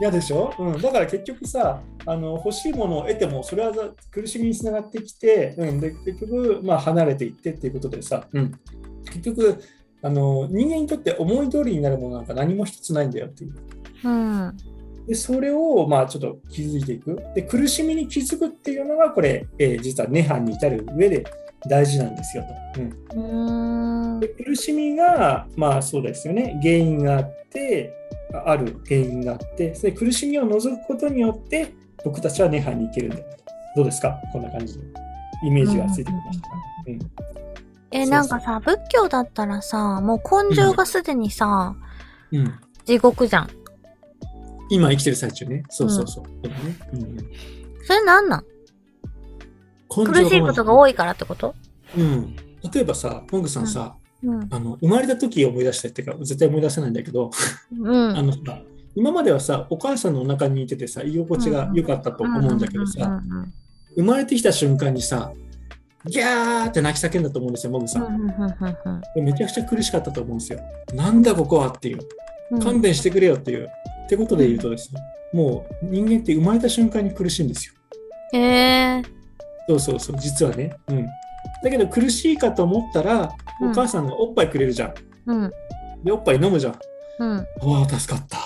[0.00, 8.52] 嫌でしょ、うん、だから結局さあの欲しいものを得てもそれはざ苦しみにつながってきて、うん、で結局、まあ、離れていってっていうことでさ、うん、
[9.06, 9.60] 結局
[10.02, 13.54] あの人間にとって思い通りになるものなんか何も一つないんだよっていう。
[14.04, 14.56] うん。
[15.06, 17.18] でそれをまあちょっと気づいていく。
[17.34, 21.24] で苦しみに気づくっていうのがこれ、えー実は涅槃に至る上で
[21.68, 22.44] 大事なんですよ
[22.74, 22.80] と。
[23.16, 24.14] うん。
[24.14, 24.20] うん。
[24.20, 24.28] で。
[24.28, 26.58] 苦しみがまあそうですよね。
[26.62, 27.94] 原因があって
[28.44, 31.72] ある原因があってそれ苦しみを除くことによって
[32.04, 33.16] 僕たちは涅槃に行けるんだ
[33.74, 34.20] どうですか？
[34.32, 34.84] こんな感じで
[35.44, 36.56] イメージがついてきましたか、
[36.86, 36.98] うん。
[37.90, 41.76] え、なんかさ、仏教だったらさ、もう根性がすでにさ、
[42.32, 42.54] うん。
[42.84, 43.48] 地獄じゃん。
[44.70, 45.62] 今生きてる最中ね。
[45.70, 46.76] そうそうそう,、そうだね。
[46.92, 47.18] うん。
[47.84, 48.44] それなんなん？
[49.88, 51.54] 苦苦しいことが多いからってこと？
[51.96, 52.36] うん、
[52.72, 54.48] 例えばさモングさんさ、うん。
[54.50, 57.30] あの生まれた時思い出したっていうか絶対思い出せないんだけど、
[57.80, 58.16] うん。
[58.16, 58.60] あのさ
[58.94, 63.22] 今まではさお母さんのお腹にいててさ居心地が良かったと思うんだけどさ、
[63.94, 65.32] 生まれてきた瞬間にさ
[66.04, 68.26] ギャーって泣き叫んだと思うんですよモグさん、
[69.16, 70.60] めちゃくちゃ苦しかったと思うんですよ。
[70.94, 71.98] なんだここはっていう。
[72.50, 72.60] うん。
[72.60, 73.68] 勘弁してくれよっていう、
[74.08, 75.00] ってことで言うとですね
[75.34, 77.74] もう人間って生まれた瞬間に苦しいんですよ
[78.32, 79.02] へえ。
[79.68, 81.06] そうそうそう実はねうん
[81.62, 83.30] だけど苦しいかと思ったら
[83.60, 84.94] うんお母さんがおっぱいくれるじゃん、
[85.26, 85.50] うん。
[86.04, 86.78] でおっぱい飲むじゃん
[87.18, 87.36] うん。
[87.60, 88.38] わあ、助かった。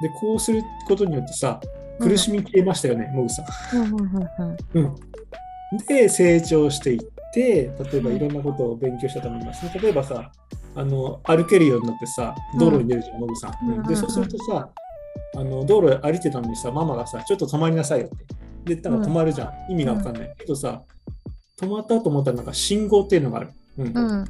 [0.00, 1.60] で、こうすることによってさ、
[1.98, 3.46] 苦しみ消えましたよね、モグさん
[4.74, 4.94] うん。
[5.88, 6.98] で、成長していっ
[7.34, 9.72] て、例えばいろんなことを勉強したと思いますね。
[9.82, 10.30] 例えばさ、
[10.78, 13.68] あの歩けるようになってさ、道路に出るじゃん、モグさん。
[13.68, 14.70] うんで、そうするとさ、
[15.36, 18.16] あの道路歩いてたのにさ、ママがさ、ちょっと止まりなさいよって。
[18.16, 18.26] で、
[18.66, 19.72] 言ったら止まるじゃん。
[19.72, 20.34] 意味がわかんない。
[20.38, 20.82] けどさ、
[21.60, 23.50] 止まったと思ったらなんか信号っていうのがある。
[23.78, 24.24] うんうん。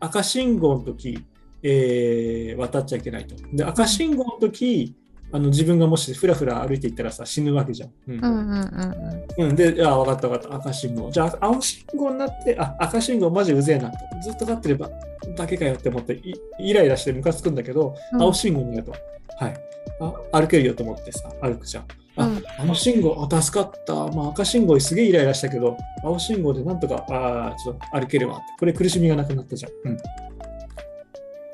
[0.00, 1.24] 赤信号の時、
[1.62, 3.36] えー渡っちゃいけないと。
[3.52, 4.96] で、赤信号の時、
[5.32, 7.90] あの自分がもしふらふら歩いていったらさ、死ぬわけじゃん。
[8.08, 11.10] うんうんうんうんうん、で、あ、分かった分かった、赤信号。
[11.10, 13.96] じゃあ、青信号になって、あ、赤信号マジうぜえなと。
[14.22, 14.88] ずっと立ってれば
[15.36, 18.92] だけかよって思って、いイライラしてムカつくんだけど、うん青信号になると。
[18.92, 19.56] はい。
[20.00, 21.84] あ、歩けるよと思ってさ、歩くじゃん。
[22.16, 23.94] あ、うん青信号、あ、助かった。
[24.08, 28.44] まあ、赤信号すげえイライラしたけど、青信号でなんとか、あーちょっと歩けるわって。
[28.58, 29.72] これ苦しみがなくなったじゃん。
[29.90, 29.98] うん。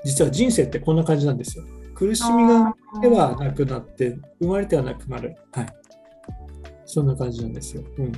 [0.05, 1.65] 実は人生ってこんな感じなんですよ。
[2.03, 5.37] 苦しみがではなくなって、生まれてはなくなる。
[5.53, 5.67] はい。
[6.85, 7.85] そんな感じなんですよ。
[7.97, 8.13] うん。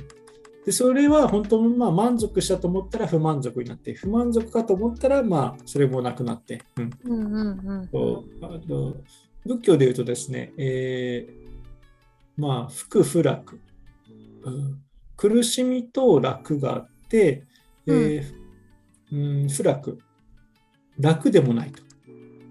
[0.65, 6.63] で、それは本当にまあ満足したと思ったら不満足になって、不満足かと思ったらまあそれもなくなって。
[6.77, 6.89] うん。
[7.03, 9.03] うんうんうん
[9.45, 13.59] 仏教で言うとですね、えーまあ、福不楽、
[14.41, 14.81] うん
[15.15, 17.45] 苦しみと楽があって、
[17.85, 18.33] えー
[19.11, 19.99] うん不楽、
[20.99, 21.83] 楽でもないと。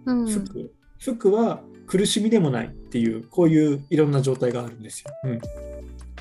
[0.06, 0.73] うん福
[1.04, 5.10] 福は苦しみでもないっていう、こういういろんな状態があるんですよ。
[5.24, 5.40] うん、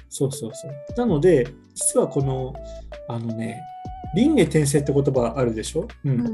[0.09, 0.73] そうそうそう。
[0.97, 2.53] なので、実はこの、
[3.07, 3.61] あのね、
[4.15, 6.33] 輪廻転生って言葉あるでしょ、うんうん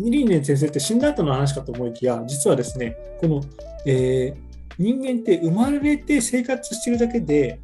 [0.00, 3.42] 輪廻転生って死んだ後の話かと思いきや、実はですね、この、
[3.86, 7.60] えー人間って生まれて生活してるだけで、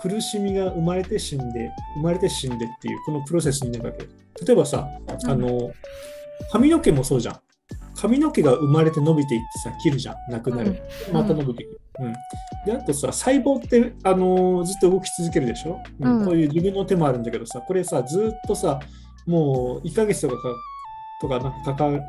[0.00, 4.06] 苦しみが生まれて死んで、生まれて死んでっていう、このプロセスになるわけ。
[4.44, 4.88] 例えばさ、
[5.24, 5.72] あの、
[6.50, 7.40] 髪の毛もそうじゃん。
[7.94, 10.32] 髪の毛が生まれて伸びていってさ、切るじゃん。
[10.32, 10.82] なくなる。
[11.08, 11.80] うんまた伸びていく。
[12.00, 12.12] うん。
[12.64, 18.80] で、あとさ、細胞って、あのーずっと動き続けるでしょ、うんうんこういう自分の手もあるんだけどさ、これさ、ずっとさ、
[19.26, 20.42] もう1ヶ月とかか
[21.20, 22.00] とかなんかかか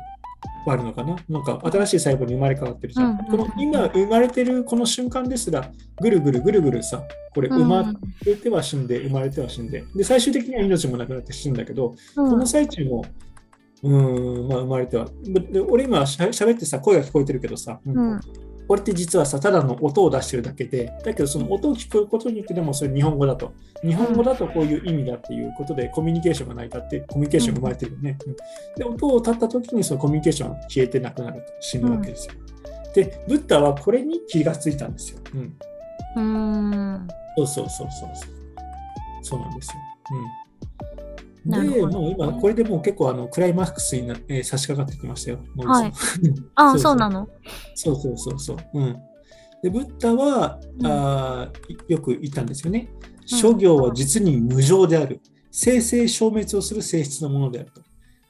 [0.66, 1.16] あるのかな？
[1.28, 3.10] なんか新しい細胞に生まれ変わってるじゃん。
[3.10, 7.02] うんこの今生まれてるこの瞬間ですら、ぐるぐるぐるぐるさ、
[7.34, 7.92] これ生ま
[8.24, 13.04] れては死んで、生まれては死んで、で、最終的には命もなくなって死ぬんだけど、うんこの最中も、
[13.82, 15.06] うーん、まあ生まれては。
[15.22, 18.20] で俺今しゃ喋ってさ、声が聞こえてるけどさ、うん
[18.74, 23.52] って実はさ、ただの音を出してるだけで、だけどその音を聞くことによってでもそれ日本語だと。
[23.82, 28.16] 日本語だとこういう意味だっていうことでコミュニケーションがないかって、コミュニケーションが生まれてるよね。
[28.26, 28.36] うん
[28.76, 32.34] で、音を立った時にそのコミュニケーションが消えてなくなると死ぬわけですよ。
[32.94, 35.18] で、ブッダはこれに気がついたんですよ。
[35.34, 35.56] うん。
[36.16, 37.08] うーん。
[37.36, 38.30] そうそうそうそうそう。
[39.22, 39.74] そうなんですよ。
[40.12, 40.41] うん。
[41.44, 45.38] で、もう今、これでもう結構あのクライマックスにな、えー差し掛かってきましたよ。
[45.56, 45.92] はい
[46.54, 47.28] あ、そうなの？
[47.74, 48.56] そうそうそうそう。
[48.74, 48.96] うん。
[49.62, 52.88] で、ブッダは、うんあーよく言ったんですよね。
[53.26, 55.20] 諸行は実に無常である。
[55.50, 57.82] 生成消滅をする性質のものであると。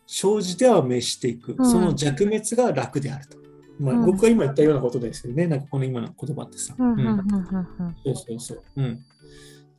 [0.07, 1.55] 生じては滅していく。
[1.59, 3.37] うんその弱滅が楽であると。
[3.79, 5.47] まあ、うん僕が今言ったようなことですよね。
[5.47, 6.75] なんかこの今の言葉ってさ。
[6.79, 7.25] うんうんうんうんうん
[8.05, 8.63] そうそうそう。
[8.77, 9.05] うん。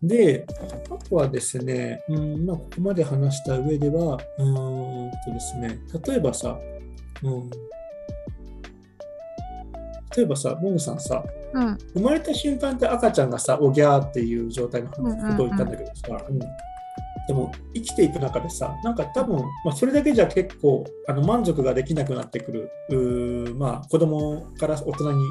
[0.04, 0.46] で、
[0.92, 6.60] あとはですね、うんまあ、ここまで話した上では、うーんとですね、例えばさ、
[7.24, 7.50] うん、
[10.16, 11.24] 例えばさ、モグさんさ、
[11.54, 11.78] うん。
[11.94, 16.40] 生まれた瞬間って赤ちゃんがさ、おぎゃーっていう状態のことを言ったんだけどさ、うん。
[16.40, 25.24] でも生きていく中でさ、なんか多分、まあ、それだけじゃ結構あの満足ができなくなってくる、うーまあ、子供から大人に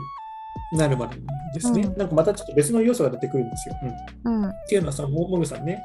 [0.73, 1.99] なるまでにですね、うん。
[1.99, 3.77] なんかまたちょっと別の要素が出てくるんですよ。
[4.25, 4.45] うん。
[4.45, 4.49] うん。
[4.49, 5.83] っていうのはさ、ももぐさんね、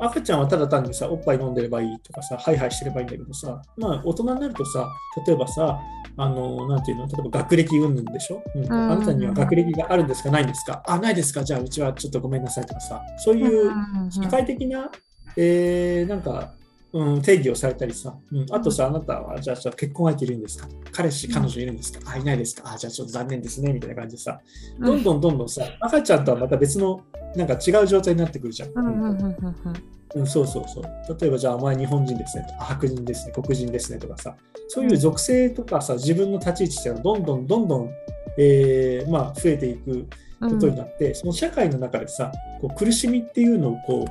[0.00, 4.88] 赤ちゃんはただ単にさ、おっぱい飲んでればいいとかさ、ハイハイしてればいいんだけどさ、まあ大人になるとさ、
[5.26, 5.78] 例えばさ、
[6.16, 8.72] あの、なんていうの、例えば学歴云々でしょ、うん。
[8.72, 13.72] あなたには学歴があるんですか、ないんですか、あ、ないですか、じゃあうちはちょっとごめんなさいとかさ、そういう
[14.10, 14.90] 社会的な、
[15.36, 16.52] えーなんか、
[16.92, 20.68] うん、定義をされたりさ、うん、あとさ、あなたは、じゃあ、じゃあ結婚相手いるんですか？
[20.92, 22.72] 彼氏、彼女いるんですか、あ、いないですか？
[22.72, 24.40] あ、じゃあちょっと残念ですね、みたいな感じでさ、
[24.78, 27.00] どんどんどんどんさ、赤ちゃんとはまた別の、
[27.36, 28.70] なんか違う状態になってくるじゃん。
[28.74, 30.84] うんうんそうそうそう。
[31.20, 34.34] 例えば、じゃあ、お前日本人ですねとか、白人ですね、黒人ですねとかさ、
[34.66, 37.90] そういう属性とかさ、自分の立ち位置っていうのはどんどんどんどん、
[38.36, 40.08] えーまあ、増えていく
[40.40, 44.06] ことになって、その社会の中でさ、こう苦しみっていうのをこう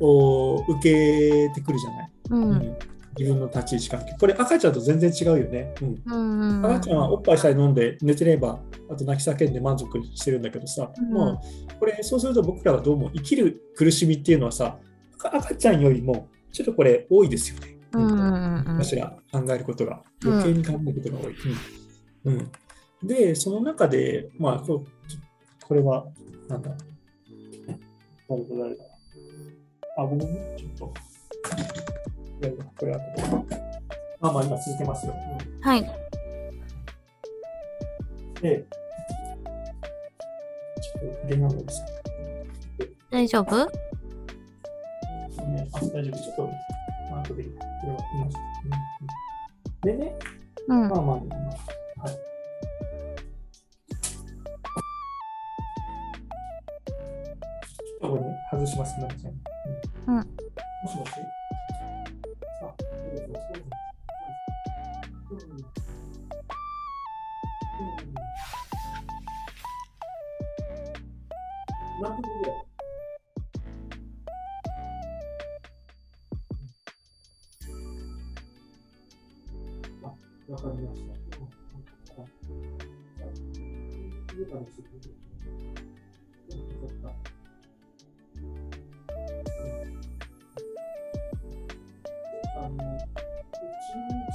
[0.00, 2.76] お受けてくるじゃない、うん。
[3.18, 4.16] 自分の立ち位置関係。
[4.18, 5.74] これ赤ちゃんと全然違うよね。
[5.80, 6.02] うん。
[6.06, 6.66] うんうん。
[6.66, 8.60] 赤ちゃんはおっぱいさえ飲んで寝てれば、
[8.90, 11.12] あと泣き叫んで満足してるんだけどさ、うん。
[11.12, 11.40] まあ、
[11.78, 14.78] これそうすると僕らはどうも生きる苦しみっていうのはさ、
[15.16, 17.76] 赤赤ちゃんよりもちょっとこれ多いですよね。
[17.92, 18.20] うんうんうん。
[18.20, 18.78] うん。
[18.78, 21.34] 私ら考えることが、余計に考えることが多い。
[22.24, 22.34] うん。
[22.34, 22.50] うん。
[23.08, 24.84] で、その中で、まあ、こ
[25.66, 26.06] これは、
[26.48, 26.70] なんだ、
[28.28, 28.84] 誰だ誰だ。
[29.98, 30.94] あ、ごめんね、ちょっと。
[32.40, 33.28] 誰だこれあとで。
[34.20, 35.12] まあまあ、今続けますよ。
[35.12, 35.16] う
[35.58, 35.84] んはい
[38.40, 38.64] で、
[40.80, 41.82] ちょっと電話がです
[43.10, 43.66] 大丈夫？
[43.66, 43.72] ね。
[45.72, 46.16] あ、大丈夫。
[46.16, 46.48] ちょっと、
[47.10, 47.50] まあ、後で、こ
[47.82, 48.36] れは言います。
[48.64, 48.78] うんうん
[49.80, 50.12] でね、
[50.68, 51.22] うんまあまあ、まあ、は
[52.08, 52.12] い。
[52.12, 59.32] ちょっとこれね、外します、なっちゃん。
[60.08, 60.22] うんも
[60.86, 61.12] しもし
[62.62, 62.86] あ、ど
[65.36, 65.68] うぞどうぞ
[67.70, 67.98] うんうん
[72.00, 72.56] 何分ぐらい、
[80.48, 81.08] わかりました。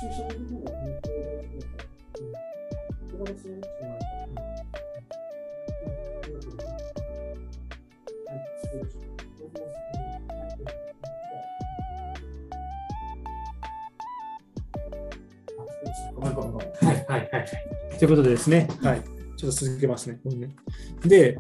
[0.04, 2.36] ちの駐車場の方が向こうだったうん。
[3.10, 4.60] これがそうなってしまうからうんうん
[5.84, 6.76] ありがとうござい。
[8.28, 9.00] はい、失礼します。
[9.40, 9.70] どうぞう
[14.80, 14.94] ん
[15.84, 16.68] はいごめんごめんごめん。
[16.70, 17.48] はいはいはいはい。
[17.98, 19.02] ということでですね、はい。
[19.38, 20.20] ちょっと続けますね。
[21.06, 21.38] で、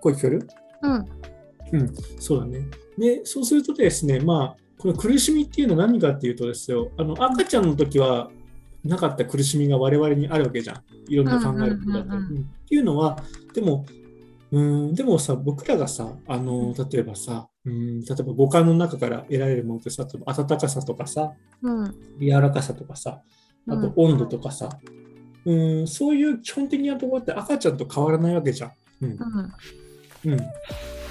[0.00, 0.48] 声聞こえる？
[0.82, 2.66] うんそうだね。
[2.96, 8.30] で、そうするとですね、まあ、この苦しみっていうのは何かっていうとですよ、あの赤ちゃんの時は
[8.84, 10.82] なかった苦しみが我々にあるわけじゃん。
[11.08, 12.16] いろんな考えることだと。
[12.18, 12.20] っ
[12.68, 13.22] ていうのは、
[13.54, 13.86] でも、
[14.52, 21.32] うん、でもさ、僕らがさ、あの、例えばさ、うん、例えば五感の中から得られるものってさ、例えば温かさとかさ、
[21.62, 21.94] うん。
[22.20, 23.22] 柔らかさとかさ、
[23.68, 24.68] あと温度とかさ、
[25.44, 28.72] うん、そういう基本的なところって赤ちゃんと変わらないわけじゃん。
[29.02, 29.10] うん。
[29.10, 30.32] うん。
[30.32, 30.40] うん、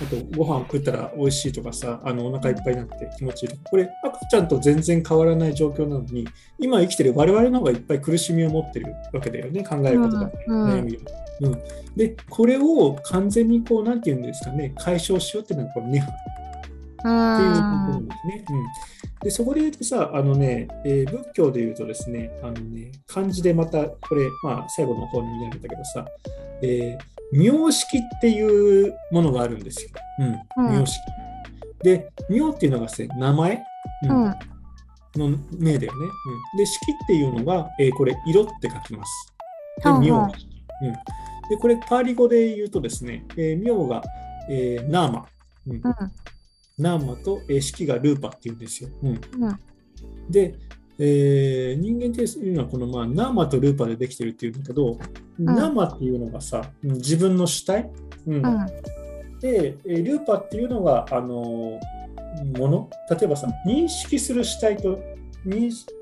[0.03, 6.27] あとご飯を食ったら美味しいとかさ、あのお腹いっぱいになって気持ちいいとか、これ赤ちゃんと全然変わらない状況なのに、
[6.59, 10.99] 今生きてる我々の方がいっぱい苦しみを持ってるわけだよね、考えることだ、うん悩みを。
[11.41, 11.61] うん、
[11.95, 18.45] で、これを完全にこう、なんていうんですかね、解消しようっていうのがこのネハっていうところなんですね。
[18.49, 18.65] うん、
[19.23, 26.05] でそこで言うとさ、あのね、えー仏教で言うとですね、あのね漢字でまたこれ、まあ、最後の方に見られたけどさ、
[26.61, 29.89] えー名式っていうものがあるんですよ。
[30.57, 30.99] うん、うん名式。
[31.84, 33.61] で、名っていうのがですね、名前、う
[34.10, 34.35] うんん。
[35.15, 36.07] の名だよね。
[36.53, 39.34] うん、で、式っていうのが、えーこれ、色って書きます。
[39.84, 40.47] で、名式。
[40.81, 40.93] うん、
[41.49, 44.03] で、これ、パーリ語で言うとですね、えー名が、
[44.49, 45.26] えーナーマ。
[45.68, 45.81] うんうん。
[46.77, 48.89] ナーマと、えー式がルーパっていうんですよ。
[49.03, 49.14] うん、う
[49.52, 49.60] ん。
[50.30, 50.56] で、
[50.97, 54.97] えー人間っていうのはこの、まあ、ナーマとルーパでできてるっていうんだけど、
[55.38, 57.89] ナーマっていうのがさ、うん自分の主体、
[58.27, 58.65] うんうん。
[59.39, 61.80] で、えールーパっていうのが、あのー
[62.57, 64.99] もの、例えばさ、認識する主体と
[65.45, 65.93] 認識、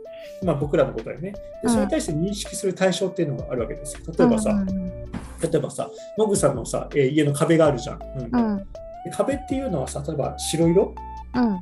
[0.43, 1.69] まあ、僕らのことだよねで。
[1.69, 4.01] それに対して認識する対象っていうのがあるわけですよ。
[4.17, 4.65] 例えばさ、うん。
[4.87, 5.05] 例
[5.53, 7.99] えばさ、モグさんのさ、えー家の壁があるじゃん。
[8.31, 8.67] うん
[9.11, 10.95] 壁っていうのはさ、例えば白色？
[11.35, 11.59] うん。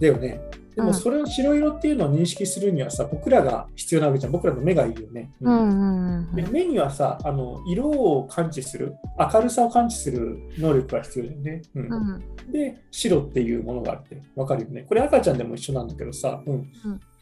[0.00, 0.40] だよね。
[0.74, 4.32] でうんもそれの白色っていうのを認識するにはさ、僕らが必要なわけじゃん。
[4.32, 5.30] 僕らの目がいいよね。
[5.40, 6.18] うん。
[6.18, 6.34] うん。
[6.36, 11.62] で目にはさあの、色を感知する、明るさを感知する能力が必要だよね。
[11.74, 12.52] うんうん。
[12.52, 14.84] で、白っていうものがあって、わかるよね。
[14.88, 16.70] これ赤ちゃんでも一緒なんだけどさ、うん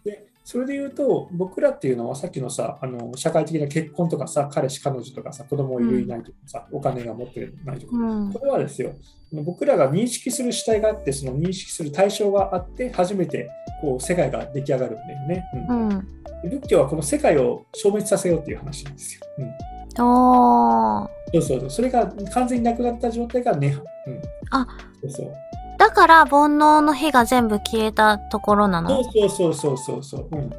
[0.05, 8.33] でそれで言うと、僕らっていうのはさっきのさ、あの社会的な結婚とかさ、彼氏、彼女とかさ、子供いるいないとかさ、お金が持ってるないとか、うん。
[8.33, 8.95] これはですよ、
[9.33, 13.49] 僕らが認識する主体があって、その認識する対象があって、初めて
[13.81, 15.45] こう世界が出来上がるんだよね。
[15.69, 16.09] うんうん。
[16.43, 19.21] 仏教はこの世界を消滅させようっていう話なんですよ。
[19.39, 21.09] うんおー。
[21.33, 21.71] そうそうそう。
[21.71, 23.83] それが完全になくなった状態がネハ。
[24.07, 24.67] うん、あ
[25.03, 25.33] そうそう。
[25.81, 29.03] だから、煩悩の火が全部消えたところなの？
[29.03, 30.29] そうそうそうそうそう。
[30.31, 30.51] うん、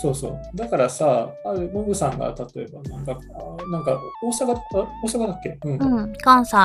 [0.00, 0.40] そうそう。
[0.54, 1.28] だからさ、
[1.74, 4.62] モグさんが例えばなんか、あなんか大阪あ
[5.04, 6.12] 大阪だっけ、うんうん。
[6.14, 6.56] 関西。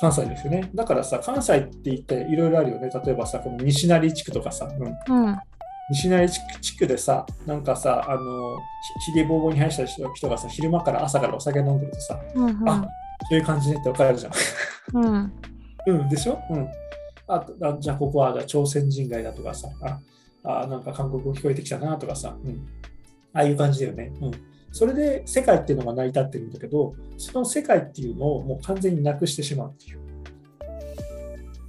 [0.00, 0.70] 関西ですよね。
[0.74, 2.90] だからさ、関西って言っていろいろあるよね。
[2.92, 4.68] 例えばさ、この西成地区とかさ、
[5.08, 5.38] うん、うん。
[5.90, 8.56] 西成地区地区でさ、なんかさ、あの、
[9.04, 12.68] ひひげぼうぼうに生やした人人がさ、昼間から朝からお酒飲んでるとさ、うん。
[12.68, 12.84] あ
[13.30, 14.32] そういう感じねって分かるじゃん。
[14.94, 15.32] うん。
[15.86, 16.38] うん、でしょ？
[16.50, 16.68] うん。
[17.28, 19.68] あとあじゃあ、ここはじゃあ朝鮮人街だとかさ、
[20.44, 22.68] ああなんか韓国語聞こえてきたなとかさ、うん。
[23.32, 24.12] ああいう感じだよね。
[24.20, 24.30] うん。
[24.72, 30.00] それで世界っていうのが成り立ってるんだけど、その世界っていうのをもう完全になくしてしまうっていう。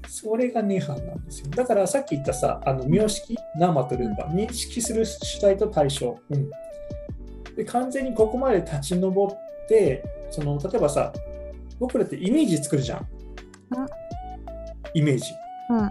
[0.07, 1.47] それが涅槃なんですよ。
[1.49, 6.17] だからさっき言ったさ、あの名式、ナーマとルーパ、認識する主体と対象。
[6.29, 6.49] うん。
[7.55, 11.11] で、完全にここまで立ち上って、その例えばさ、
[11.79, 13.07] 僕らってイメージ作るじゃん。
[14.93, 15.25] イメージ。
[15.69, 15.89] うん。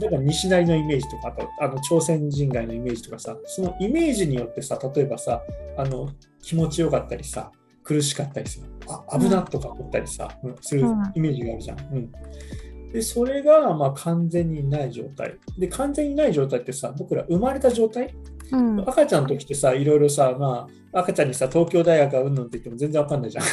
[0.00, 5.42] 例えば西成のイメージとか、あとあの朝鮮人街のイメージとかさ、そのイメージによってさ、例えばさ、
[5.76, 6.08] あの
[6.42, 7.52] 気持ちよかったりさ、
[7.84, 11.78] 苦しかったりする、あ危なとか思ったりさ、うんするうんイメージがあるじゃん。
[11.78, 12.12] うん
[12.92, 15.38] でそれがまあ完全にない状態。
[15.58, 18.14] で、完全にない状態ってさ、僕ら生まれた状態
[18.52, 18.80] うん。
[18.80, 23.44] 赤ちゃんの時ってさ、いろいろさ、まあ、赤ちゃんにさ、東京大学がうんぬんって言っても全然わかんないじゃん。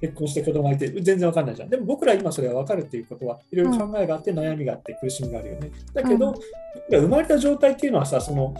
[0.00, 1.70] 結婚して子供がいて全然わかんないじゃん。
[1.70, 5.70] でも僕ら今それはわかるっていうことはいろいろ考えがあって悩みがあって苦しみがあるよね。
[5.94, 6.34] だけど、うん
[6.90, 8.54] 生まれた状態っていうのはさ、その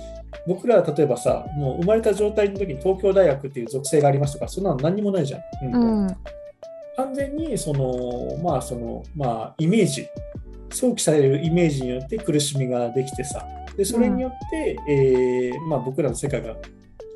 [0.46, 6.16] 僕らは例えばさ、もう生まれた状態の時に東京大学っていう属性がありますとか、そんなの何にもないじゃんうん。
[6.96, 10.08] 完全にその、まあその、まあイメージ、
[10.70, 13.46] 想起されるイメージによって苦しみができてさ、
[13.76, 16.56] でそれによって、えーまあ、僕らの世界が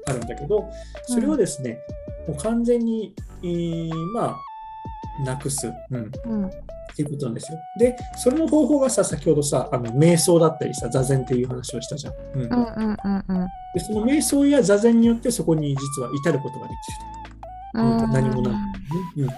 [0.06, 0.68] あるんだけど、
[1.06, 1.78] それをですね、
[2.28, 6.46] もう完全に、えーまあ、なくす、うん、うん。
[6.46, 6.50] っ
[6.96, 7.58] ていうことなんですよ。
[7.78, 12.14] で、それの方法がさ、先ほどさ、あの瞑想だったりさ、座禅っていう話をしたじゃん。
[12.34, 13.48] うんうんうんうんうん。
[13.74, 16.98] でその瞑想や座禅によってそこに実は至ることができる
[17.82, 17.82] と。
[17.82, 18.52] うん何もない
[19.16, 19.30] うんうん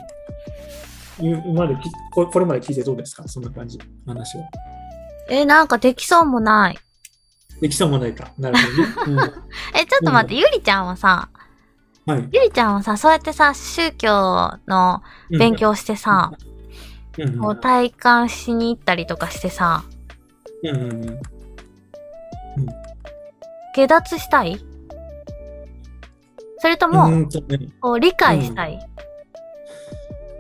[1.21, 3.29] 今まできここれまで聞いてどうですか？
[3.29, 4.45] そんな感じ、話は。
[5.29, 6.79] え、なんかできそうもない。
[7.63, 8.33] できそうもないか。
[8.39, 9.33] なるほどね。
[9.75, 11.29] え、ちょっと待って、ゆりちゃんはさ、
[12.07, 12.29] うん、はい。
[12.33, 16.33] ゆりちゃんはさ、そうやってさ、宗教の勉強してさ、
[17.17, 17.29] うん。
[17.29, 17.39] うん。
[17.39, 19.85] こう体感しに行ったりとかしてさ、
[20.65, 21.19] うんうんうん。
[23.75, 24.59] 下脱したい？
[26.59, 27.59] それとうも、んとね。
[27.81, 28.85] こう理解したい、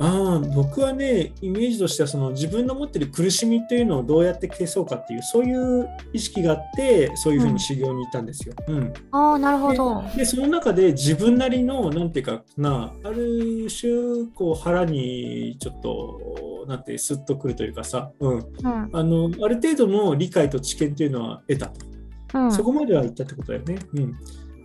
[0.04, 8.54] あ僕はねイメージとしてはその自分の持ってる苦しみっていうのをどうやって消そうかっていうそういう意識があってそういうふうに修行に行ったんですよ。
[8.66, 10.02] うん、うん、あなるほど。
[10.16, 18.44] でその中で自分なりのなんていうかなある種こう腹にちょっとなんてスッとくるというかさ、うん、うん、
[18.92, 21.86] あのある程度の理解と知見っていうのは得たと、
[22.34, 23.78] うん、そこまでは言ったってことだよね。
[23.94, 24.14] うん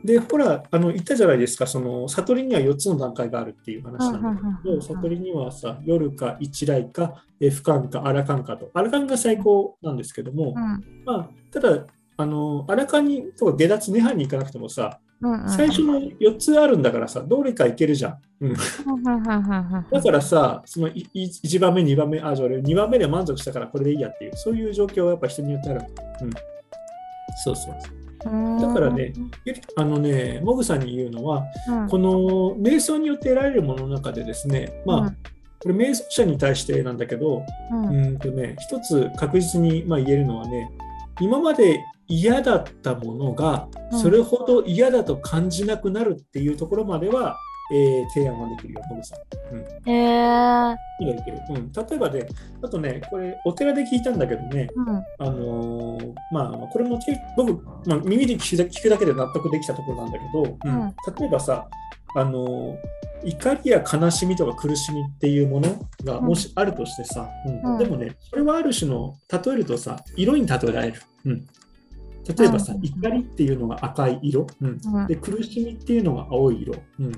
[0.04, 8.70] で、ほら、あの言ったじゃないですか、その悟りには4つの段階があるっていう話なんだけど、悟りにはさ、夜か一来か、不感か、アラカンかと。
[8.74, 11.86] アラカンが最高なんですけども、うん、まあ、ただ、
[12.20, 15.00] あのアラカンにとか下脱、涅槃に行かなくてもさ、
[15.48, 18.18] 最初の4つあるんだからさ、どれかいけるじゃん。
[18.42, 25.82] うん、だからさ、その1番目、2番目、あ、じゃあ俺2番目で満足したからこれでいいやっていう、そういう状況はやっぱ人によってある。
[26.22, 26.30] うん、
[27.44, 27.97] そうそうそう。
[28.62, 29.14] だからね、
[29.76, 32.12] あのね、モグさんに言うのは、うん、この
[32.56, 35.18] 瞑想によって得られるものの中でですね、まあ、うん、
[35.60, 40.70] これ瞑想者に対してなんだけど、うん、うんとね、一つ確実にまあ言えるのはね、
[41.20, 43.68] 今まで嫌だったものが
[44.02, 47.38] それほど嫌だと感じなくなるっていうところまでは
[47.72, 49.56] えー、提案はできるよ、モグさん。
[49.56, 51.72] うん、へえいける、うん。
[51.72, 52.28] 例えばで、
[52.62, 57.00] あとね、これ、お寺で聞いたんだけどね、うん、あのー、まあ、これも
[57.36, 61.68] 僕、まあ、耳で聞くだけで納得できたところなんだけど、うん、例えばさ、
[62.16, 67.30] あのー、怒りや悲しみとか苦しみっていうものがもしあるとしてさ、
[67.64, 67.78] うん。
[67.78, 71.02] でもね、それはある種の、例えるとさ、色に例えられる。
[71.26, 71.48] うん
[72.28, 77.12] 例えばさ、怒りっていうのが赤い色、うん、で苦しみっていうのが青い色、うん、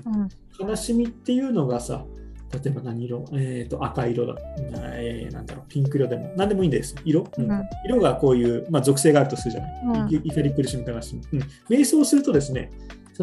[0.58, 2.04] 悲しみっていうのがさ
[2.52, 6.96] 例えば何色、えーと、赤色だ、えー、なんだろう、ピンク色でも、何でもいいんです。
[7.04, 10.16] 色、うん、色がこういう、まあ、属性があるとするじゃない？
[10.16, 11.46] うん、怒り、苦しみ、悲しみ、うん。
[11.68, 12.72] 瞑想するとですね、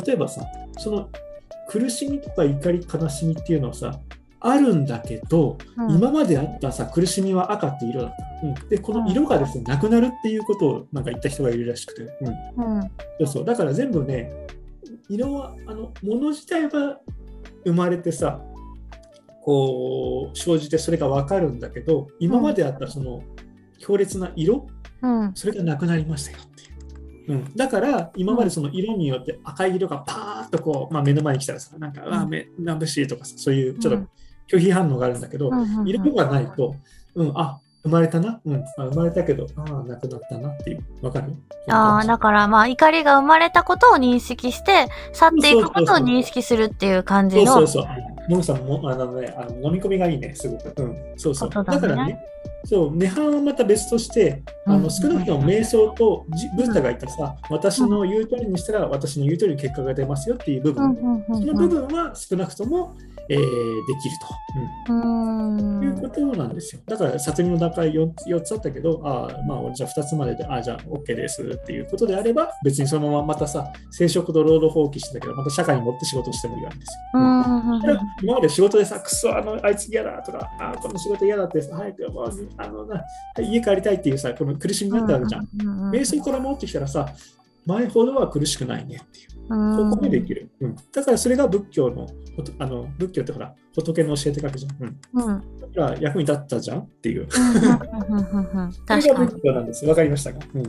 [0.06, 0.46] 例えばさ、
[0.78, 1.10] その
[1.68, 4.00] 苦しみとか怒り、悲しみっていうのはさ、
[4.40, 8.12] あるんだけど、うん、今まであったさ苦しみは赤って色だっ
[8.42, 12.82] た、うん、でこの色がですね、なくなるっていうことをなんか言った人がいるらしくて、うん。
[12.82, 12.90] そ
[13.24, 13.46] うそう。
[13.46, 14.32] だから全部ね
[15.10, 17.00] 色はあの物自体は
[17.66, 18.42] 生まれてさ
[19.44, 23.24] こう生じてそれが分かるんだけど今まであったその
[23.80, 24.68] 強烈な色、
[25.36, 26.66] それがなくなりましたよってい
[27.28, 27.34] う。
[27.34, 34.08] うん、だから今までその色によって赤い色がパーッとこう、まあ、目の前に来たらさなんか、うん、あ目眩しいとかさそういうちょっと
[34.48, 35.52] 拒否反応があるんだけど、
[35.86, 36.76] 色がないと、
[37.16, 41.34] うん、あ生まれたな、うん、あ生まれたけど、ああ、亡くなったなっていう、わかる？
[41.70, 47.46] ああ、だからまあ、怒りが生まれたことを認識して、去っていくことを認識するっていう感じの。
[47.46, 48.30] そうそうそう。
[48.30, 50.74] モンさんも、あのね、あの飲み込みがいいね、すごく。
[50.82, 51.50] うん、そうそう。
[51.50, 52.20] だだからね、
[52.66, 56.26] そう、涅槃はまた別として、あの少なくとも瞑想と
[56.58, 62.98] ブッダが言ったさ、私の言う通りにしたら私の言う通り結果が出ますよっていう部分、その部分は少なくとも、
[63.30, 64.28] えー、できると、
[64.90, 66.82] うん、いうことなんですよ。
[66.86, 77.20] だから殺人の段階 4, 4つあったけど、あまあ、じゃあ2つまでで、あじゃあ OK ですっていうことであれば、別にそのまままたさ、生殖と労働放棄してたけど、また社会に持って仕事してもいいわけですよ。
[77.20, 77.58] うん
[78.22, 83.04] 今まで仕事でさ、くそ、あのあいつ嫌だとか、あこの仕事嫌だってさ、早くもうあのな
[83.40, 85.92] 家帰りたいっていうさ、この苦しみになったわけじゃん。
[85.92, 87.08] 瞑想から戻ってきたらさ、
[87.68, 89.28] 前ほどは苦しくないねっていう。
[89.50, 90.76] ここでできる、うん。
[90.92, 92.08] だからそれが仏教の、
[92.60, 94.98] あの仏教ってほら、仏の教えて書くじゃん。
[95.14, 95.60] うん。
[95.74, 97.28] だから役に立ったじゃんっていう。
[97.30, 97.78] それが
[99.26, 99.66] 仏教なん。
[99.66, 99.86] です。
[99.86, 100.64] わかりましたか、うん。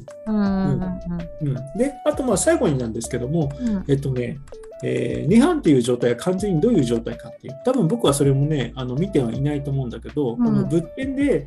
[1.42, 1.54] うん。
[1.76, 2.92] で、あとまあ最後になん。
[2.92, 3.50] ですけども、
[3.88, 4.38] えっとね、
[4.82, 7.60] えー、涅槃っていう状態は完全にどういう状態かっていう。
[7.64, 9.90] 多分僕はそれもね、あの見てはいないと思うん。
[9.90, 11.46] だけど、この仏典で、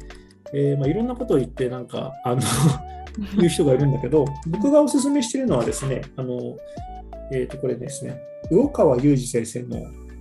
[0.53, 1.07] えーまあ、いろん。
[1.07, 1.87] なことを言って、なん。
[1.87, 2.41] か、あの
[3.39, 6.57] いう人がいるんだけど、僕がおすすめしているのはですね、あの
[7.31, 9.77] えー、とこれですね、魚川雄二先生の、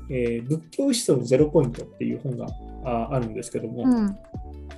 [0.09, 2.47] えー、仏教思想のゼロポイントっていう本が
[2.85, 4.17] ああるんですけども、うん、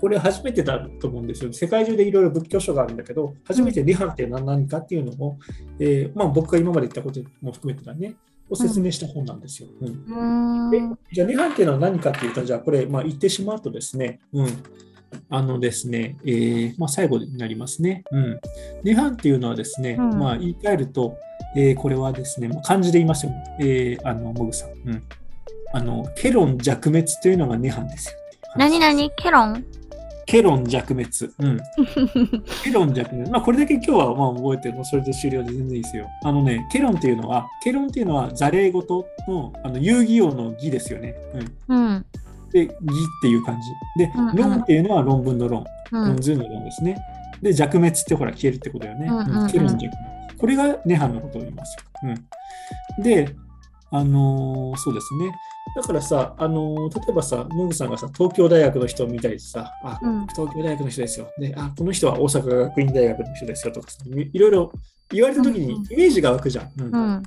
[0.00, 1.52] これ初めてだと思うんですよ。
[1.52, 5.38] 世界中でいろいろ仏教書があるんだけど、初めてリハって何なのかっていうのを、
[5.78, 8.14] えーまあ、僕が今まで言ったことも含めてだね、
[8.48, 9.68] を説明した本なんですよ。
[9.80, 9.86] う
[10.66, 10.80] ん、で
[11.12, 14.46] じゃあ、涅槃っていうのは何かっていうと、じゃあこれ、まあ、言ってしまうとですね、うん、
[15.30, 18.04] あのですね、えーまあ、最後になりますね。
[18.10, 18.40] うん。
[18.84, 21.16] 涅槃っていうのはですね、うん、まあ、言い換えると、
[21.56, 24.70] えー、これはですね、漢字で言いますよ、えー、あの、モグさん。
[24.88, 25.02] うん。
[25.72, 28.18] あの、ケロン弱滅というのが涅槃ですよ。
[28.56, 29.64] 何何ケロン？
[30.26, 31.08] ケロン弱滅。
[31.38, 31.60] うん。
[32.64, 33.30] ケロン弱滅。
[33.30, 36.08] まあ、これだけ今日はまあ覚えてもそれで終了で全然いいですよ。
[36.22, 41.14] あのね、ケロンっていうのは、ケロンっていうのは、座礼事のあの遊戯王の儀ですよね。
[41.68, 41.76] うん。
[41.76, 42.06] うん
[42.52, 42.74] で、義っ
[43.22, 43.58] ていう感
[43.96, 44.04] じ。
[44.04, 45.64] で、うんうん、論っていうのは論文の論。
[45.90, 46.98] 論図の論ですね。
[47.42, 49.06] で、弱滅ってほら消えるってことだよね。
[49.06, 49.90] うんうん弱滅。
[50.38, 52.12] これが涅槃のことを言いますよ。
[52.98, 53.34] うん、で、
[53.90, 55.30] あのー、そうですね。
[55.76, 61.30] だからさ、あのー例えばさ、ムグさんがさ、東京大学の人を見たりさ、あ、うん東京大学の人ですよ。
[61.38, 64.72] で、あ、この人は大阪学院大学の人ですよとかさ、いいろいろ
[65.10, 66.70] 言われたときにうんイメージが湧くじゃん。
[66.78, 67.22] うんうん。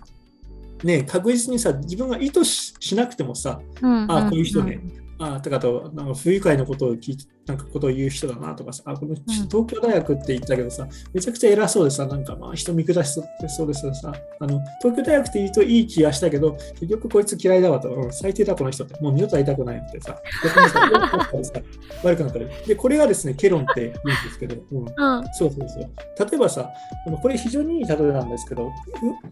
[0.84, 4.12] ね確実にさ、自分が意図ししなくてもさ、うん。
[4.12, 4.80] あ、こういう人ね、
[5.18, 13.22] あ、とかあと、なんか不愉快なことを聞いなんかことを言う人だなとかさ、あ、この東京大学って言ったけどさ、めちゃくちゃ偉そうでさ、なんかまあ人見下しそ
[13.64, 20.20] うですさ、あの、東京大学って言うといい気がしたけど、結局こいつ嫌いだわと、うん最低だこの人って、もう二度と会いたくないってさ、
[22.04, 22.48] 悪くなったり。
[22.68, 25.24] で、これがですね、ケロンって言うんですけど、うん、うん。
[25.34, 26.30] そうそうそう。
[26.32, 26.72] 例えばさ、
[27.06, 28.72] このこれ非常にいい例えなんですけど、う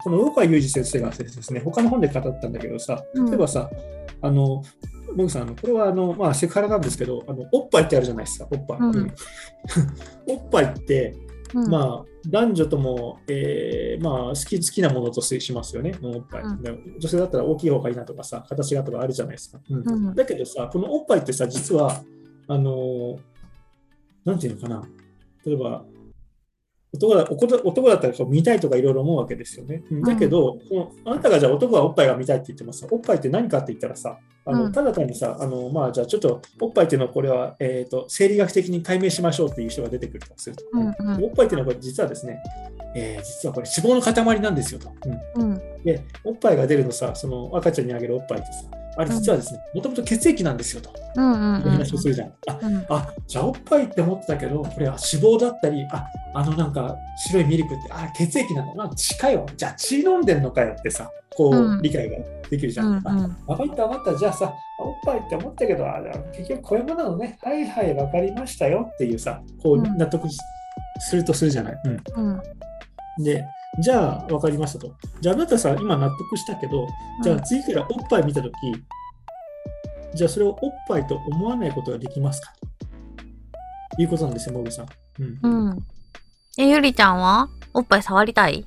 [0.02, 3.68] この大川裕二先生がですね、他の本で語ったんだけどさ、うん例えばさ、
[4.22, 4.62] あの、
[5.12, 8.78] モグさん、あのこれはあの、まあ、セクハラなんですけど、あのおっぱいってあるじゃないですか、おっぱい。
[8.78, 9.14] うんうん
[10.28, 11.16] おっぱいって、
[11.54, 11.70] うん。
[11.70, 19.60] まあ、男女とも、えーまあ、好き好きなものとしますよね、おっぱい、うんで女性だったら大きい方がいいなとかさ、形がとかあるじゃないですか。
[20.14, 22.02] だけどさ、このおっぱいってさ、実は、
[22.48, 23.18] あのー
[24.24, 24.82] なんていうのかな、
[25.44, 25.84] 例えば、
[26.94, 27.24] 男だ
[27.64, 29.82] 男だったらこう見たいとかいろいろ思うわけですよね。
[29.90, 42.38] うんだけど、このあなたがじゃあ男はおっぱいが見たいって言ってもさ、おっぱいって何かって言ったらさ、あのうんただ単にさ、あのまあ、じゃあちょっとおっぱいっていうのはこれは、えー、と生理学的に解明しましょうっていう人が出てくるとすると、うんうんおっぱいっていうのはこれ実はですね、
[42.94, 44.90] えー実はこれ脂肪の塊なんですよと。
[45.36, 45.58] うんうん。
[45.84, 48.64] で、おっぱいが出るのさ、その赤ちゃんにあげるおっぱいってさ、
[48.96, 50.90] あれ実はですね、もともと血液なんですよと。
[51.16, 52.32] うんうんいう話をするじゃん。
[52.48, 52.86] あうん。
[52.88, 56.96] あじゃあおっぱいって思ってたけど、これは脂肪だったり、ああのなんか
[57.28, 59.46] 白いミルクって、あ血液なんだな、近いわ。
[59.56, 62.16] じゃあ血飲んでんのかよってさ、こう、うん理解が
[62.50, 62.86] できるじゃん。
[62.86, 66.00] うんうんあ分かった分かった、じゃあさ、おっぱいって思ったけど、あ
[66.32, 70.36] 結局こういうものなのね、はいはい、分かりましたよっていうさ、こううん納得し
[71.00, 71.80] するとするじゃない。
[71.84, 72.32] うん
[73.16, 73.24] うん。
[73.24, 73.44] で、
[73.80, 74.94] じゃあ分かりましたと。
[75.20, 76.86] じゃああなたさ、今納得したけど、
[77.22, 78.52] じゃあ次からおっぱい見たとき、
[80.14, 82.52] じゃあそれをおっぱいと思わないことができますか？
[83.96, 84.86] ということなんですよ、モグさん。
[85.18, 85.38] うん。
[85.42, 85.86] うん。
[86.58, 88.64] え、ゆりちゃんはおっぱい触りたい？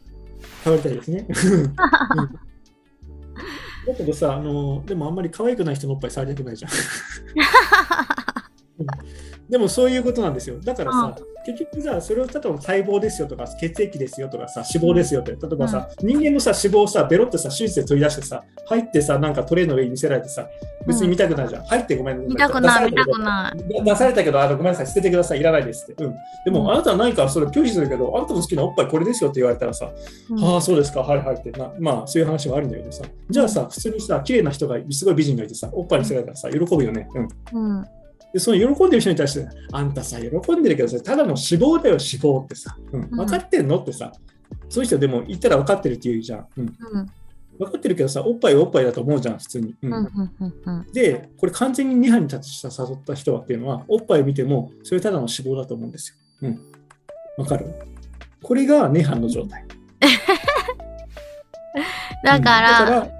[0.63, 1.25] 触りたいですね。
[1.27, 1.75] うん
[3.87, 6.71] だけどさ、あの、でもあんまり可愛くない人のおっぱい触りたくないじゃん。
[9.49, 10.59] でもそういうことなんですよ。
[10.59, 11.15] だからさ、
[11.45, 20.47] 結局さ、それを例えば細胞ですよとか、血液ですよとかさ、脂肪ですよって、例えばさ、人間のさ、脂肪をさ、ベロってさ、手術で取り出してさ、入ってさ、なんかトレーの上に見せられてさ、
[20.85, 21.65] 別に見たくないじゃん。
[21.65, 23.23] 入ってごめん見たくない、見たくい。
[23.23, 23.83] ない。
[23.83, 26.03] 出されたけど、あのごめんなさい、捨ててください、いらないですって。
[26.03, 29.89] うん、でも、うんあなたは何かそれを拒否するけど、あなたの好きなおっぱいこれですよって言われたらさ、
[30.29, 37.07] うんああ、そうですか、はいはいってな、まあそういう話はあるんだけどさ、じゃあさ、普通にさ、綺麗な人が、すごい美人がいてさ、おっぱいにせられたらさ、喜ぶよね。
[37.53, 37.85] うん、うん。
[38.33, 44.11] で、その喜んでる人に対して、あんたさ、喜んでるけどさ、ただの脂肪だよ、脂肪ってさ、うん、分かってんのってさ、
[44.69, 46.47] そういう人でも言ったら分かってるって言うじゃん。
[46.57, 47.05] うん、うん。
[47.57, 49.75] 分かってるけどさ、おっぱいはおっぱいだと思うじゃん、普通に。
[49.81, 50.05] うんうん。
[50.39, 50.53] うん。
[50.65, 50.91] うん。
[50.91, 56.47] で、これ完全に2班に立ちした誘った人はっていうのは、おっぱい見ても、それただの脂肪だと思うんですよ。
[56.49, 56.59] うん。
[57.37, 57.65] わかる？
[58.43, 59.65] これが涅槃の状態。
[62.23, 63.11] だから、うんだから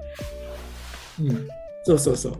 [1.19, 1.47] うん、
[1.83, 2.33] そうそうそう。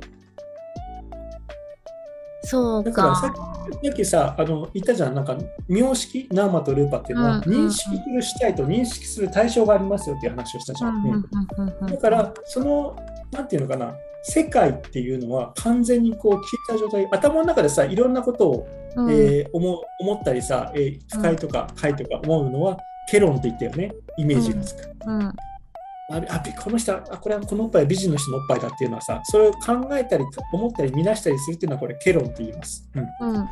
[2.50, 5.38] そうだからさっきさ、あの言ったじゃん、なんか、
[5.68, 10.96] 名式、ナーマとルーパっていうのは、うんうんうん認識する主体と認識する対象がありますよっていう話をしたじゃん。
[10.96, 11.04] うん。
[11.06, 11.26] うん。
[11.58, 11.88] うんうん。
[11.88, 12.96] だから、その、
[13.32, 13.94] なんていうのかな、
[14.24, 19.12] 世界っていうのは完全にこう聞いた状態、頭の中でさ、いろんなことを、うん。
[19.12, 22.78] えー思う思ったりさ、えー不快とか快とか思うのは、
[23.10, 24.90] ケロンって言ったよね、イメージがつく。
[25.06, 25.34] うん。
[26.10, 26.22] あ
[26.64, 33.34] この人はあこれはこのおっぱいは美人の人のおっぱいだっていうのはさそれを考えたり思ったり見出したりするっていうのはこれケロンって言います、うん。
[33.36, 33.48] うん。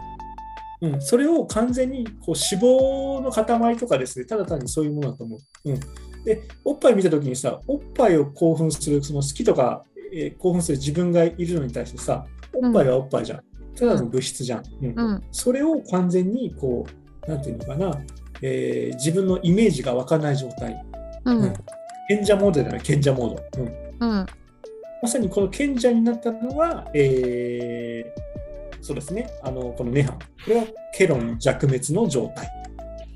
[0.94, 5.80] うん、それを完全にこう脂肪の塊とかですねただ単にそういうものだと思う、うん、
[6.24, 9.84] でおっぱい見た時にさおっぱいを興奮するその好きとか、
[10.14, 13.42] えー興奮する自分がいるのに対してさおっぱいはおっぱいじゃん、
[13.78, 14.94] ただの物質じゃん、うん。
[14.96, 15.24] うん。
[15.32, 16.86] それを完全にこ
[17.28, 18.02] うなんていうのかな、
[18.42, 20.82] えー自分のイメージが湧かない状態。
[21.26, 21.54] うん。
[22.08, 23.64] 賢者モードだよね賢者モード、
[24.00, 24.26] うんうん。
[25.02, 28.26] まさにこの賢者になったのが、えー
[28.86, 30.12] そうですね、あのこの涅槃。
[30.12, 30.64] これは
[30.94, 32.46] ケロン弱滅の状態。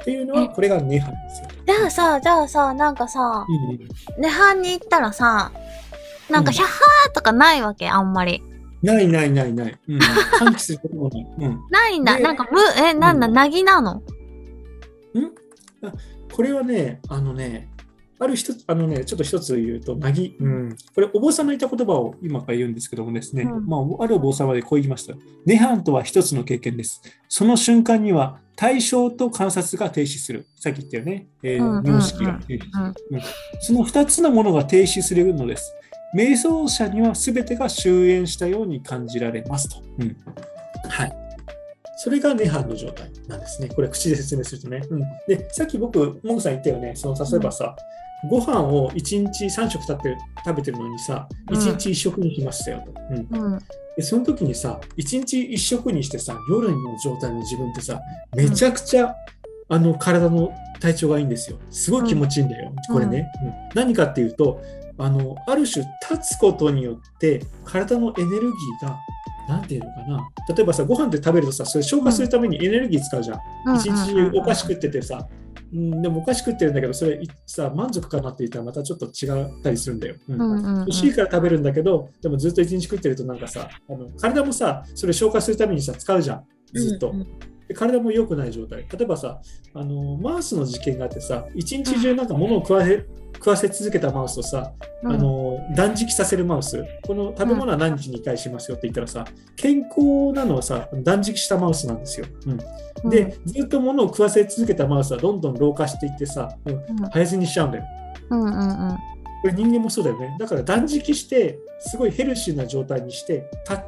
[0.01, 1.49] っていうのは、えこれが涅槃ですよ。
[1.67, 3.79] じゃあさ、じゃあさ、なんかさ、うんうん
[4.19, 5.51] 涅槃に行ったらさ、
[6.27, 8.41] なんか、うんヒャッハーとかないわけ、あんまり。
[8.81, 9.79] ないないないない。
[9.87, 9.99] うん、
[10.41, 11.27] 喚起することもない。
[11.37, 12.17] うんないんだ。
[12.17, 14.01] でなんか、む、え、なんだ、うんなぎなの？
[16.33, 17.68] これはね、あのね、
[18.21, 25.13] ある一つ、あのね、ちょっと一つ言うと、なぎ、うん、これ、お坊さんの言った言葉を今から言うんですけどもですね、うんまあ、あるお坊さんまでこう言いました。
[25.45, 27.01] 涅槃とは一つの経験です。
[27.29, 30.47] その瞬間には、対象と観察が停止する。
[30.57, 32.93] さっき言ったよね、えー認識が停止する。
[33.11, 33.21] うん
[33.61, 35.73] その二つのものが停止するのです。
[36.13, 39.81] 瞑想者には全てが終焉したように感じられますと。
[39.99, 40.17] うん、
[40.89, 41.29] はい。
[42.01, 43.69] それが涅槃の状態なんですね。
[43.69, 44.81] これ口で説明するとね。
[44.89, 46.95] うん、で、さっき僕、モグさん言ったよね。
[46.95, 47.75] その例えばさ、
[48.27, 52.93] ご飯を1日3食食べて食べてるのにさ、1日1食にしましたよと。
[53.11, 53.53] うん。
[53.53, 53.59] うん。
[53.95, 58.01] でその時にさ、1日1食にしてさ、夜の状態の自分ってさ、
[58.35, 59.15] めちゃくちゃ、
[59.71, 61.57] あの体の体調がいいんですよ。
[61.69, 62.95] すごい気持ちいいんだよ、うん。
[62.95, 63.53] これね、うん。
[63.75, 64.61] 何かっていうと
[64.99, 68.99] あの、ある種立つことによって体のエネルギーが、
[69.47, 73.77] なんていうのかな、例えばさ、ご飯って食べるとさ、それ消化するためにエネルギー使うじゃん。
[73.77, 75.25] 一日中お菓子食っててさ、
[75.73, 80.15] うん、でもお菓子食ってるんだけど、それいさ、満足かなって言ったらまたちょっと違ったりするんだよ。
[80.27, 86.43] うんうんうんうん欲しいから食べるんだけど、でもずっと一日食ってるとなんかさ、あの体もさ、それ消化するためにさ、使うじゃん、
[86.73, 87.11] ずっと。
[87.11, 87.27] うん
[87.69, 88.79] で体も良くない状態。
[88.79, 89.39] 例えばさ、
[89.75, 93.05] あのマウスの実験があってさ、一日中なんか物を食わせ
[93.39, 99.25] 食わせ続けたマウスとさ、うんあの断食させるマウス、この食べ物は何日に1回しますよって言ったらさ、
[99.55, 102.25] 健康なのはさ、断食したマウスなんですよ。
[103.03, 107.85] うん、で、ずっと物を食わせ続けたマウスはどんどん老化していってさ、うんうん早死にしちゃうんだよ。
[108.29, 108.97] うんうんうん
[109.41, 110.35] これ人間もそうだよね。
[110.37, 113.85] だから断食して、すごいヘルシーな状態にして、た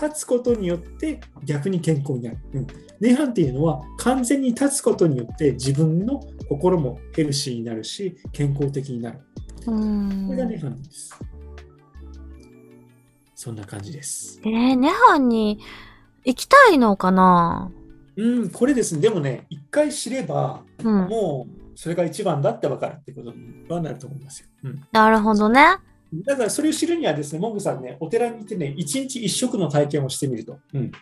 [0.00, 2.38] 立つことによって逆に健康になる。
[2.54, 2.66] うん。
[3.04, 9.18] 涅槃っていうのは完全に立つことによって自分の心もヘルシーになるし、健康的になる。
[9.66, 11.14] うんこれが涅槃です。
[13.34, 14.40] そんな感じです。
[14.42, 15.58] えー、涅槃に
[16.24, 17.70] 行きたいのかな？
[18.16, 19.02] うん、これですね。
[19.02, 21.08] でもね、一回知れば、うん。
[21.08, 24.48] もうそれが一番だって分かるってことにはなると思いますよ。
[24.62, 24.82] うん。
[24.92, 25.60] なるほどね。
[26.26, 30.58] だからそれを知るにはですね、モングさんね、お寺に行ってね、一日一食の体験をしてみると。
[30.72, 30.92] うん、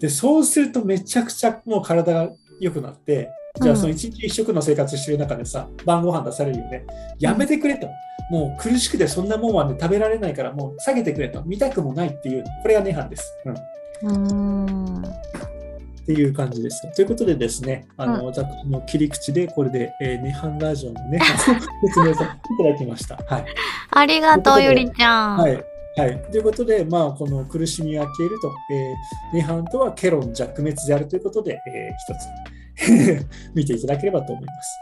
[0.00, 2.30] で、そうするとめちゃくちゃもう体が
[2.60, 3.30] 良くなって、
[3.60, 6.86] じゃあうんその一日一食の生活してる中でさ、晩ご飯出されるよね。
[7.18, 7.88] やめてくれと。
[8.30, 11.42] もう苦しくてそんなもんはね、食べられないからもう下げてくれと。
[11.44, 13.32] 見たくもないっていう、これが涅槃です。
[13.44, 13.54] うん
[14.00, 15.04] うーん。
[15.04, 16.90] っていう感じです。
[16.94, 21.20] ということでですね、あの、私の切り口でこれで、えー、涅槃ラジオのね、
[21.84, 23.16] 説明させていただきました。
[23.26, 23.44] はい。
[23.90, 25.36] ありがとう、ゆりちゃん。
[25.36, 25.64] はい。
[25.98, 26.22] はい。
[26.30, 34.78] ということで、まあ、この苦しみは消えると、えー、涅槃とはケロン弱滅であるということで、えー、一つ 見ていただければと思います。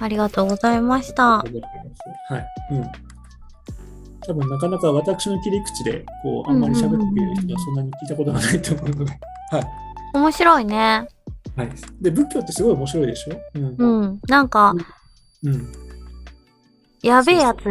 [0.00, 1.38] ありがとうございました。
[1.38, 2.32] はい。
[2.32, 2.46] はい。
[2.72, 2.84] うん。
[4.26, 9.12] 多分なかなか私の切り口で、こう、あんまり喋ってくれる人はそんなに聞いたことがないと思うので、
[9.50, 9.64] はい。
[10.14, 11.08] 面白いね。
[11.56, 11.70] はい。
[12.00, 13.36] で、仏教ってすごい面白いでしょ？
[13.54, 13.76] うん。
[13.76, 14.20] うん。
[14.28, 14.74] なんか、
[15.42, 15.72] うん。
[17.02, 17.66] やべえやつ。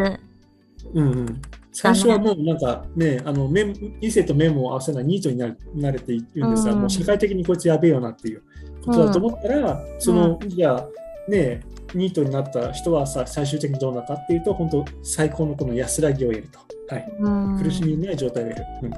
[0.94, 1.42] うんうん、
[1.74, 6.80] 最初はもうなんかね、あのメ異性とメモを合わせないニートになるなれているんですが、うん。
[6.82, 8.44] もう社会的にこいつやべえよなっていう
[8.86, 10.88] ことだと思ったら、その、じゃあ
[11.28, 11.62] ね、
[11.96, 16.60] ニートになった人はさ最終的にどうなるかっていうと、本当最高のこの安らぎを得ると。
[16.94, 17.60] はい、うん。
[17.64, 18.66] 苦しみのない状態を得る。
[18.84, 18.92] うん、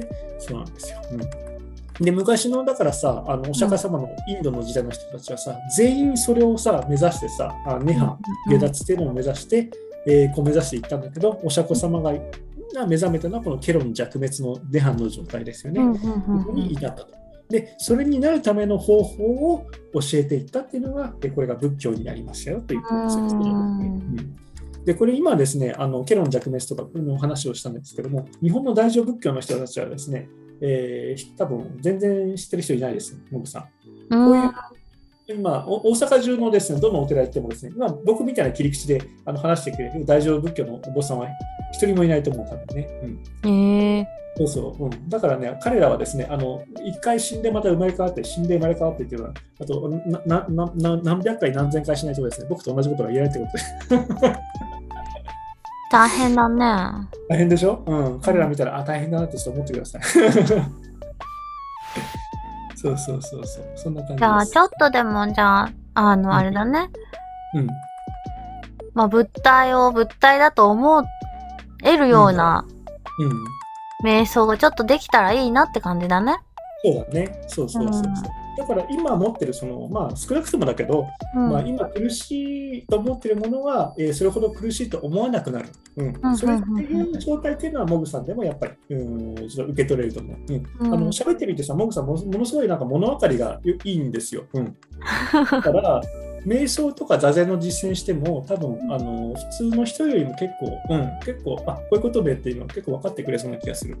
[0.00, 0.08] で、
[0.38, 1.02] そうなんですよ。
[1.12, 1.52] うん。
[2.00, 8.16] で昔のだからさあのお釈迦様のインドの時代の人たちはさ、全員それをさ目指してさあ涅槃
[8.48, 9.70] 下脱っていうのを目指して、
[10.06, 12.12] えーこう目指していったんだけど、お釈迦様が
[12.74, 15.80] が目覚めたのはこのケロン弱滅の涅槃の状態ですよね。
[15.80, 16.08] うんうんこ
[16.46, 17.22] こうんに至ったと。
[17.48, 23.24] で、それになるための方法を教えていったっていうのが、えこれが仏教になりますよということですよ。
[23.24, 24.36] うんうん
[24.84, 30.28] で、これ今ですね、あのケロン弱滅とかの話をしたんですけども、日本の大乗仏教の人たちはですね、
[30.60, 33.62] えー多分全然知ってる人いないです、モグさん。
[34.10, 34.50] こういう
[35.28, 41.28] 今、お大阪中のですね、どのお寺行ってもですね、今僕みたいな切り口であの話してくれる大乗仏教のお坊さんは
[41.72, 42.88] 一人もいないと思う、多分ね。
[43.44, 45.08] うん、ええそうそう、うん。
[45.08, 53.46] だからね、彼らはですね、あの一回死んでまた生まれ変わって、死んで生まれ変わってっていうのは、あとなななな何百回何千回しないとですね、僕と同じことが言えないってこ
[53.90, 54.32] とで、
[55.92, 56.64] 大変だね。
[57.28, 57.82] 大変でしょ？
[57.86, 58.20] うん。
[58.20, 60.02] 彼ら見たら、あ、大変だなってちょっと思ってください。
[62.82, 63.72] そうそうそうそう。
[63.76, 64.18] そんな感じ。
[64.18, 66.90] じゃあ、ちょっとでも、じゃあ、あの、あれだね。
[67.54, 67.68] うん。
[68.94, 71.04] まあ、物体を物体だと思
[71.84, 72.64] えるような
[73.18, 73.44] うん。
[74.04, 76.38] 瞑想がちょっとできたらいいなって感じだね。
[76.84, 77.44] そうだね。
[77.46, 78.02] そうそうそうそう。
[78.36, 81.50] うんだから今持ってるその、まあ少なくともだけど、うん。
[81.50, 85.68] まあ今苦しいと思ってるものは、えーそれほど苦しいと思わなくなる。
[85.96, 90.36] うんうんそれっていう状態っていうのは、モグさんでもやっぱり、うん、ちょっと受け取れると思う。
[90.48, 94.44] うんうんあの喋ってみてさ、モグさんもものすごいなんか物分かりがいいんですよ。
[94.52, 94.76] うん、
[95.32, 96.02] だから、
[96.46, 103.96] 瞑想とか座禅の実践しても、多分あの普通の人よりも結構、うん、結構、あこういうことでっていうのは結構分かってくれそうな気がする。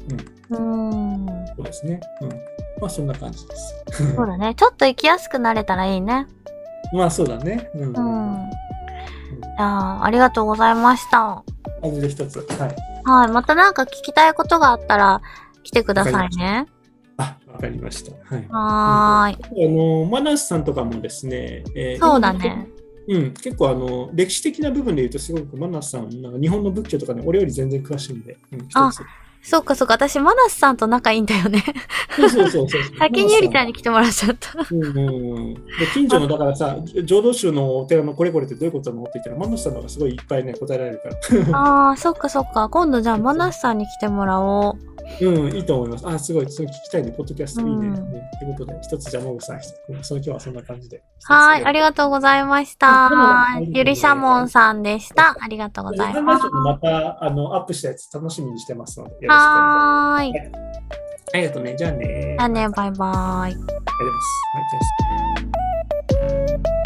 [0.50, 1.46] うん、うん。
[1.48, 2.00] そうですね。
[2.20, 2.28] うん、
[2.80, 3.74] まあそんな感じです。
[4.16, 4.54] そうだね。
[4.54, 6.26] ちょっと生きやすくなれたらいいね。
[6.92, 7.70] まあそうだね。
[7.74, 7.82] うん。
[7.82, 7.92] うん。
[7.92, 11.20] じゃあ、ありがとうございました。
[11.22, 13.02] はい。
[13.04, 13.28] はい。
[13.28, 15.20] またなんか聞きたいことがあったら
[15.62, 16.66] 来てくださいね。
[17.52, 18.12] あ、わかりました。
[18.34, 18.46] はい。
[18.48, 19.66] はーい。
[19.66, 22.68] あの、マナスさんとかもですね、えーそうだね。
[23.08, 28.76] うん、結構あの歴史的な部分で言うと、すごくマナスさん、なんか日本の仏教とかね、俺より全然詳しいんで、うん、一。
[29.42, 29.94] そっかそっか。
[29.94, 31.64] 私、マナスさんと仲いいんだよね。
[32.16, 32.82] そうそうそうそう。
[32.98, 34.50] 先にゆりちゃんに来てもらっちゃった。
[34.70, 35.60] うんうんうん、で
[35.92, 41.58] 近所のだからさ、浄土宗のお寺のこれこれってどういうことなのって言ったら、マナスさんの方がすごいいっぱいね、答えられるから。
[41.58, 42.68] ああ、そっかそっか。
[42.68, 44.92] 今度じゃあ、マナスさんに来てもらおう。
[45.20, 46.08] うん、いいと思います。
[46.08, 47.72] あ、すごい、それ聞きたいね、ポッドキャストいいね。
[47.72, 51.02] うんねということで、一つじゃあ、モグさん、うんその今日はそんな感じで。
[51.24, 51.64] はーい。
[51.64, 53.08] ありがとうございました
[53.58, 53.72] うん。
[53.72, 55.36] ゆりしゃもんさんでした。
[55.38, 56.46] ありがとうございます。
[56.48, 60.32] またあのアップしたやつ楽しみにしてますので、はい。
[61.34, 61.74] ありがとうね。
[61.76, 62.36] じゃあね。
[62.38, 63.08] じゃあね、バイバイ。
[63.08, 64.20] ありがとうございま
[66.76, 66.81] す。